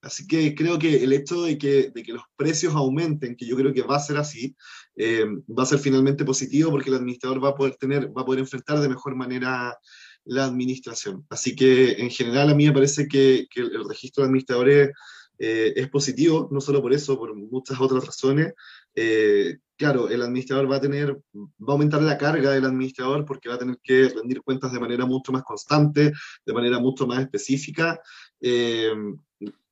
Así 0.01 0.25
que 0.25 0.55
creo 0.55 0.79
que 0.79 1.03
el 1.03 1.13
hecho 1.13 1.43
de 1.43 1.57
que, 1.57 1.91
de 1.93 2.03
que, 2.03 2.13
los 2.13 2.23
precios 2.35 2.73
aumenten, 2.73 3.35
que 3.35 3.45
yo 3.45 3.55
creo 3.55 3.73
que 3.73 3.83
va 3.83 3.97
a 3.97 3.99
ser 3.99 4.17
así, 4.17 4.55
va 4.97 5.63
a 5.63 5.65
ser 5.65 5.79
finalmente 5.79 6.25
positivo 6.25 6.71
porque 6.71 6.89
el 6.89 6.97
administrador 6.97 7.43
va 7.43 7.49
a 7.49 7.55
poder 7.55 7.75
tener, 7.75 8.07
va 8.07 8.23
a 8.23 8.25
poder 8.25 8.41
enfrentar 8.41 8.79
de 8.79 8.89
mejor 8.89 9.15
manera 9.15 9.77
la 10.25 10.45
administración. 10.45 11.25
Así 11.29 11.55
que 11.55 11.93
en 11.93 12.09
general 12.09 12.49
a 12.49 12.55
mí 12.55 12.65
me 12.67 12.73
parece 12.73 13.07
que, 13.07 13.47
el, 13.55 13.87
registro 13.87 14.23
de 14.23 14.27
administradores 14.27 14.91
eh, 15.37 15.73
es 15.75 15.89
positivo, 15.89 16.49
no 16.51 16.61
solo 16.61 16.81
por 16.81 16.93
eso, 16.93 17.17
por 17.17 17.35
muchas 17.35 17.79
otras 17.79 18.05
razones. 18.05 18.53
Eh, 18.93 19.57
claro, 19.77 20.09
el 20.09 20.21
administrador 20.21 20.69
va 20.71 20.77
a 20.77 20.81
tener, 20.81 21.13
va 21.33 21.69
a 21.69 21.71
aumentar 21.71 22.01
la 22.01 22.17
carga 22.17 22.51
del 22.51 22.65
administrador 22.65 23.25
porque 23.25 23.49
va 23.49 23.55
a 23.55 23.59
tener 23.59 23.79
que 23.81 24.09
rendir 24.09 24.41
cuentas 24.41 24.71
de 24.73 24.79
manera 24.79 25.05
mucho 25.05 25.31
más 25.31 25.43
constante, 25.43 26.11
de 26.45 26.53
manera 26.53 26.79
mucho 26.79 27.07
más 27.07 27.21
específica, 27.21 27.99
eh, 28.41 28.93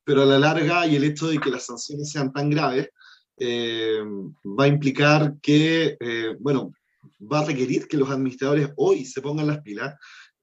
pero 0.03 0.23
a 0.23 0.25
la 0.25 0.39
larga 0.39 0.87
y 0.87 0.95
el 0.95 1.03
hecho 1.03 1.27
de 1.27 1.37
que 1.37 1.49
las 1.49 1.65
sanciones 1.65 2.09
sean 2.09 2.31
tan 2.31 2.49
graves, 2.49 2.89
va 3.39 4.63
a 4.63 4.67
implicar 4.67 5.35
que, 5.43 5.95
bueno, 6.39 6.73
va 7.21 7.39
a 7.39 7.45
requerir 7.45 7.87
que 7.87 7.97
los 7.97 8.09
administradores 8.09 8.71
hoy 8.77 9.05
se 9.05 9.21
pongan 9.21 9.47
las 9.47 9.61
pilas 9.61 9.95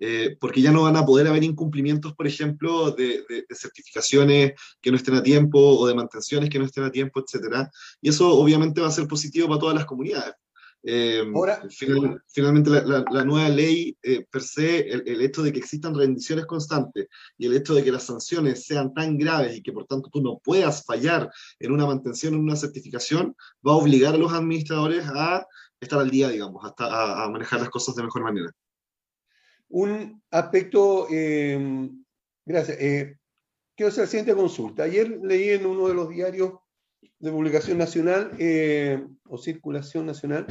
eh, 0.06 0.36
porque 0.38 0.60
ya 0.60 0.70
no 0.70 0.82
van 0.82 0.96
a 0.96 1.06
poder 1.06 1.26
haber 1.28 1.42
incumplimientos, 1.44 2.14
por 2.14 2.26
ejemplo, 2.26 2.90
de, 2.90 3.24
certificaciones 3.54 4.52
que 4.82 4.90
no 4.90 4.98
estén 4.98 5.14
a 5.14 5.22
tiempo 5.22 5.58
o 5.58 5.86
de 5.86 5.94
mantenciones 5.94 6.50
que 6.50 6.58
no 6.58 6.66
estén 6.66 6.84
a 6.84 6.90
tiempo, 6.90 7.20
etc. 7.20 7.68
Y 8.02 8.10
eso 8.10 8.28
obviamente 8.34 8.82
va 8.82 8.88
a 8.88 8.90
ser 8.90 9.08
positivo 9.08 9.48
para 9.48 9.60
todas 9.60 9.76
las 9.76 9.86
comunidades. 9.86 10.34
Eh, 10.82 11.24
finalmente, 12.28 12.68
la, 12.70 13.24
nueva 13.24 13.48
ley 13.48 13.96
eh, 14.02 14.26
per 14.30 14.42
se, 14.42 14.80
el, 14.80 15.22
hecho 15.22 15.42
de 15.42 15.54
que 15.54 15.60
existan 15.60 15.94
rendiciones 15.94 16.44
constantes 16.44 17.06
y 17.38 17.46
el 17.46 17.56
hecho 17.56 17.72
de 17.72 17.82
que 17.82 17.90
las 17.90 18.02
sanciones 18.02 18.66
sean 18.66 18.92
tan 18.92 19.16
graves 19.16 19.56
y 19.56 19.62
que 19.62 19.72
por 19.72 19.86
tanto 19.86 20.10
tú 20.12 20.20
no 20.20 20.38
puedas 20.44 20.84
fallar 20.84 21.30
en 21.58 21.72
una 21.72 21.86
mantención, 21.86 22.34
en 22.34 22.40
una 22.40 22.56
certificación, 22.56 23.34
va 23.66 23.72
a 23.72 23.76
obligar 23.76 24.14
a 24.14 24.18
los 24.18 24.34
administradores 24.34 25.06
a 25.06 25.46
estar 25.80 25.98
al 25.98 26.10
día, 26.10 26.28
digamos, 26.28 26.62
hasta 26.62 27.24
a 27.24 27.30
manejar 27.30 27.60
las 27.60 27.70
cosas 27.70 27.94
de 27.94 28.02
mejor 28.02 28.22
manera. 28.22 28.52
Un 29.74 30.22
aspecto, 30.30 31.08
eh, 31.10 31.90
gracias, 32.46 32.78
eh, 32.80 33.16
quiero 33.76 33.88
hacer 33.88 34.04
la 34.04 34.06
siguiente 34.06 34.36
consulta. 34.36 34.84
Ayer 34.84 35.18
leí 35.20 35.48
en 35.48 35.66
uno 35.66 35.88
de 35.88 35.94
los 35.94 36.10
diarios 36.10 36.52
de 37.18 37.32
publicación 37.32 37.78
nacional 37.78 38.36
eh, 38.38 39.04
o 39.28 39.36
circulación 39.36 40.06
nacional 40.06 40.46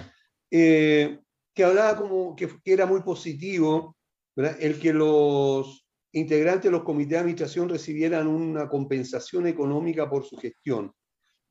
que 0.52 1.64
hablaba 1.64 1.96
como 1.96 2.36
que, 2.36 2.50
era 2.66 2.86
muy 2.86 3.02
positivo 3.02 3.96
el 4.36 4.78
que 4.78 4.92
los 4.92 5.88
integrantes 6.12 6.66
de 6.66 6.72
los 6.72 6.84
comités 6.84 7.12
de 7.12 7.20
administración 7.20 7.70
recibieran 7.70 8.28
una 8.28 8.68
compensación 8.68 9.48
económica 9.48 10.10
por 10.10 10.26
su 10.26 10.36
gestión. 10.36 10.92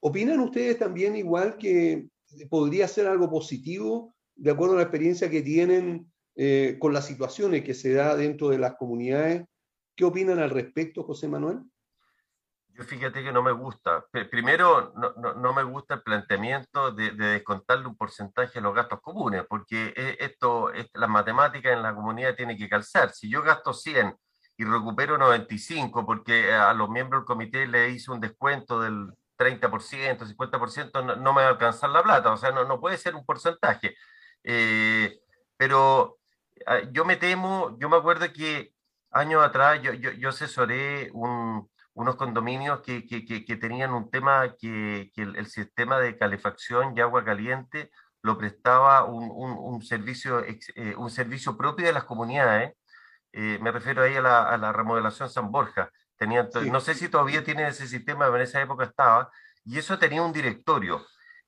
¿Opinan 0.01 0.41
ustedes 0.41 0.79
también 0.79 1.17
igual 1.17 1.57
que 1.57 2.07
podría 2.51 2.87
ser 2.87 3.07
algo 3.07 3.31
positivo 3.31 4.15
de 4.35 4.51
acuerdo 4.51 4.75
a 4.75 4.77
la 4.77 4.83
experiencia 4.83 5.31
que 5.31 5.41
tienen 5.41 6.12
eh, 6.35 6.77
con 6.79 6.93
las 6.93 7.07
situaciones 7.07 7.63
que 7.63 7.75
se 7.75 7.93
da 7.93 8.17
dentro 8.17 8.49
de 8.49 8.59
las 8.59 8.77
comunidades. 8.77 9.45
¿Qué 9.95 10.05
opinan 10.05 10.39
al 10.39 10.51
respecto, 10.51 11.03
José 11.03 11.29
Manuel? 11.29 11.61
Yo 12.75 12.85
fíjate 12.85 13.23
que 13.23 13.33
no 13.33 13.43
me 13.43 13.53
gusta. 13.53 14.07
Primero, 14.31 14.95
no, 14.97 15.13
no, 15.17 15.35
no 15.35 15.53
me 15.53 15.63
gusta 15.63 15.95
el 15.95 16.03
planteamiento 16.03 16.91
de, 16.91 17.11
de, 17.11 17.27
descontarle 17.27 17.87
un 17.87 17.97
porcentaje 17.97 18.55
de 18.55 18.61
los 18.63 18.75
gastos 18.75 19.01
comunes, 19.03 19.45
porque 19.47 19.93
e, 19.95 20.17
esto, 20.21 20.73
las 20.95 21.11
matemáticas 21.11 21.75
en 21.75 21.83
la 21.83 21.95
comunidad 21.95 22.35
tienen 22.35 22.57
que 22.57 22.71
calzar. 22.71 23.13
Si 23.13 23.31
yo 23.31 23.43
gasto 23.43 23.75
100 23.75 24.17
y 24.57 24.65
recupero 24.65 25.19
95 25.19 26.07
porque 26.07 26.53
a 26.53 26.73
los 26.73 26.89
miembros 26.89 27.23
del 27.23 27.27
comité 27.27 27.67
le 27.67 27.91
hice 27.91 28.11
un 28.11 28.21
descuento 28.21 28.81
del 28.81 29.13
30%, 29.37 30.35
50%, 30.35 31.05
no, 31.05 31.17
no, 31.17 31.33
me 31.33 31.43
va 31.43 31.49
a 31.49 31.51
alcanzar 31.51 31.91
la 31.91 32.03
plata, 32.03 32.33
o 32.33 32.37
sea, 32.37 32.53
no, 32.53 32.65
no 32.65 32.81
puede 32.81 32.97
ser 32.97 33.15
un 33.15 33.25
porcentaje. 33.27 33.97
Eh, 34.45 35.19
pero 35.57 36.19
yo 36.93 37.05
me 37.05 37.17
temo, 37.17 37.77
yo 37.79 37.89
me 37.89 37.97
acuerdo 37.97 38.33
que 38.33 38.73
años 39.11 39.45
atrás 39.45 39.81
yo, 39.83 39.93
yo, 39.93 40.11
yo 40.13 40.31
asesoré 40.31 41.11
un, 41.13 41.69
unos 41.95 42.17
condominios 42.17 42.81
que, 42.81 43.07
que, 43.07 43.25
que, 43.25 43.57
tenían 43.57 43.93
un 43.93 44.11
tema 44.11 44.55
que, 44.59 45.11
el, 45.17 45.47
sistema 45.47 45.99
de 45.99 46.17
calefacción 46.17 46.97
y 46.97 47.01
agua 47.01 47.25
caliente 47.25 47.91
lo 48.23 48.39
prestaba 48.39 49.05
un, 49.05 49.31
un, 49.31 49.83
servicio, 49.83 50.45
eh, 50.45 50.95
un 50.97 51.11
servicio 51.11 51.57
propio 51.57 51.87
de 51.87 51.93
las 51.93 52.05
comunidades. 52.05 52.75
Eh, 53.33 53.59
me 53.61 53.73
refiero 53.73 54.03
ahí 54.03 54.15
a 54.15 54.23
la, 54.23 54.49
a 54.49 54.57
la, 54.57 54.73
remodelación 54.73 55.29
San 55.29 55.51
Borja. 55.51 55.91
Tenía, 56.17 56.49
No 56.71 56.81
sé 56.81 56.95
si 56.95 57.09
todavía 57.09 57.43
tiene 57.43 57.67
ese 57.67 57.87
sistema, 57.89 58.27
pero 58.27 58.37
en 58.37 58.43
esa 58.43 58.61
época 58.63 58.85
estaba. 58.85 59.31
Y 59.65 59.79
eso 59.79 59.99
tenía 59.99 60.23
un 60.23 60.33
directorio. 60.33 61.05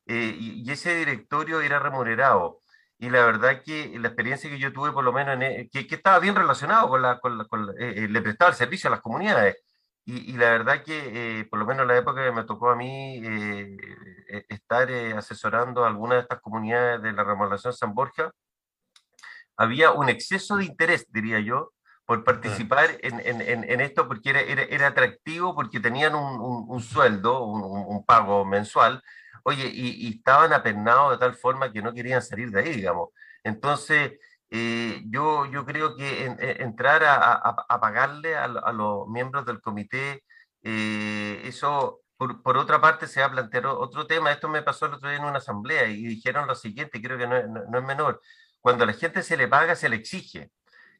Eh, 0.06 0.36
y, 0.38 0.70
ese 0.70 0.94
directorio 0.96 1.60
era 1.60 1.78
remunerado. 1.78 2.60
Y 2.98 3.10
la 3.10 3.24
verdad 3.26 3.62
que 3.62 3.98
la 3.98 4.08
experiencia 4.08 4.48
que 4.48 4.58
yo 4.58 4.72
tuve, 4.72 4.92
por 4.92 5.04
lo 5.04 5.12
menos, 5.12 5.40
en, 5.40 5.68
que, 5.68 5.86
que, 5.86 5.94
estaba 5.96 6.18
bien 6.20 6.34
relacionado 6.34 6.88
con 6.88 7.02
la, 7.02 7.18
con, 7.18 7.38
le 7.76 8.22
prestaba 8.22 8.50
el 8.50 8.56
servicio 8.56 8.88
a 8.88 8.92
las 8.92 9.00
comunidades. 9.00 9.56
Y, 10.06 10.32
la 10.34 10.50
verdad 10.50 10.82
que, 10.84 11.40
eh, 11.40 11.44
por 11.46 11.58
lo 11.58 11.66
menos 11.66 11.82
en 11.82 11.88
la 11.88 11.96
época 11.96 12.22
que 12.22 12.32
me 12.32 12.44
tocó 12.44 12.68
a 12.70 12.76
mí 12.76 13.16
eh, 13.24 13.76
eh, 14.28 14.44
estar 14.50 14.90
asesorando 15.16 15.82
a 15.82 15.88
algunas 15.88 16.16
de 16.16 16.22
estas 16.22 16.40
comunidades 16.42 17.00
de 17.02 17.12
la 17.12 17.24
remodelación 17.24 17.72
San 17.72 17.94
Borja, 17.94 18.30
había 19.56 19.92
un 19.92 20.10
exceso 20.10 20.56
de 20.56 20.66
interés, 20.66 21.06
diría 21.10 21.40
yo, 21.40 21.72
por 22.04 22.22
participar 22.22 22.98
en, 23.00 23.18
en, 23.20 23.64
en, 23.64 23.80
esto 23.80 24.06
porque 24.06 24.30
era, 24.30 24.40
era, 24.42 24.88
atractivo, 24.88 25.54
porque 25.54 25.80
tenían 25.80 26.14
un, 26.14 26.66
un, 26.68 26.80
sueldo, 26.82 27.42
un, 27.44 27.62
un, 27.62 28.04
pago 28.04 28.44
mensual, 28.44 29.02
oye, 29.44 29.70
y, 29.72 30.16
estaban 30.16 30.52
apernados 30.52 31.12
de 31.12 31.18
tal 31.18 31.34
forma 31.34 31.72
que 31.72 31.82
no 31.82 31.94
querían 31.94 32.22
salir 32.22 32.50
de 32.50 32.60
ahí, 32.60 32.70
digamos. 32.74 33.10
Entonces, 33.44 34.12
eh, 34.50 35.02
yo, 35.06 35.46
yo 35.46 35.64
creo 35.66 35.96
que 35.96 36.24
entrar 36.60 37.02
a, 37.04 37.80
pagarle 37.80 38.36
a, 38.36 38.48
los 38.48 39.08
miembros 39.08 39.46
del 39.46 39.60
comité, 39.60 40.24
eh, 40.62 41.42
eso, 41.44 42.00
por, 42.16 42.56
otra 42.56 42.80
parte, 42.80 43.06
se 43.06 43.22
ha 43.22 43.30
planteado 43.30 43.78
otro 43.78 44.06
tema. 44.06 44.32
Esto 44.32 44.48
me 44.48 44.62
pasó 44.62 44.86
el 44.86 44.94
otro 44.94 45.08
día 45.08 45.18
en 45.18 45.24
una 45.24 45.38
asamblea 45.38 45.86
y 45.86 46.02
dijeron 46.06 46.46
lo 46.48 46.54
siguiente, 46.54 47.02
creo 47.02 47.18
que 47.18 47.26
no, 47.26 47.42
no 47.46 47.78
es 47.78 47.84
menor. 47.84 48.20
Cuando 48.60 48.84
a 48.84 48.86
la 48.86 48.94
gente 48.94 49.22
se 49.22 49.36
le 49.36 49.48
paga, 49.48 49.76
se 49.76 49.88
le 49.88 49.96
exige. 49.96 50.50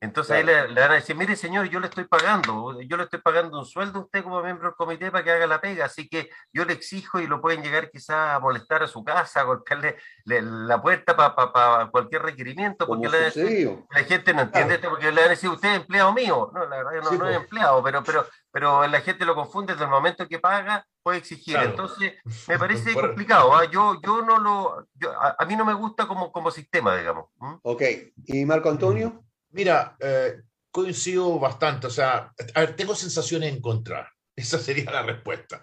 Entonces 0.01 0.37
ahí 0.37 0.45
le, 0.45 0.75
van 0.75 0.91
a 0.91 0.95
decir, 0.95 1.17
mire 1.17 1.37
señor, 1.37 1.69
yo 1.69 1.81
le 1.81 1.87
estoy 1.87 2.05
pagando, 2.05 2.81
yo 2.83 2.97
le 2.97 3.05
estoy 3.05 3.21
pagando 3.21 3.59
un 3.59 3.65
sueldo 3.65 4.01
a 4.01 4.03
usted 4.03 4.23
como 4.23 4.43
miembro 4.43 4.69
del 4.69 4.77
comité 4.77 5.11
para 5.11 5.25
que 5.25 5.31
haga 5.31 5.47
la 5.47 5.61
pega, 5.61 5.87
así 5.87 6.09
que 6.09 6.29
yo 6.53 6.65
le 6.65 6.75
exijo 6.75 7.21
y 7.21 7.27
lo 7.27 7.41
pueden 7.41 7.63
llegar 7.63 7.91
quizás 7.91 8.37
a 8.37 8.41
molestar 8.41 8.83
a 8.83 8.87
su 8.87 9.03
casa, 9.05 9.41
a 9.41 9.45
golpearle 9.45 9.97
la 10.25 10.81
puerta 10.81 11.17
para 11.17 11.91
cualquier 11.91 12.23
requerimiento, 12.23 12.87
porque 12.87 13.09
la, 13.09 14.05
gente 14.05 14.35
no 14.35 14.43
entiende 14.43 14.75
esto, 14.75 14.91
porque 14.91 15.11
le 15.11 15.21
van 15.21 15.27
a 15.27 15.31
decir, 15.31 15.51
usted 15.51 15.71
es 15.71 15.81
empleado 15.81 16.13
mío, 16.13 16.51
no, 16.53 16.67
la 16.67 16.77
verdad 16.77 16.93
no, 17.03 17.13
no 17.13 17.29
es 17.29 17.37
empleado, 17.37 17.83
pero, 17.83 18.03
pero, 18.03 18.27
pero 18.51 18.87
la 18.87 19.01
gente 19.01 19.25
lo 19.25 19.35
confunde 19.35 19.73
desde 19.73 19.85
el 19.85 19.91
momento 19.91 20.29
que 20.29 20.39
paga, 20.39 20.87
puede 21.05 21.19
exigir. 21.19 21.57
Entonces, 21.57 22.15
me 22.49 22.59
parece 22.59 22.95
complicado. 22.95 23.55
¿ah? 23.55 23.65
Yo, 23.71 24.01
yo 24.03 24.23
no 24.23 24.39
lo, 24.39 24.87
a, 25.39 25.45
mí 25.45 25.55
no 25.55 25.65
me 25.65 25.75
gusta 25.75 26.09
como, 26.09 26.33
como 26.33 26.51
sistema, 26.51 26.97
digamos. 26.97 27.27
Ok, 27.63 27.83
¿y 28.27 28.45
Marco 28.45 28.71
Antonio? 28.71 29.24
Mira, 29.55 29.97
eh, 30.01 30.41
coincido 30.73 31.39
bastante, 31.39 31.87
o 31.87 31.91
sea, 31.91 32.33
a 32.55 32.61
ver, 32.61 32.75
tengo 32.75 32.97
sensaciones 32.97 33.55
encontradas. 33.55 34.09
Esa 34.37 34.59
sería 34.59 34.91
la 34.91 35.05
respuesta. 35.05 35.63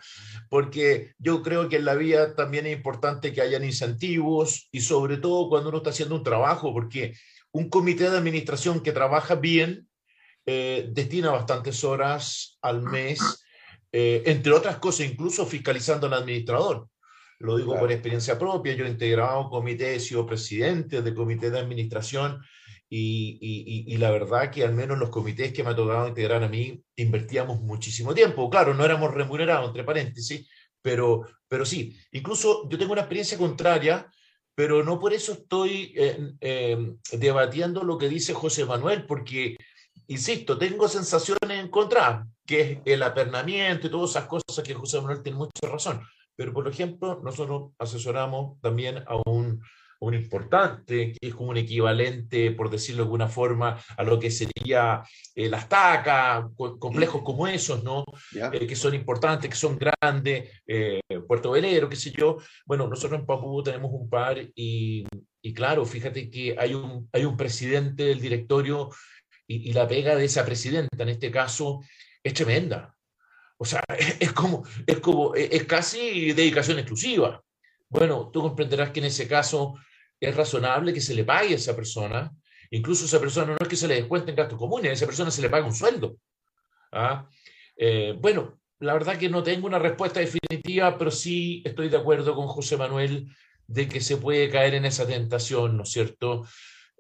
Porque 0.49 1.13
yo 1.17 1.41
creo 1.41 1.67
que 1.67 1.75
en 1.75 1.85
la 1.85 1.95
vida 1.95 2.33
también 2.33 2.65
es 2.67 2.77
importante 2.77 3.33
que 3.33 3.41
hayan 3.41 3.65
incentivos 3.65 4.69
y 4.71 4.79
sobre 4.79 5.17
todo 5.17 5.49
cuando 5.49 5.67
uno 5.67 5.79
está 5.79 5.89
haciendo 5.89 6.15
un 6.15 6.23
trabajo, 6.23 6.73
porque 6.73 7.13
un 7.51 7.69
comité 7.69 8.09
de 8.09 8.17
administración 8.17 8.81
que 8.81 8.93
trabaja 8.93 9.35
bien 9.35 9.89
eh, 10.45 10.87
destina 10.89 11.31
bastantes 11.31 11.83
horas 11.83 12.57
al 12.61 12.81
mes, 12.81 13.19
eh, 13.91 14.23
entre 14.25 14.53
otras 14.53 14.77
cosas, 14.77 15.05
incluso 15.05 15.45
fiscalizando 15.45 16.07
al 16.07 16.13
administrador. 16.13 16.87
Lo 17.39 17.57
digo 17.57 17.77
por 17.77 17.91
experiencia 17.91 18.39
propia, 18.39 18.73
yo 18.73 18.85
he 18.85 18.89
integrado 18.89 19.49
comités, 19.49 19.97
he 19.97 19.99
sido 19.99 20.25
presidente 20.25 21.01
de 21.01 21.13
comité 21.13 21.51
de 21.51 21.59
administración 21.59 22.39
y, 22.93 23.97
la 23.97 24.11
verdad 24.11 24.51
que 24.51 24.65
al 24.65 24.73
menos 24.73 24.97
los 24.97 25.09
comités 25.09 25.53
que 25.53 25.63
me 25.63 25.69
ha 25.69 25.75
tocado 25.75 26.09
integrar 26.09 26.43
a 26.43 26.49
mí, 26.49 26.83
invertíamos 26.97 27.61
muchísimo 27.61 28.13
tiempo. 28.13 28.49
Claro, 28.49 28.73
no 28.73 28.83
éramos 28.83 29.13
remunerados, 29.13 29.67
entre 29.67 29.85
paréntesis, 29.85 30.49
pero, 30.81 31.25
pero 31.47 31.65
sí. 31.65 31.97
Incluso 32.11 32.67
yo 32.69 32.77
tengo 32.77 32.91
una 32.91 33.03
experiencia 33.03 33.37
contraria, 33.37 34.11
pero 34.53 34.83
no 34.83 34.99
por 34.99 35.13
eso 35.13 35.31
estoy 35.31 35.93
eh, 35.95 36.33
eh, 36.41 36.93
debatiendo 37.13 37.83
lo 37.83 37.97
que 37.97 38.09
dice 38.09 38.33
José 38.33 38.65
Manuel, 38.65 39.05
porque, 39.05 39.55
insisto, 40.07 40.57
tengo 40.57 40.89
sensaciones 40.89 41.59
en 41.59 41.69
contra, 41.69 42.27
que 42.45 42.61
es 42.61 42.79
el 42.83 43.03
apernamiento 43.03 43.87
y 43.87 43.91
todas 43.91 44.11
esas 44.11 44.25
cosas 44.25 44.65
que 44.65 44.73
José 44.73 44.99
Manuel 44.99 45.23
tiene 45.23 45.37
mucha 45.37 45.51
razón. 45.63 46.01
Pero, 46.35 46.51
por 46.51 46.67
ejemplo, 46.67 47.21
nosotros 47.23 47.71
asesoramos 47.79 48.59
también 48.59 49.01
a 49.07 49.15
un 49.29 49.61
un 50.01 50.15
importante, 50.15 51.13
que 51.13 51.27
es 51.27 51.35
como 51.35 51.51
un 51.51 51.57
equivalente, 51.57 52.51
por 52.51 52.69
decirlo 52.69 53.03
de 53.03 53.05
alguna 53.05 53.27
forma, 53.27 53.79
a 53.97 54.03
lo 54.03 54.19
que 54.19 54.31
sería 54.31 55.03
eh, 55.35 55.47
las 55.47 55.69
tacas, 55.69 56.45
complejos 56.55 57.21
como 57.21 57.47
esos, 57.47 57.83
¿no? 57.83 58.03
Eh, 58.33 58.65
que 58.65 58.75
son 58.75 58.95
importantes, 58.95 59.49
que 59.49 59.55
son 59.55 59.77
grandes, 59.77 60.49
eh, 60.65 60.99
Puerto 61.27 61.51
Velero, 61.51 61.87
qué 61.87 61.95
sé 61.95 62.11
yo. 62.11 62.37
Bueno, 62.65 62.87
nosotros 62.87 63.19
en 63.19 63.27
Papú 63.27 63.61
tenemos 63.61 63.91
un 63.93 64.09
par 64.09 64.39
y, 64.55 65.05
y, 65.41 65.53
claro, 65.53 65.85
fíjate 65.85 66.31
que 66.31 66.55
hay 66.57 66.73
un, 66.73 67.07
hay 67.13 67.25
un 67.25 67.37
presidente 67.37 68.05
del 68.05 68.19
directorio 68.19 68.89
y, 69.45 69.69
y 69.69 69.73
la 69.73 69.87
pega 69.87 70.15
de 70.15 70.25
esa 70.25 70.43
presidenta, 70.43 71.03
en 71.03 71.09
este 71.09 71.29
caso, 71.29 71.81
es 72.23 72.33
tremenda. 72.33 72.95
O 73.57 73.65
sea, 73.65 73.83
es 74.19 74.33
como, 74.33 74.63
es 74.87 74.99
como, 74.99 75.35
es 75.35 75.63
casi 75.65 76.33
dedicación 76.33 76.79
exclusiva. 76.79 77.43
Bueno, 77.87 78.31
tú 78.33 78.41
comprenderás 78.41 78.89
que 78.89 79.01
en 79.01 79.07
ese 79.07 79.27
caso 79.27 79.75
es 80.21 80.35
razonable 80.35 80.93
que 80.93 81.01
se 81.01 81.15
le 81.15 81.25
pague 81.25 81.53
a 81.53 81.57
esa 81.57 81.75
persona. 81.75 82.31
Incluso 82.69 83.05
esa 83.05 83.19
persona 83.19 83.47
no 83.47 83.57
es 83.59 83.67
que 83.67 83.75
se 83.75 83.87
le 83.87 83.95
descuenten 83.95 84.35
gastos 84.35 84.57
comunes, 84.57 84.91
a 84.91 84.93
esa 84.93 85.05
persona 85.05 85.31
se 85.31 85.41
le 85.41 85.49
paga 85.49 85.65
un 85.65 85.75
sueldo. 85.75 86.17
¿Ah? 86.91 87.27
Eh, 87.75 88.15
bueno, 88.17 88.61
la 88.79 88.93
verdad 88.93 89.17
que 89.17 89.29
no 89.29 89.43
tengo 89.43 89.67
una 89.67 89.79
respuesta 89.79 90.19
definitiva, 90.19 90.97
pero 90.97 91.11
sí 91.11 91.63
estoy 91.65 91.89
de 91.89 91.97
acuerdo 91.97 92.35
con 92.35 92.47
José 92.47 92.77
Manuel 92.77 93.27
de 93.67 93.87
que 93.87 93.99
se 93.99 94.17
puede 94.17 94.49
caer 94.49 94.75
en 94.75 94.85
esa 94.85 95.07
tentación, 95.07 95.75
¿no 95.75 95.83
es 95.83 95.89
cierto? 95.89 96.45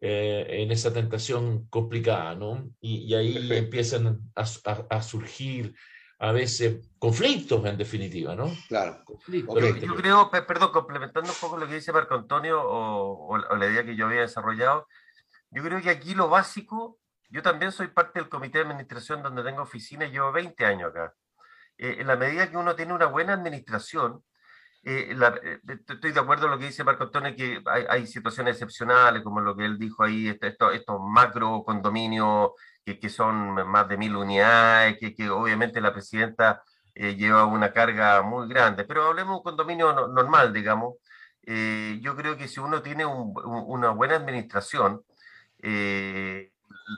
Eh, 0.01 0.45
en 0.63 0.71
esa 0.71 0.91
tentación 0.91 1.67
complicada, 1.67 2.33
¿no? 2.33 2.71
Y, 2.81 3.13
ahí 3.13 3.49
empiezan 3.51 4.19
a 4.35 5.01
surgir 5.03 5.75
a 6.21 6.31
veces 6.31 6.87
conflictos 6.99 7.65
en 7.65 7.77
definitiva, 7.79 8.35
¿no? 8.35 8.51
Claro. 8.67 9.03
Yo, 9.27 9.95
creo, 9.95 10.29
perdón, 10.29 10.71
complementando 10.71 11.31
un 11.31 11.35
poco 11.41 11.57
lo 11.57 11.67
que 11.67 11.73
dice 11.73 11.91
Marco 11.91 12.13
Antonio 12.13 12.61
o, 12.63 13.37
la 13.37 13.65
idea 13.65 13.83
que 13.83 13.95
yo 13.95 14.05
había 14.05 14.21
desarrollado, 14.21 14.87
yo 15.49 15.63
creo 15.63 15.81
que 15.81 15.89
aquí 15.89 16.13
lo 16.13 16.29
básico, 16.29 16.99
yo 17.31 17.41
también 17.41 17.71
soy 17.71 17.87
parte 17.87 18.19
del 18.19 18.29
comité 18.29 18.59
de 18.59 18.65
administración 18.65 19.23
donde 19.23 19.43
tengo 19.43 19.63
oficina 19.63 20.05
y 20.05 20.11
llevo 20.11 20.31
20 20.31 20.63
años 20.63 20.91
acá. 20.91 21.15
Eh, 21.79 21.97
en 21.97 22.05
la 22.05 22.15
medida 22.15 22.51
que 22.51 22.57
uno 22.57 22.75
tiene 22.75 22.93
una 22.93 23.07
buena 23.07 23.33
administración, 23.33 24.23
eh, 24.83 25.15
eh, 25.43 25.59
estoy 25.89 26.11
de 26.11 26.19
acuerdo 26.19 26.43
con 26.43 26.51
lo 26.51 26.59
que 26.59 26.67
dice 26.67 26.83
Marco 26.83 27.05
Antonio, 27.05 27.35
que 27.35 27.63
hay, 27.65 28.05
situaciones 28.05 28.57
excepcionales, 28.57 29.23
como 29.23 29.41
lo 29.41 29.55
que 29.55 29.65
él 29.65 29.79
dijo 29.79 30.03
ahí, 30.03 30.37
estos, 30.39 30.75
estos 30.75 30.99
macro 31.01 31.63
condominios 31.63 32.51
que, 32.85 32.99
que, 32.99 33.09
son 33.09 33.67
más 33.67 33.87
de 33.87 33.97
mil 33.97 34.15
unidades, 34.15 34.97
que, 34.99 35.13
que 35.15 35.29
obviamente 35.29 35.81
la 35.81 35.93
presidenta 35.93 36.63
eh, 36.93 37.15
lleva 37.15 37.45
una 37.45 37.71
carga 37.71 38.21
muy 38.21 38.47
grande, 38.49 38.83
pero 38.83 39.03
hablemos 39.07 39.33
de 39.33 39.37
un 39.37 39.43
condominio 39.43 40.07
normal, 40.09 40.53
digamos. 40.53 40.95
Eh, 41.43 41.99
yo 42.01 42.15
creo 42.15 42.37
que 42.37 42.47
si 42.47 42.59
uno 42.59 42.81
tiene 42.81 43.05
una 43.05 43.91
buena 43.91 44.15
administración, 44.15 45.01
eh, 45.59 46.51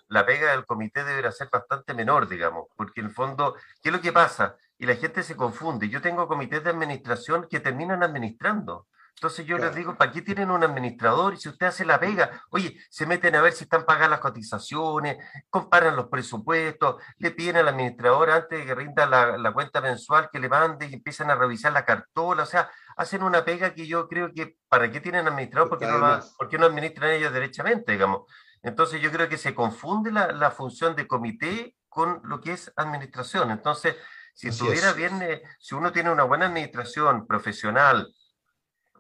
la 0.10 0.26
pega 0.26 0.52
del 0.52 0.66
comité 0.66 1.04
deberá 1.04 1.32
ser 1.32 1.50
bastante 1.52 1.94
menor, 1.94 2.28
digamos, 2.28 2.68
porque 2.76 3.02
en 3.02 3.08
el 3.08 3.14
fondo, 3.14 3.56
¿qué 3.82 3.90
es 3.90 3.94
lo 3.94 4.02
que 4.02 4.12
pasa? 4.12 4.56
Y 4.80 4.86
la 4.86 4.96
gente 4.96 5.24
se 5.24 5.36
confunde. 5.36 5.90
Yo 5.90 6.02
tengo 6.02 6.28
comités 6.28 6.64
de 6.64 6.72
administración 6.72 7.48
que 7.50 7.60
terminan 7.60 8.04
administrando. 8.04 8.88
Entonces 9.16 9.46
yo 9.46 9.58
les 9.58 9.74
digo, 9.74 9.96
¿para 9.96 10.12
qué 10.12 10.22
tienen 10.22 10.52
un 10.52 10.64
administrador? 10.64 11.34
Y 11.34 11.38
si 11.38 11.48
usted 11.48 11.68
hace 11.68 11.86
la 11.86 12.00
pega, 12.00 12.44
oye, 12.50 12.78
se 12.90 13.06
meten 13.06 13.36
a 13.36 13.42
ver 13.42 13.54
si 13.54 13.64
están 13.64 13.86
pagadas 13.86 14.10
las 14.10 14.20
cotizaciones, 14.20 15.18
comparan 15.50 15.96
los 15.96 16.08
presupuestos, 16.08 17.02
le 17.20 17.32
piden 17.32 17.58
al 17.58 17.70
administrador 17.70 18.30
antes 18.32 18.60
de 18.60 18.66
que 18.66 18.76
rinda 18.76 19.06
la, 19.06 19.54
cuenta 19.54 19.80
mensual 19.80 20.30
que 20.32 20.40
le 20.40 20.50
mande 20.50 20.88
y 20.88 20.94
empiezan 20.94 21.32
a 21.32 21.36
revisar 21.36 21.72
la 21.72 21.86
cartola, 21.86 22.44
o 22.44 22.46
sea, 22.46 22.70
hacen 22.98 23.24
una 23.24 23.46
pega 23.46 23.74
que 23.74 23.88
yo 23.88 24.08
creo 24.10 24.34
que, 24.34 24.58
¿para 24.68 24.92
qué 24.92 25.00
tienen 25.00 25.28
administrador? 25.28 25.70
Porque 25.70 25.88
no, 25.88 26.00
no 26.00 26.66
administran 26.66 27.12
ellos 27.12 27.32
derechamente, 27.32 27.94
digamos. 27.94 28.24
Entonces 28.62 29.02
yo 29.02 29.12
creo 29.12 29.30
que 29.30 29.38
se 29.38 29.54
confunde 29.54 30.12
la, 30.12 30.32
la 30.32 30.52
función 30.52 30.96
de 30.96 31.08
comité 31.08 31.76
con 31.88 32.22
lo 32.24 32.42
que 32.42 32.54
es 32.54 32.74
administración. 32.76 33.52
Entonces, 33.52 33.96
Si 34.34 34.48
estuviera 34.48 34.94
bien, 34.94 35.22
eh, 35.22 35.44
si 35.60 35.76
uno 35.76 35.92
tiene 35.92 36.12
una 36.12 36.24
buena 36.24 36.48
administración 36.48 37.28
profesional, 37.28 38.12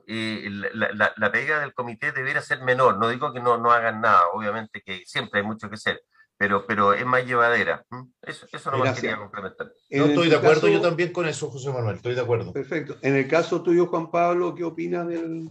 eh, 0.07 0.49
la, 0.73 1.13
la, 1.15 1.31
pega 1.31 1.59
del 1.59 1.73
comité 1.73 2.11
debería 2.11 2.41
ser 2.41 2.61
menor. 2.61 2.97
No 2.97 3.09
digo 3.09 3.33
que 3.33 3.39
no, 3.39 3.57
no 3.57 3.71
hagan 3.71 4.01
nada, 4.01 4.21
obviamente 4.33 4.81
que 4.85 5.03
siempre 5.05 5.39
hay 5.39 5.45
mucho 5.45 5.69
que 5.69 5.75
hacer, 5.75 6.01
pero, 6.37 6.65
pero 6.67 6.93
es 6.93 7.05
más 7.05 7.25
llevadera. 7.25 7.85
Eso, 8.21 8.47
eso 8.51 8.71
no 8.71 8.79
me 8.79 8.93
quería 8.93 9.17
complementar. 9.17 9.71
No 9.91 10.05
estoy 10.05 10.29
de 10.29 10.35
acuerdo 10.35 10.67
yo 10.67 10.81
también 10.81 11.11
con 11.11 11.27
eso, 11.27 11.49
José 11.49 11.71
Manuel, 11.71 11.97
estoy 11.97 12.15
de 12.15 12.21
acuerdo. 12.21 12.51
Perfecto. 12.51 12.97
En 13.01 13.15
el 13.15 13.27
caso 13.27 13.61
tuyo, 13.61 13.87
Juan 13.87 14.11
Pablo, 14.11 14.53
¿qué 14.55 14.63
opinas 14.63 15.07
del...? 15.07 15.49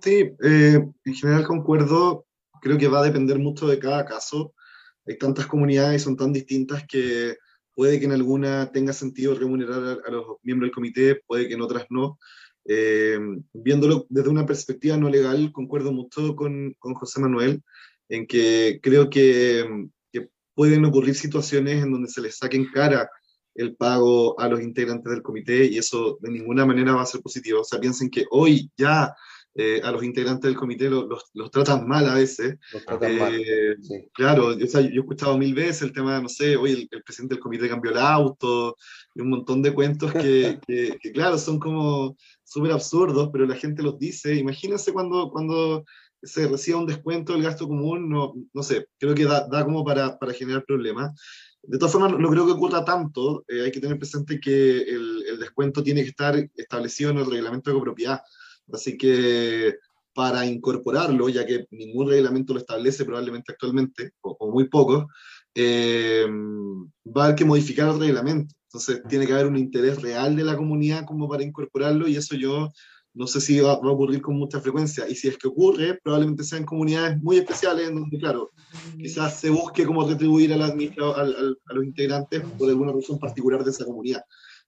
Sí, 0.00 0.34
eh, 0.42 0.84
en 1.04 1.14
general 1.14 1.46
concuerdo, 1.46 2.26
creo 2.60 2.76
que 2.76 2.88
va 2.88 3.00
a 3.00 3.04
depender 3.04 3.38
mucho 3.38 3.66
de 3.66 3.78
cada 3.78 4.04
caso. 4.04 4.54
Hay 5.06 5.18
tantas 5.18 5.46
comunidades 5.46 6.02
y 6.02 6.04
son 6.04 6.16
tan 6.16 6.32
distintas 6.32 6.84
que 6.86 7.36
puede 7.74 7.98
que 7.98 8.06
en 8.06 8.12
alguna 8.12 8.70
tenga 8.72 8.92
sentido 8.92 9.34
remunerar 9.34 9.98
a, 10.06 10.10
los 10.10 10.36
miembros 10.42 10.68
del 10.68 10.74
comité, 10.74 11.20
puede 11.26 11.48
que 11.48 11.54
en 11.54 11.60
otras 11.60 11.86
no. 11.90 12.18
Eh, 12.66 13.18
viéndolo 13.52 14.06
desde 14.08 14.30
una 14.30 14.46
perspectiva 14.46 14.96
no 14.96 15.08
legal, 15.08 15.52
concuerdo 15.52 15.92
mucho 15.92 16.34
con, 16.34 16.74
con 16.78 16.94
José 16.94 17.20
Manuel 17.20 17.62
en 18.08 18.26
que 18.26 18.80
creo 18.82 19.10
que, 19.10 19.86
que, 20.12 20.28
pueden 20.54 20.84
ocurrir 20.84 21.14
situaciones 21.14 21.82
en 21.82 21.92
donde 21.92 22.08
se 22.08 22.20
les 22.20 22.38
saque 22.38 22.56
en 22.56 22.70
cara 22.70 23.10
el 23.54 23.76
pago 23.76 24.38
a 24.40 24.48
los 24.48 24.60
integrantes 24.60 25.10
del 25.10 25.22
comité 25.22 25.66
y 25.66 25.78
eso 25.78 26.18
de 26.20 26.30
ninguna 26.30 26.64
manera 26.66 26.94
va 26.94 27.02
a 27.02 27.06
ser 27.06 27.20
positivo. 27.20 27.60
O 27.60 27.64
sea, 27.64 27.80
piensen 27.80 28.10
que 28.10 28.24
hoy 28.30 28.70
ya 28.76 29.14
eh, 29.56 29.80
a 29.84 29.92
los 29.92 30.02
integrantes 30.02 30.48
del 30.48 30.56
comité 30.56 30.90
los, 30.90 31.30
los, 31.32 31.50
tratan 31.52 31.86
mal 31.86 32.08
a 32.08 32.14
veces. 32.14 32.56
Eh, 33.02 33.76
claro, 34.12 34.48
o 34.48 34.66
sea, 34.66 34.80
yo 34.80 34.88
he 34.88 34.98
escuchado 34.98 35.38
mil 35.38 35.54
veces 35.54 35.82
el 35.82 35.92
tema, 35.92 36.20
no 36.20 36.28
sé, 36.28 36.56
hoy 36.56 36.88
el, 36.90 37.02
presidente 37.02 37.36
del 37.36 37.42
comité 37.42 37.68
cambió 37.68 37.92
el 37.92 37.98
auto 37.98 38.76
y 39.14 39.20
un 39.20 39.30
montón 39.30 39.62
de 39.62 39.72
cuentos 39.72 40.12
que, 40.12 40.58
que, 40.66 41.12
claro, 41.12 41.38
son 41.38 41.60
como 41.60 42.16
súper 42.42 42.72
absurdos, 42.72 43.30
pero 43.32 43.46
la 43.46 43.54
gente 43.54 43.84
los 43.84 43.96
dice. 43.96 44.34
Imagínense 44.34 44.92
cuando, 44.92 45.30
cuando 45.30 45.84
se 46.20 46.48
reciba 46.48 46.80
un 46.80 46.86
descuento 46.86 47.32
del 47.32 47.44
gasto 47.44 47.68
común, 47.68 48.08
no, 48.08 48.34
no 48.52 48.62
sé, 48.64 48.88
creo 48.98 49.14
que 49.14 49.24
da, 49.24 49.46
da 49.46 49.64
como 49.64 49.84
para, 49.84 50.18
para, 50.18 50.32
generar 50.32 50.64
problemas. 50.64 51.12
De 51.62 51.78
todas 51.78 51.92
formas, 51.92 52.18
no 52.18 52.28
creo 52.28 52.44
que 52.44 52.52
ocurra 52.52 52.84
tanto. 52.84 53.44
Eh, 53.46 53.62
hay 53.62 53.70
que 53.70 53.80
tener 53.80 53.98
presente 53.98 54.40
que 54.40 54.82
el, 54.82 55.24
el 55.28 55.38
descuento 55.38 55.80
tiene 55.82 56.02
que 56.02 56.08
estar 56.08 56.34
establecido 56.56 57.10
en 57.10 57.18
el 57.18 57.30
reglamento 57.30 57.70
de 57.70 57.76
copropiedad. 57.76 58.20
Así 58.72 58.96
que 58.96 59.74
para 60.14 60.46
incorporarlo, 60.46 61.28
ya 61.28 61.44
que 61.44 61.66
ningún 61.70 62.08
reglamento 62.08 62.54
lo 62.54 62.60
establece 62.60 63.04
probablemente 63.04 63.52
actualmente, 63.52 64.12
o, 64.20 64.50
muy 64.50 64.68
pocos, 64.68 65.06
eh, 65.54 66.26
va 67.04 67.22
a 67.22 67.24
haber 67.26 67.36
que 67.36 67.44
modificar 67.44 67.88
el 67.88 67.98
reglamento. 67.98 68.54
Entonces 68.68 69.02
tiene 69.08 69.26
que 69.26 69.32
haber 69.32 69.46
un 69.46 69.56
interés 69.56 70.00
real 70.02 70.36
de 70.36 70.44
la 70.44 70.56
comunidad 70.56 71.04
como 71.04 71.28
para 71.28 71.42
incorporarlo 71.42 72.08
y 72.08 72.16
eso 72.16 72.34
yo 72.36 72.70
no 73.14 73.28
sé 73.28 73.40
si 73.40 73.60
va, 73.60 73.72
a 73.72 73.76
ocurrir 73.76 74.20
con 74.20 74.36
mucha 74.36 74.60
frecuencia. 74.60 75.08
Y 75.08 75.14
si 75.14 75.28
es 75.28 75.38
que 75.38 75.46
ocurre, 75.46 76.00
probablemente 76.02 76.42
sean 76.42 76.64
comunidades 76.64 77.16
muy 77.22 77.36
especiales 77.36 77.88
en 77.88 77.94
donde, 77.94 78.18
claro, 78.18 78.50
quizás 78.98 79.38
se 79.38 79.50
busque 79.50 79.86
cómo 79.86 80.06
retribuir 80.06 80.52
a, 80.52 80.56
a 80.56 81.24
los 81.24 81.84
integrantes 81.84 82.42
por 82.58 82.68
alguna 82.68 82.92
razón 82.92 83.18
particular 83.20 83.62
de 83.62 83.70
esa 83.70 83.84
comunidad. 83.84 84.22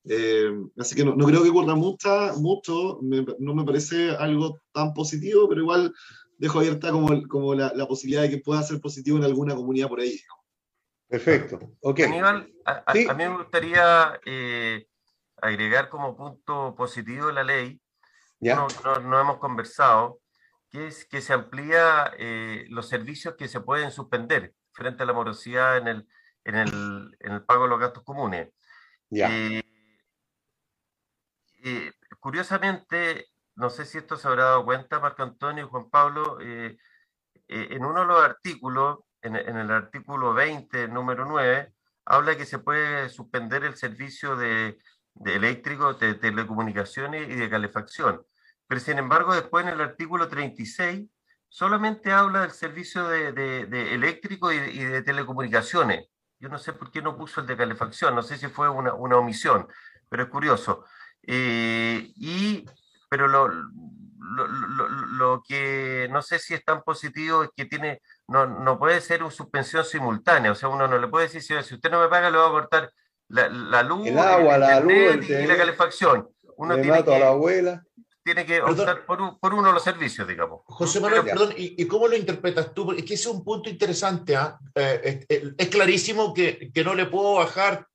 Eh, 0.08 0.52
así 0.78 0.94
que 0.94 1.04
no, 1.04 1.16
no, 1.16 1.26
creo 1.26 1.42
que 1.42 1.50
ocurra 1.50 1.74
mucha, 1.74 2.32
mucho, 2.34 3.00
no 3.02 3.54
me 3.54 3.64
parece 3.64 4.10
algo 4.10 4.60
tan 4.72 4.94
positivo, 4.94 5.48
pero 5.48 5.62
igual 5.62 5.92
dejo 6.38 6.58
abierta 6.60 6.92
como, 6.92 7.26
como 7.28 7.54
la, 7.54 7.72
la, 7.74 7.86
posibilidad 7.86 8.22
de 8.22 8.30
que 8.30 8.38
pueda 8.38 8.62
ser 8.62 8.80
positivo 8.80 9.18
en 9.18 9.24
alguna 9.24 9.56
comunidad 9.56 9.88
por 9.88 10.00
ahí. 10.00 10.20
Perfecto. 11.08 11.58
Okay. 11.80 12.04
Aníbal, 12.04 12.52
a, 12.64 12.84
a, 12.86 12.94
mí 12.94 13.24
me 13.24 13.36
gustaría 13.36 14.20
eh, 14.24 14.86
agregar 15.40 15.88
como 15.88 16.16
punto 16.16 16.74
positivo 16.76 17.28
de 17.28 17.32
la 17.32 17.44
ley, 17.44 17.80
¿Ya? 18.38 18.56
No, 18.56 18.66
no, 18.84 19.00
no, 19.00 19.20
hemos 19.20 19.38
conversado, 19.38 20.20
que 20.70 20.88
es 20.88 21.06
que 21.06 21.20
se 21.20 21.32
amplía 21.32 22.12
eh, 22.18 22.66
los 22.68 22.88
servicios 22.88 23.34
que 23.36 23.48
se 23.48 23.60
pueden 23.60 23.90
suspender 23.90 24.52
frente 24.72 25.02
a 25.02 25.06
la 25.06 25.14
morosidad 25.14 25.78
en 25.78 25.88
el, 25.88 26.08
en 26.44 26.54
el, 26.56 27.16
en 27.20 27.32
el 27.32 27.44
pago 27.44 27.64
de 27.64 27.70
los 27.70 27.80
gastos 27.80 28.04
comunes. 28.04 28.50
Ya. 29.08 29.28
Eh, 29.30 29.62
eh, 31.66 31.92
curiosamente, 32.20 33.26
no 33.56 33.70
sé 33.70 33.86
si 33.86 33.98
esto 33.98 34.16
se 34.16 34.28
habrá 34.28 34.44
dado 34.44 34.64
cuenta, 34.64 35.00
Marco 35.00 35.24
Antonio 35.24 35.64
y 35.66 35.68
Juan 35.68 35.90
Pablo, 35.90 36.38
eh, 36.40 36.78
eh, 37.48 37.68
en 37.70 37.84
uno 37.84 38.02
de 38.02 38.06
los 38.06 38.24
artículos, 38.24 39.00
en, 39.20 39.34
el 39.34 39.70
artículo 39.72 40.32
20, 40.32 40.86
número 40.86 41.24
9, 41.24 41.72
habla 42.04 42.36
que 42.36 42.46
se 42.46 42.60
puede 42.60 43.08
suspender 43.08 43.64
el 43.64 43.74
servicio 43.74 44.36
de, 44.36 44.78
eléctrico, 45.24 45.94
de, 45.94 46.14
telecomunicaciones 46.14 47.28
y 47.28 47.34
de 47.34 47.50
calefacción. 47.50 48.24
Pero 48.68 48.80
sin 48.80 48.98
embargo, 48.98 49.34
después 49.34 49.66
en 49.66 49.72
el 49.72 49.80
artículo 49.80 50.28
36, 50.28 51.08
solamente 51.48 52.12
habla 52.12 52.42
del 52.42 52.52
servicio 52.52 53.08
de, 53.08 53.66
eléctrico 53.92 54.52
y, 54.52 54.84
de 54.84 55.02
telecomunicaciones. 55.02 56.06
Yo 56.38 56.48
no 56.48 56.58
sé 56.58 56.72
por 56.74 56.92
qué 56.92 57.02
no 57.02 57.16
puso 57.16 57.40
el 57.40 57.48
de 57.48 57.56
calefacción, 57.56 58.14
no 58.14 58.22
sé 58.22 58.38
si 58.38 58.46
fue 58.46 58.68
una, 58.68 58.94
una 58.94 59.16
omisión, 59.16 59.66
pero 60.08 60.22
es 60.22 60.28
curioso. 60.28 60.84
Eh, 61.26 62.12
y, 62.16 62.64
pero 63.08 63.26
lo, 63.26 63.48
lo, 63.48 64.46
lo, 64.46 64.88
lo, 64.88 65.42
que 65.46 66.08
no 66.10 66.22
sé 66.22 66.38
si 66.38 66.54
es 66.54 66.64
tan 66.64 66.82
positivo 66.82 67.42
es 67.42 67.50
que 67.56 67.64
tiene, 67.64 68.00
no, 68.28 68.46
no 68.46 68.78
puede 68.78 69.00
ser 69.00 69.22
una 69.22 69.32
suspensión 69.32 69.84
simultánea, 69.84 70.52
o 70.52 70.54
sea, 70.54 70.68
uno 70.68 70.86
no 70.86 70.98
le 70.98 71.08
puede 71.08 71.28
decir, 71.28 71.42
si 71.42 71.74
usted 71.74 71.90
no 71.90 72.00
me 72.00 72.08
paga, 72.08 72.30
le 72.30 72.38
va 72.38 72.46
a 72.46 72.50
cortar 72.50 72.92
la, 73.28 73.48
la 73.48 73.82
luz, 73.82 74.06
el 74.06 74.18
agua, 74.18 74.58
la 74.58 74.80
luz, 74.80 75.28
y 75.28 75.46
la 75.46 75.56
calefacción. 75.56 76.28
Uno 76.56 76.80
tiene 76.80 77.04
que, 77.04 77.14
a 77.14 77.18
la 77.18 77.28
abuela. 77.28 77.84
Tiene 78.22 78.46
que 78.46 78.60
optar 78.60 79.04
por, 79.04 79.38
por, 79.38 79.54
uno 79.54 79.68
de 79.68 79.74
los 79.74 79.82
servicios, 79.82 80.26
digamos. 80.26 80.60
José 80.64 81.00
Manuel, 81.00 81.24
perdón, 81.24 81.52
¿y, 81.56 81.80
¿y, 81.80 81.86
cómo 81.86 82.08
lo 82.08 82.16
interpretas 82.16 82.72
tú? 82.72 82.92
Es 82.92 83.04
que 83.04 83.14
ese 83.14 83.28
es 83.28 83.34
un 83.34 83.44
punto 83.44 83.68
interesante. 83.68 84.34
¿eh? 84.34 84.38
Eh, 84.74 85.26
es, 85.28 85.42
es, 85.56 85.68
clarísimo 85.68 86.32
que, 86.32 86.70
que 86.72 86.84
no 86.84 86.94
le 86.94 87.06
puedo 87.06 87.34
bajar 87.34 87.86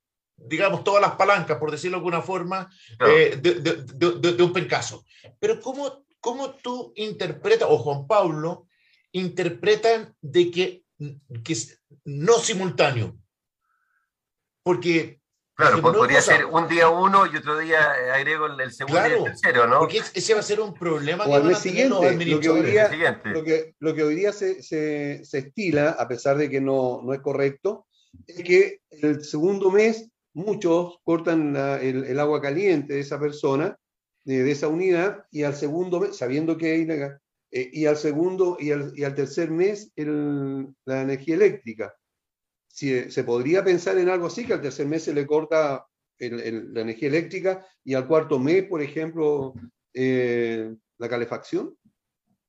digamos, 0.47 0.83
todas 0.83 1.01
las 1.01 1.15
palancas, 1.15 1.57
por 1.57 1.71
decirlo 1.71 1.97
de 1.97 1.99
alguna 1.99 2.21
forma, 2.21 2.69
eh, 2.99 3.37
de, 3.41 3.55
de, 3.55 4.33
de, 4.33 4.43
un 4.43 4.53
pencaso. 4.53 5.05
Pero 5.39 5.59
¿cómo, 5.59 6.05
¿cómo 6.19 6.55
tú 6.55 6.93
interpretas, 6.95 7.67
o 7.69 7.77
Juan 7.77 8.07
Pablo, 8.07 8.67
interpretan 9.11 10.15
de 10.21 10.51
que, 10.51 10.83
que 11.43 11.53
es 11.53 11.81
no 12.05 12.33
simultáneo? 12.39 13.17
Porque... 14.63 15.19
Claro, 15.53 15.81
pues 15.81 15.95
podría 15.95 16.19
cosa, 16.19 16.37
ser 16.37 16.45
un 16.45 16.67
día 16.67 16.89
uno 16.89 17.27
y 17.31 17.35
otro 17.35 17.59
día 17.59 17.93
eh, 17.99 18.11
agrego 18.11 18.47
el 18.47 18.71
segundo 18.71 18.99
claro, 18.99 19.15
y 19.15 19.17
el 19.17 19.23
tercero, 19.25 19.67
¿no? 19.67 19.79
Porque 19.79 20.01
ese 20.13 20.33
va 20.33 20.39
a 20.39 20.43
ser 20.43 20.59
un 20.59 20.73
problema 20.73 21.25
o 21.25 21.27
que 21.27 21.39
van 21.39 21.53
a 21.53 21.55
siguiente, 21.55 22.25
lo 22.25 22.39
que 22.39 22.49
hoy 22.49 22.61
día, 22.63 23.21
lo 23.25 23.43
que, 23.43 23.75
lo 23.77 23.93
que 23.93 24.01
hoy 24.01 24.15
día 24.15 24.33
se, 24.33 24.63
se, 24.63 25.23
se 25.23 25.37
estila, 25.37 25.91
a 25.91 26.07
pesar 26.07 26.37
de 26.37 26.49
que 26.49 26.61
no, 26.61 27.01
no 27.03 27.13
es 27.13 27.19
correcto, 27.19 27.85
es 28.25 28.43
que 28.43 28.81
el 28.89 29.23
segundo 29.23 29.71
mes 29.71 30.10
muchos 30.33 30.97
cortan 31.03 31.55
el, 31.81 32.19
agua 32.19 32.41
caliente 32.41 32.93
de 32.93 32.99
esa 33.01 33.19
persona, 33.19 33.77
de, 34.23 34.43
de, 34.43 34.51
esa 34.51 34.67
unidad, 34.67 35.25
y 35.31 35.43
al 35.43 35.55
segundo 35.55 35.99
mes, 35.99 36.15
sabiendo 36.15 36.57
que 36.57 36.71
hay, 36.71 36.87
eh, 37.51 37.69
y 37.73 37.85
al 37.85 37.97
segundo 37.97 38.57
y 38.59 38.71
al, 38.71 38.93
y 38.95 39.03
al 39.03 39.13
tercer 39.13 39.51
mes 39.51 39.91
el, 39.95 40.73
la 40.85 41.01
energía 41.01 41.35
eléctrica. 41.35 41.93
Si, 42.67 43.11
se 43.11 43.23
podría 43.23 43.63
pensar 43.63 43.97
en 43.97 44.09
algo 44.09 44.27
así, 44.27 44.45
que 44.45 44.53
al 44.53 44.61
tercer 44.61 44.87
mes 44.87 45.03
se 45.03 45.13
le 45.13 45.27
corta 45.27 45.85
la 46.19 46.81
energía 46.81 47.09
eléctrica 47.09 47.65
y 47.83 47.95
al 47.95 48.07
cuarto 48.07 48.37
mes, 48.37 48.63
por 48.65 48.81
ejemplo, 48.81 49.53
eh, 49.93 50.73
la 50.97 51.09
calefacción. 51.09 51.75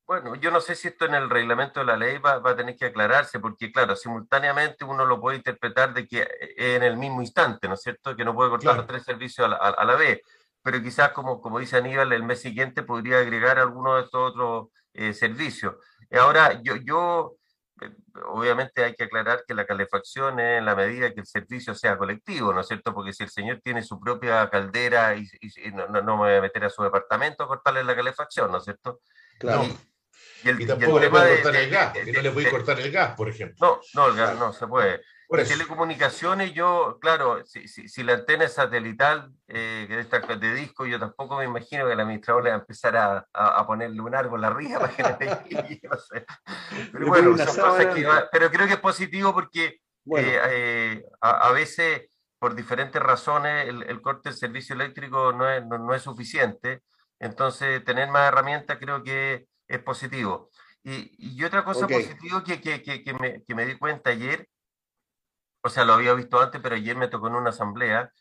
Bueno, 0.06 0.34
yo 0.34 0.50
no 0.50 0.60
sé 0.60 0.74
si 0.74 0.88
esto 0.88 1.06
en 1.06 1.14
el 1.14 1.30
reglamento 1.30 1.80
de 1.80 1.86
la 1.86 1.96
ley 1.96 2.18
va, 2.18 2.38
va, 2.38 2.50
a 2.50 2.56
tener 2.56 2.76
que 2.76 2.86
aclararse, 2.86 3.38
porque 3.38 3.72
claro, 3.72 3.96
simultáneamente 3.96 4.84
uno 4.84 5.06
lo 5.06 5.20
puede 5.20 5.38
interpretar 5.38 5.94
de 5.94 6.06
que 6.06 6.22
eh, 6.22 6.76
en 6.76 6.82
el 6.82 6.96
mismo 6.96 7.22
instante, 7.22 7.68
¿no 7.68 7.74
es 7.74 7.82
cierto? 7.82 8.16
Que 8.16 8.24
no 8.24 8.34
puede 8.34 8.50
cortar 8.50 8.72
claro. 8.72 8.78
los 8.78 8.86
tres 8.88 9.04
servicios 9.04 9.46
a 9.46 9.48
la, 9.48 9.56
a, 9.56 9.70
a 9.70 9.84
la, 9.84 9.94
vez, 9.94 10.20
pero 10.62 10.82
quizás, 10.82 11.10
como, 11.10 11.40
como 11.40 11.58
dice 11.58 11.76
Aníbal, 11.76 12.12
el 12.12 12.24
mes 12.24 12.40
siguiente 12.40 12.82
podría 12.82 13.18
agregar 13.18 13.58
alguno 13.58 13.96
de 13.96 14.02
estos 14.02 14.30
otros 14.30 14.68
eh, 14.92 15.14
servicios. 15.14 15.76
Ahora, 16.10 16.60
yo, 16.62 16.76
yo, 16.76 17.36
eh, 17.80 17.90
obviamente 18.26 18.84
hay 18.84 18.94
que 18.94 19.04
aclarar 19.04 19.44
que 19.46 19.54
la 19.54 19.66
calefacción 19.66 20.38
es 20.40 20.58
en 20.58 20.66
la 20.66 20.76
medida 20.76 21.14
que 21.14 21.20
el 21.20 21.26
servicio 21.26 21.74
sea 21.74 21.96
colectivo, 21.96 22.52
¿no 22.52 22.60
es 22.60 22.68
cierto? 22.68 22.92
Porque 22.92 23.12
si 23.12 23.22
el 23.22 23.30
señor 23.30 23.60
tiene 23.62 23.82
su 23.82 23.98
propia 23.98 24.50
caldera 24.50 25.16
y, 25.16 25.26
y, 25.40 25.68
y 25.68 25.72
no, 25.72 25.86
no, 25.88 26.02
me 26.02 26.22
voy 26.22 26.34
a 26.34 26.40
meter 26.40 26.64
a 26.64 26.70
su 26.70 26.82
departamento 26.82 27.44
a 27.44 27.48
cortarle 27.48 27.82
la 27.82 27.96
calefacción, 27.96 28.52
¿no 28.52 28.58
es 28.58 28.64
cierto? 28.64 29.00
Claro. 29.38 29.64
Y, 29.64 29.91
y, 30.44 30.48
el, 30.48 30.60
y 30.60 30.66
tampoco 30.66 30.92
y 30.92 30.96
el 30.96 31.02
le 31.02 31.10
puede 31.10 31.34
cortar 31.34 31.52
de, 31.52 31.64
el 31.64 31.70
gas, 31.70 31.92
porque 31.94 32.12
no 32.12 32.22
le 32.22 32.30
puede 32.30 32.50
cortar 32.50 32.80
el 32.80 32.92
gas, 32.92 33.14
por 33.14 33.28
ejemplo. 33.28 33.56
No, 33.60 33.80
no, 33.94 34.08
el 34.08 34.16
gas 34.16 34.38
no 34.38 34.52
se 34.52 34.66
puede. 34.66 35.00
Por 35.32 35.42
telecomunicaciones, 35.44 36.52
yo, 36.52 36.98
claro, 37.00 37.42
si, 37.46 37.66
si, 37.66 37.88
si, 37.88 38.02
la 38.02 38.12
antena 38.12 38.44
es 38.44 38.52
satelital, 38.52 39.32
eh, 39.48 39.86
que 39.88 39.98
esta 39.98 40.20
de 40.20 40.54
disco, 40.54 40.84
yo 40.84 41.00
tampoco 41.00 41.38
me 41.38 41.46
imagino 41.46 41.86
que 41.86 41.94
el 41.94 42.00
administrador 42.00 42.44
le 42.44 42.50
va 42.50 42.56
a 42.56 42.58
empezar 42.58 42.96
a, 42.98 43.26
a, 43.32 43.60
a 43.60 43.66
ponerle 43.66 43.98
un 44.02 44.14
árbol 44.14 44.44
arriba 44.44 44.78
para 44.80 45.16
que 45.16 45.24
no 45.90 45.96
sé. 45.96 46.26
Pero 46.92 47.06
bueno, 47.06 47.38
son 47.38 47.46
cosas 47.46 47.94
que, 47.94 48.06
pero 48.30 48.50
creo 48.50 48.66
que 48.66 48.74
es 48.74 48.80
positivo 48.80 49.32
porque 49.32 49.78
bueno. 50.04 50.28
eh, 50.28 50.40
eh, 50.50 51.04
a, 51.22 51.48
a, 51.48 51.52
veces 51.52 52.10
por 52.38 52.54
diferentes 52.54 53.00
razones 53.00 53.68
el, 53.68 54.02
corte 54.02 54.28
del 54.28 54.36
servicio 54.36 54.74
eléctrico 54.74 55.32
no 55.32 55.48
es, 55.48 55.64
no, 55.64 55.94
es, 55.94 56.02
suficiente. 56.02 56.82
Entonces, 57.20 57.82
tener 57.84 58.10
más 58.10 58.28
herramientas 58.28 58.78
creo 58.80 59.02
que 59.02 59.46
es 59.74 59.82
positivo. 59.82 60.50
Y, 60.84 61.36
y 61.36 61.44
otra 61.44 61.64
cosa 61.64 61.86
positiva 61.86 62.42
que, 62.44 62.60
que, 62.60 62.82
que, 62.82 63.14
me, 63.14 63.44
que 63.44 63.54
me 63.54 63.66
di 63.66 63.78
cuenta 63.78 64.10
ayer, 64.10 64.48
o 65.62 65.68
sea, 65.68 65.84
lo 65.84 65.94
había 65.94 66.14
visto 66.14 66.40
antes, 66.40 66.60
pero 66.60 66.74
ayer 66.74 66.96
me 66.96 67.08
tocó 67.08 67.28
en 67.28 67.36
una 67.36 67.50
asamblea, 67.50 68.12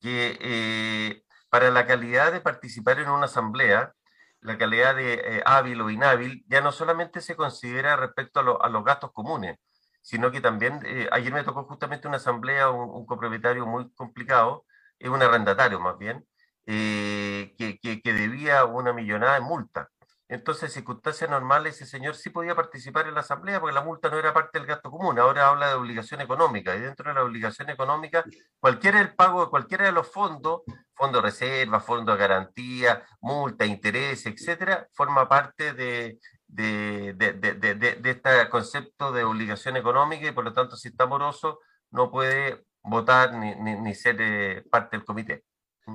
que 0.00 0.38
eh, 0.40 1.22
para 1.50 1.70
la 1.70 1.86
calidad 1.86 2.32
de 2.32 2.40
participar 2.40 3.00
en 3.00 3.10
una 3.10 3.26
asamblea, 3.26 3.92
la 4.40 4.56
calidad 4.58 4.94
de 4.96 5.14
eh, 5.14 5.42
hábil 5.44 5.80
o 5.80 5.90
inhábil 5.90 6.44
ya 6.48 6.60
no 6.60 6.72
solamente 6.72 7.20
se 7.20 7.36
considera 7.36 7.96
respecto 7.96 8.40
a, 8.40 8.66
a 8.66 8.68
los 8.70 8.84
gastos 8.84 9.12
comunes, 9.12 9.58
sino 10.00 10.30
que 10.30 10.40
también, 10.40 10.80
eh, 10.86 11.08
ayer 11.12 11.32
me 11.32 11.44
tocó 11.44 11.64
justamente 11.64 12.08
una 12.08 12.18
asamblea, 12.18 12.70
un, 12.70 13.04
copropietario 13.06 13.66
muy 13.66 13.90
complicado, 13.94 14.64
es 14.98 15.10
un 15.10 15.22
arrendatario 15.22 15.80
más 15.80 15.98
bien, 15.98 16.26
que, 16.64 17.54
que, 17.82 18.12
debía 18.12 18.64
una 18.64 18.92
millonada 18.92 19.38
en 19.38 19.44
multa. 19.44 19.88
Entonces, 20.30 20.64
en 20.64 20.70
circunstancias 20.70 21.30
normales, 21.30 21.76
ese 21.76 21.86
señor 21.86 22.14
sí 22.14 22.28
podía 22.28 22.54
participar 22.54 23.08
en 23.08 23.14
la 23.14 23.20
asamblea 23.20 23.60
porque 23.60 23.74
la 23.74 23.82
multa 23.82 24.10
no 24.10 24.18
era 24.18 24.34
parte 24.34 24.58
del 24.58 24.66
gasto 24.66 24.90
común, 24.90 25.18
ahora 25.18 25.48
habla 25.48 25.68
de 25.68 25.74
obligación 25.74 26.20
económica, 26.20 26.76
y 26.76 26.80
dentro 26.80 27.08
de 27.08 27.14
la 27.14 27.24
obligación 27.24 27.70
económica, 27.70 28.22
cualquiera 28.60 29.00
el 29.00 29.14
pago 29.14 29.44
de 29.44 29.50
cualquiera 29.50 29.86
de 29.86 29.92
los 29.92 30.06
fondos, 30.12 30.62
fondo 30.94 31.18
de 31.18 31.22
reserva, 31.22 31.80
fondo 31.80 32.12
de 32.12 32.18
garantía, 32.18 33.02
multa, 33.22 33.64
interés, 33.64 34.26
etcétera, 34.26 34.86
forma 34.92 35.26
parte 35.26 35.72
de, 35.72 36.18
de, 36.46 37.14
de, 37.14 37.32
de, 37.32 37.74
de, 37.74 38.10
este 38.10 38.48
concepto 38.50 39.12
de 39.12 39.24
obligación 39.24 39.78
económica 39.78 40.28
y 40.28 40.32
por 40.32 40.44
lo 40.44 40.52
tanto 40.52 40.76
si 40.76 40.88
está 40.88 41.06
moroso 41.06 41.60
no 41.90 42.10
puede 42.10 42.66
votar 42.82 43.32
ni, 43.34 43.54
ni, 43.54 43.94
ser 43.94 44.16
eh, 44.20 44.64
parte 44.70 44.98
del 44.98 45.06
comité. 45.06 45.44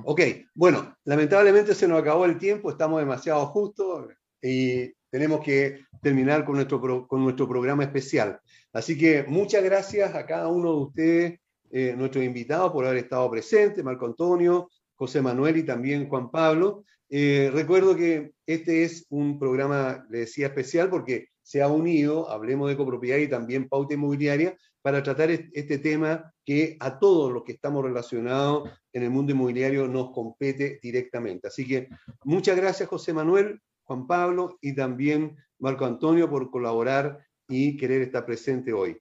Ok, 0.04 0.20
bueno, 0.54 0.96
lamentablemente 1.04 1.72
se 1.72 1.86
nos 1.86 2.00
acabó 2.00 2.24
el 2.24 2.36
tiempo, 2.36 2.70
estamos 2.70 2.98
demasiado 2.98 3.46
justos 3.46 4.08
y 4.44 4.92
tenemos 5.10 5.40
que 5.40 5.80
terminar 6.02 6.44
con 6.44 6.56
nuestro, 6.56 7.08
con 7.08 7.22
nuestro 7.22 7.48
programa 7.48 7.82
especial. 7.82 8.38
Así 8.72 8.98
que 8.98 9.24
muchas 9.26 9.64
gracias 9.64 10.14
a 10.14 10.26
cada 10.26 10.48
uno 10.48 10.72
de 10.72 10.82
ustedes, 10.82 11.40
eh, 11.70 11.94
nuestros 11.96 12.24
invitados, 12.24 12.70
por 12.72 12.84
haber 12.84 12.98
estado 12.98 13.30
presentes, 13.30 13.82
Marco 13.82 14.06
Antonio, 14.06 14.68
José 14.96 15.22
Manuel 15.22 15.56
y 15.56 15.62
también 15.62 16.08
Juan 16.08 16.30
Pablo. 16.30 16.84
Eh, 17.08 17.50
recuerdo 17.54 17.96
que 17.96 18.32
este 18.46 18.84
es 18.84 19.06
un 19.08 19.38
programa, 19.38 20.06
le 20.10 20.20
decía, 20.20 20.48
especial 20.48 20.90
porque 20.90 21.28
se 21.42 21.62
ha 21.62 21.68
unido, 21.68 22.30
hablemos 22.30 22.68
de 22.68 22.76
copropiedad 22.76 23.18
y 23.18 23.28
también 23.28 23.68
pauta 23.68 23.94
inmobiliaria, 23.94 24.56
para 24.82 25.02
tratar 25.02 25.30
este 25.30 25.78
tema 25.78 26.30
que 26.44 26.76
a 26.78 26.98
todos 26.98 27.32
los 27.32 27.42
que 27.44 27.52
estamos 27.52 27.82
relacionados 27.82 28.68
en 28.92 29.04
el 29.04 29.10
mundo 29.10 29.32
inmobiliario 29.32 29.88
nos 29.88 30.10
compete 30.10 30.78
directamente. 30.82 31.48
Así 31.48 31.66
que 31.66 31.88
muchas 32.24 32.56
gracias 32.56 32.88
José 32.90 33.14
Manuel, 33.14 33.60
Juan 33.84 34.06
Pablo 34.06 34.58
y 34.60 34.74
también 34.74 35.36
Marco 35.58 35.84
Antonio 35.84 36.28
por 36.28 36.50
colaborar 36.50 37.24
y 37.48 37.76
querer 37.76 38.02
estar 38.02 38.24
presente 38.24 38.72
hoy. 38.72 39.00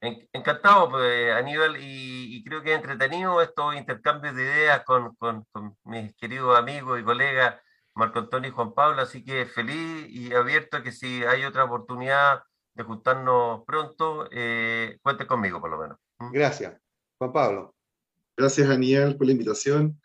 Encantado, 0.00 0.90
pues, 0.90 1.32
Aníbal, 1.32 1.76
y, 1.80 2.42
creo 2.44 2.62
que 2.62 2.72
entretenido 2.72 3.42
estos 3.42 3.74
intercambios 3.74 4.34
de 4.36 4.42
ideas 4.44 4.84
con, 4.84 5.14
con, 5.16 5.44
mis 5.84 6.14
queridos 6.14 6.56
amigos 6.56 7.00
y 7.00 7.02
colegas 7.02 7.60
Marco 7.96 8.20
Antonio 8.20 8.48
y 8.48 8.52
Juan 8.52 8.74
Pablo, 8.74 9.02
así 9.02 9.24
que 9.24 9.44
feliz 9.44 10.06
y 10.08 10.32
abierto 10.32 10.76
a 10.76 10.82
que 10.84 10.92
si 10.92 11.24
hay 11.24 11.44
otra 11.44 11.64
oportunidad 11.64 12.44
de 12.74 12.84
juntarnos 12.84 13.64
pronto, 13.66 14.28
eh, 14.30 14.98
cuente 15.02 15.26
conmigo 15.26 15.60
por 15.60 15.70
lo 15.70 15.78
menos. 15.78 15.98
¿Mm? 16.20 16.30
Gracias. 16.30 16.80
Juan 17.18 17.32
Pablo. 17.32 17.74
Gracias, 18.36 18.70
Aníbal, 18.70 19.16
por 19.16 19.26
la 19.26 19.32
invitación. 19.32 20.00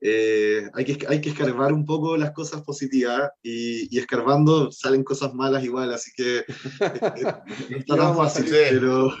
Eh, 0.00 0.68
hay, 0.74 0.84
que, 0.84 1.06
hay 1.06 1.20
que 1.20 1.30
escarbar 1.30 1.72
un 1.72 1.86
poco 1.86 2.16
las 2.16 2.32
cosas 2.32 2.62
positivas 2.62 3.30
y, 3.42 3.96
escarbando 3.96 4.70
salen 4.70 5.02
cosas 5.02 5.32
malas 5.32 5.64
igual, 5.64 5.92
así 5.94 6.10
que 6.14 6.38
eh, 6.38 6.44
no 7.70 7.76
está 7.78 7.96
tan 7.96 8.16
fácil, 8.16 8.46
pero 8.50 9.16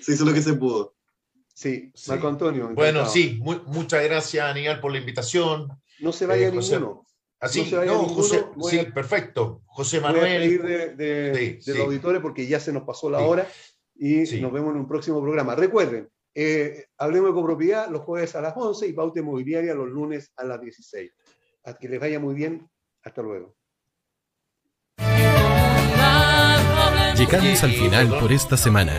se 0.00 0.12
hizo 0.12 0.24
lo 0.24 0.32
que 0.32 0.42
se 0.42 0.54
pudo. 0.54 0.94
Sí, 1.54 1.92
Marco 2.08 2.28
Antonio. 2.28 2.70
Bueno, 2.74 3.06
sí, 3.06 3.40
muchas 3.40 4.02
gracias, 4.02 4.44
Aníbal, 4.44 4.80
por 4.80 4.90
la 4.90 4.98
invitación. 4.98 5.68
No 6.00 6.12
se 6.12 6.26
vaya 6.26 6.48
eh, 6.48 6.50
ninguno. 6.50 7.06
Así, 7.38 7.70
no, 7.70 7.84
no 7.84 7.98
José, 8.04 8.44
sí, 8.70 8.78
perfecto. 8.92 9.62
José 9.66 10.00
Manuel. 10.00 10.22
Voy 10.22 10.34
a 10.34 10.38
pedir 10.38 10.62
de, 10.62 10.94
de, 10.96 11.60
los 11.66 11.78
auditores 11.78 12.22
porque 12.22 12.46
ya 12.46 12.58
se 12.58 12.72
nos 12.72 12.84
pasó 12.84 13.10
la 13.10 13.20
hora 13.20 13.46
y 13.94 14.22
nos 14.40 14.52
vemos 14.52 14.74
en 14.74 14.80
un 14.80 14.88
próximo 14.88 15.20
programa. 15.22 15.54
Recuerden, 15.54 16.08
eh, 16.34 16.86
hablemos 16.98 17.30
de 17.30 17.34
copropiedad 17.34 17.88
los 17.88 18.02
jueves 18.02 18.34
a 18.34 18.40
las 18.40 18.54
11 18.56 18.88
y 18.88 18.92
pauta 18.92 19.20
inmobiliaria 19.20 19.74
los 19.74 19.88
lunes 19.88 20.32
a 20.36 20.44
las 20.44 20.60
16. 20.60 21.12
A 21.64 21.74
que 21.74 21.88
les 21.88 22.00
vaya 22.00 22.18
muy 22.18 22.34
bien. 22.34 22.68
Hasta 23.02 23.22
luego. 23.22 23.54
Llegamos 27.16 27.62
al 27.62 27.72
final 27.72 28.18
por 28.18 28.32
esta 28.32 28.56
semana. 28.56 28.92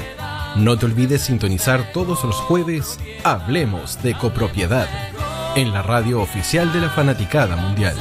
No 0.55 0.79
te 0.79 0.85
olvides 0.85 1.23
sintonizar 1.23 1.91
todos 1.91 2.23
los 2.23 2.35
jueves 2.37 2.97
Hablemos 3.25 4.01
de 4.01 4.17
copropiedad 4.17 4.87
en 5.55 5.73
la 5.73 5.81
radio 5.81 6.21
oficial 6.21 6.71
de 6.71 6.79
la 6.81 6.89
Fanaticada 6.89 7.55
Mundial. 7.55 7.95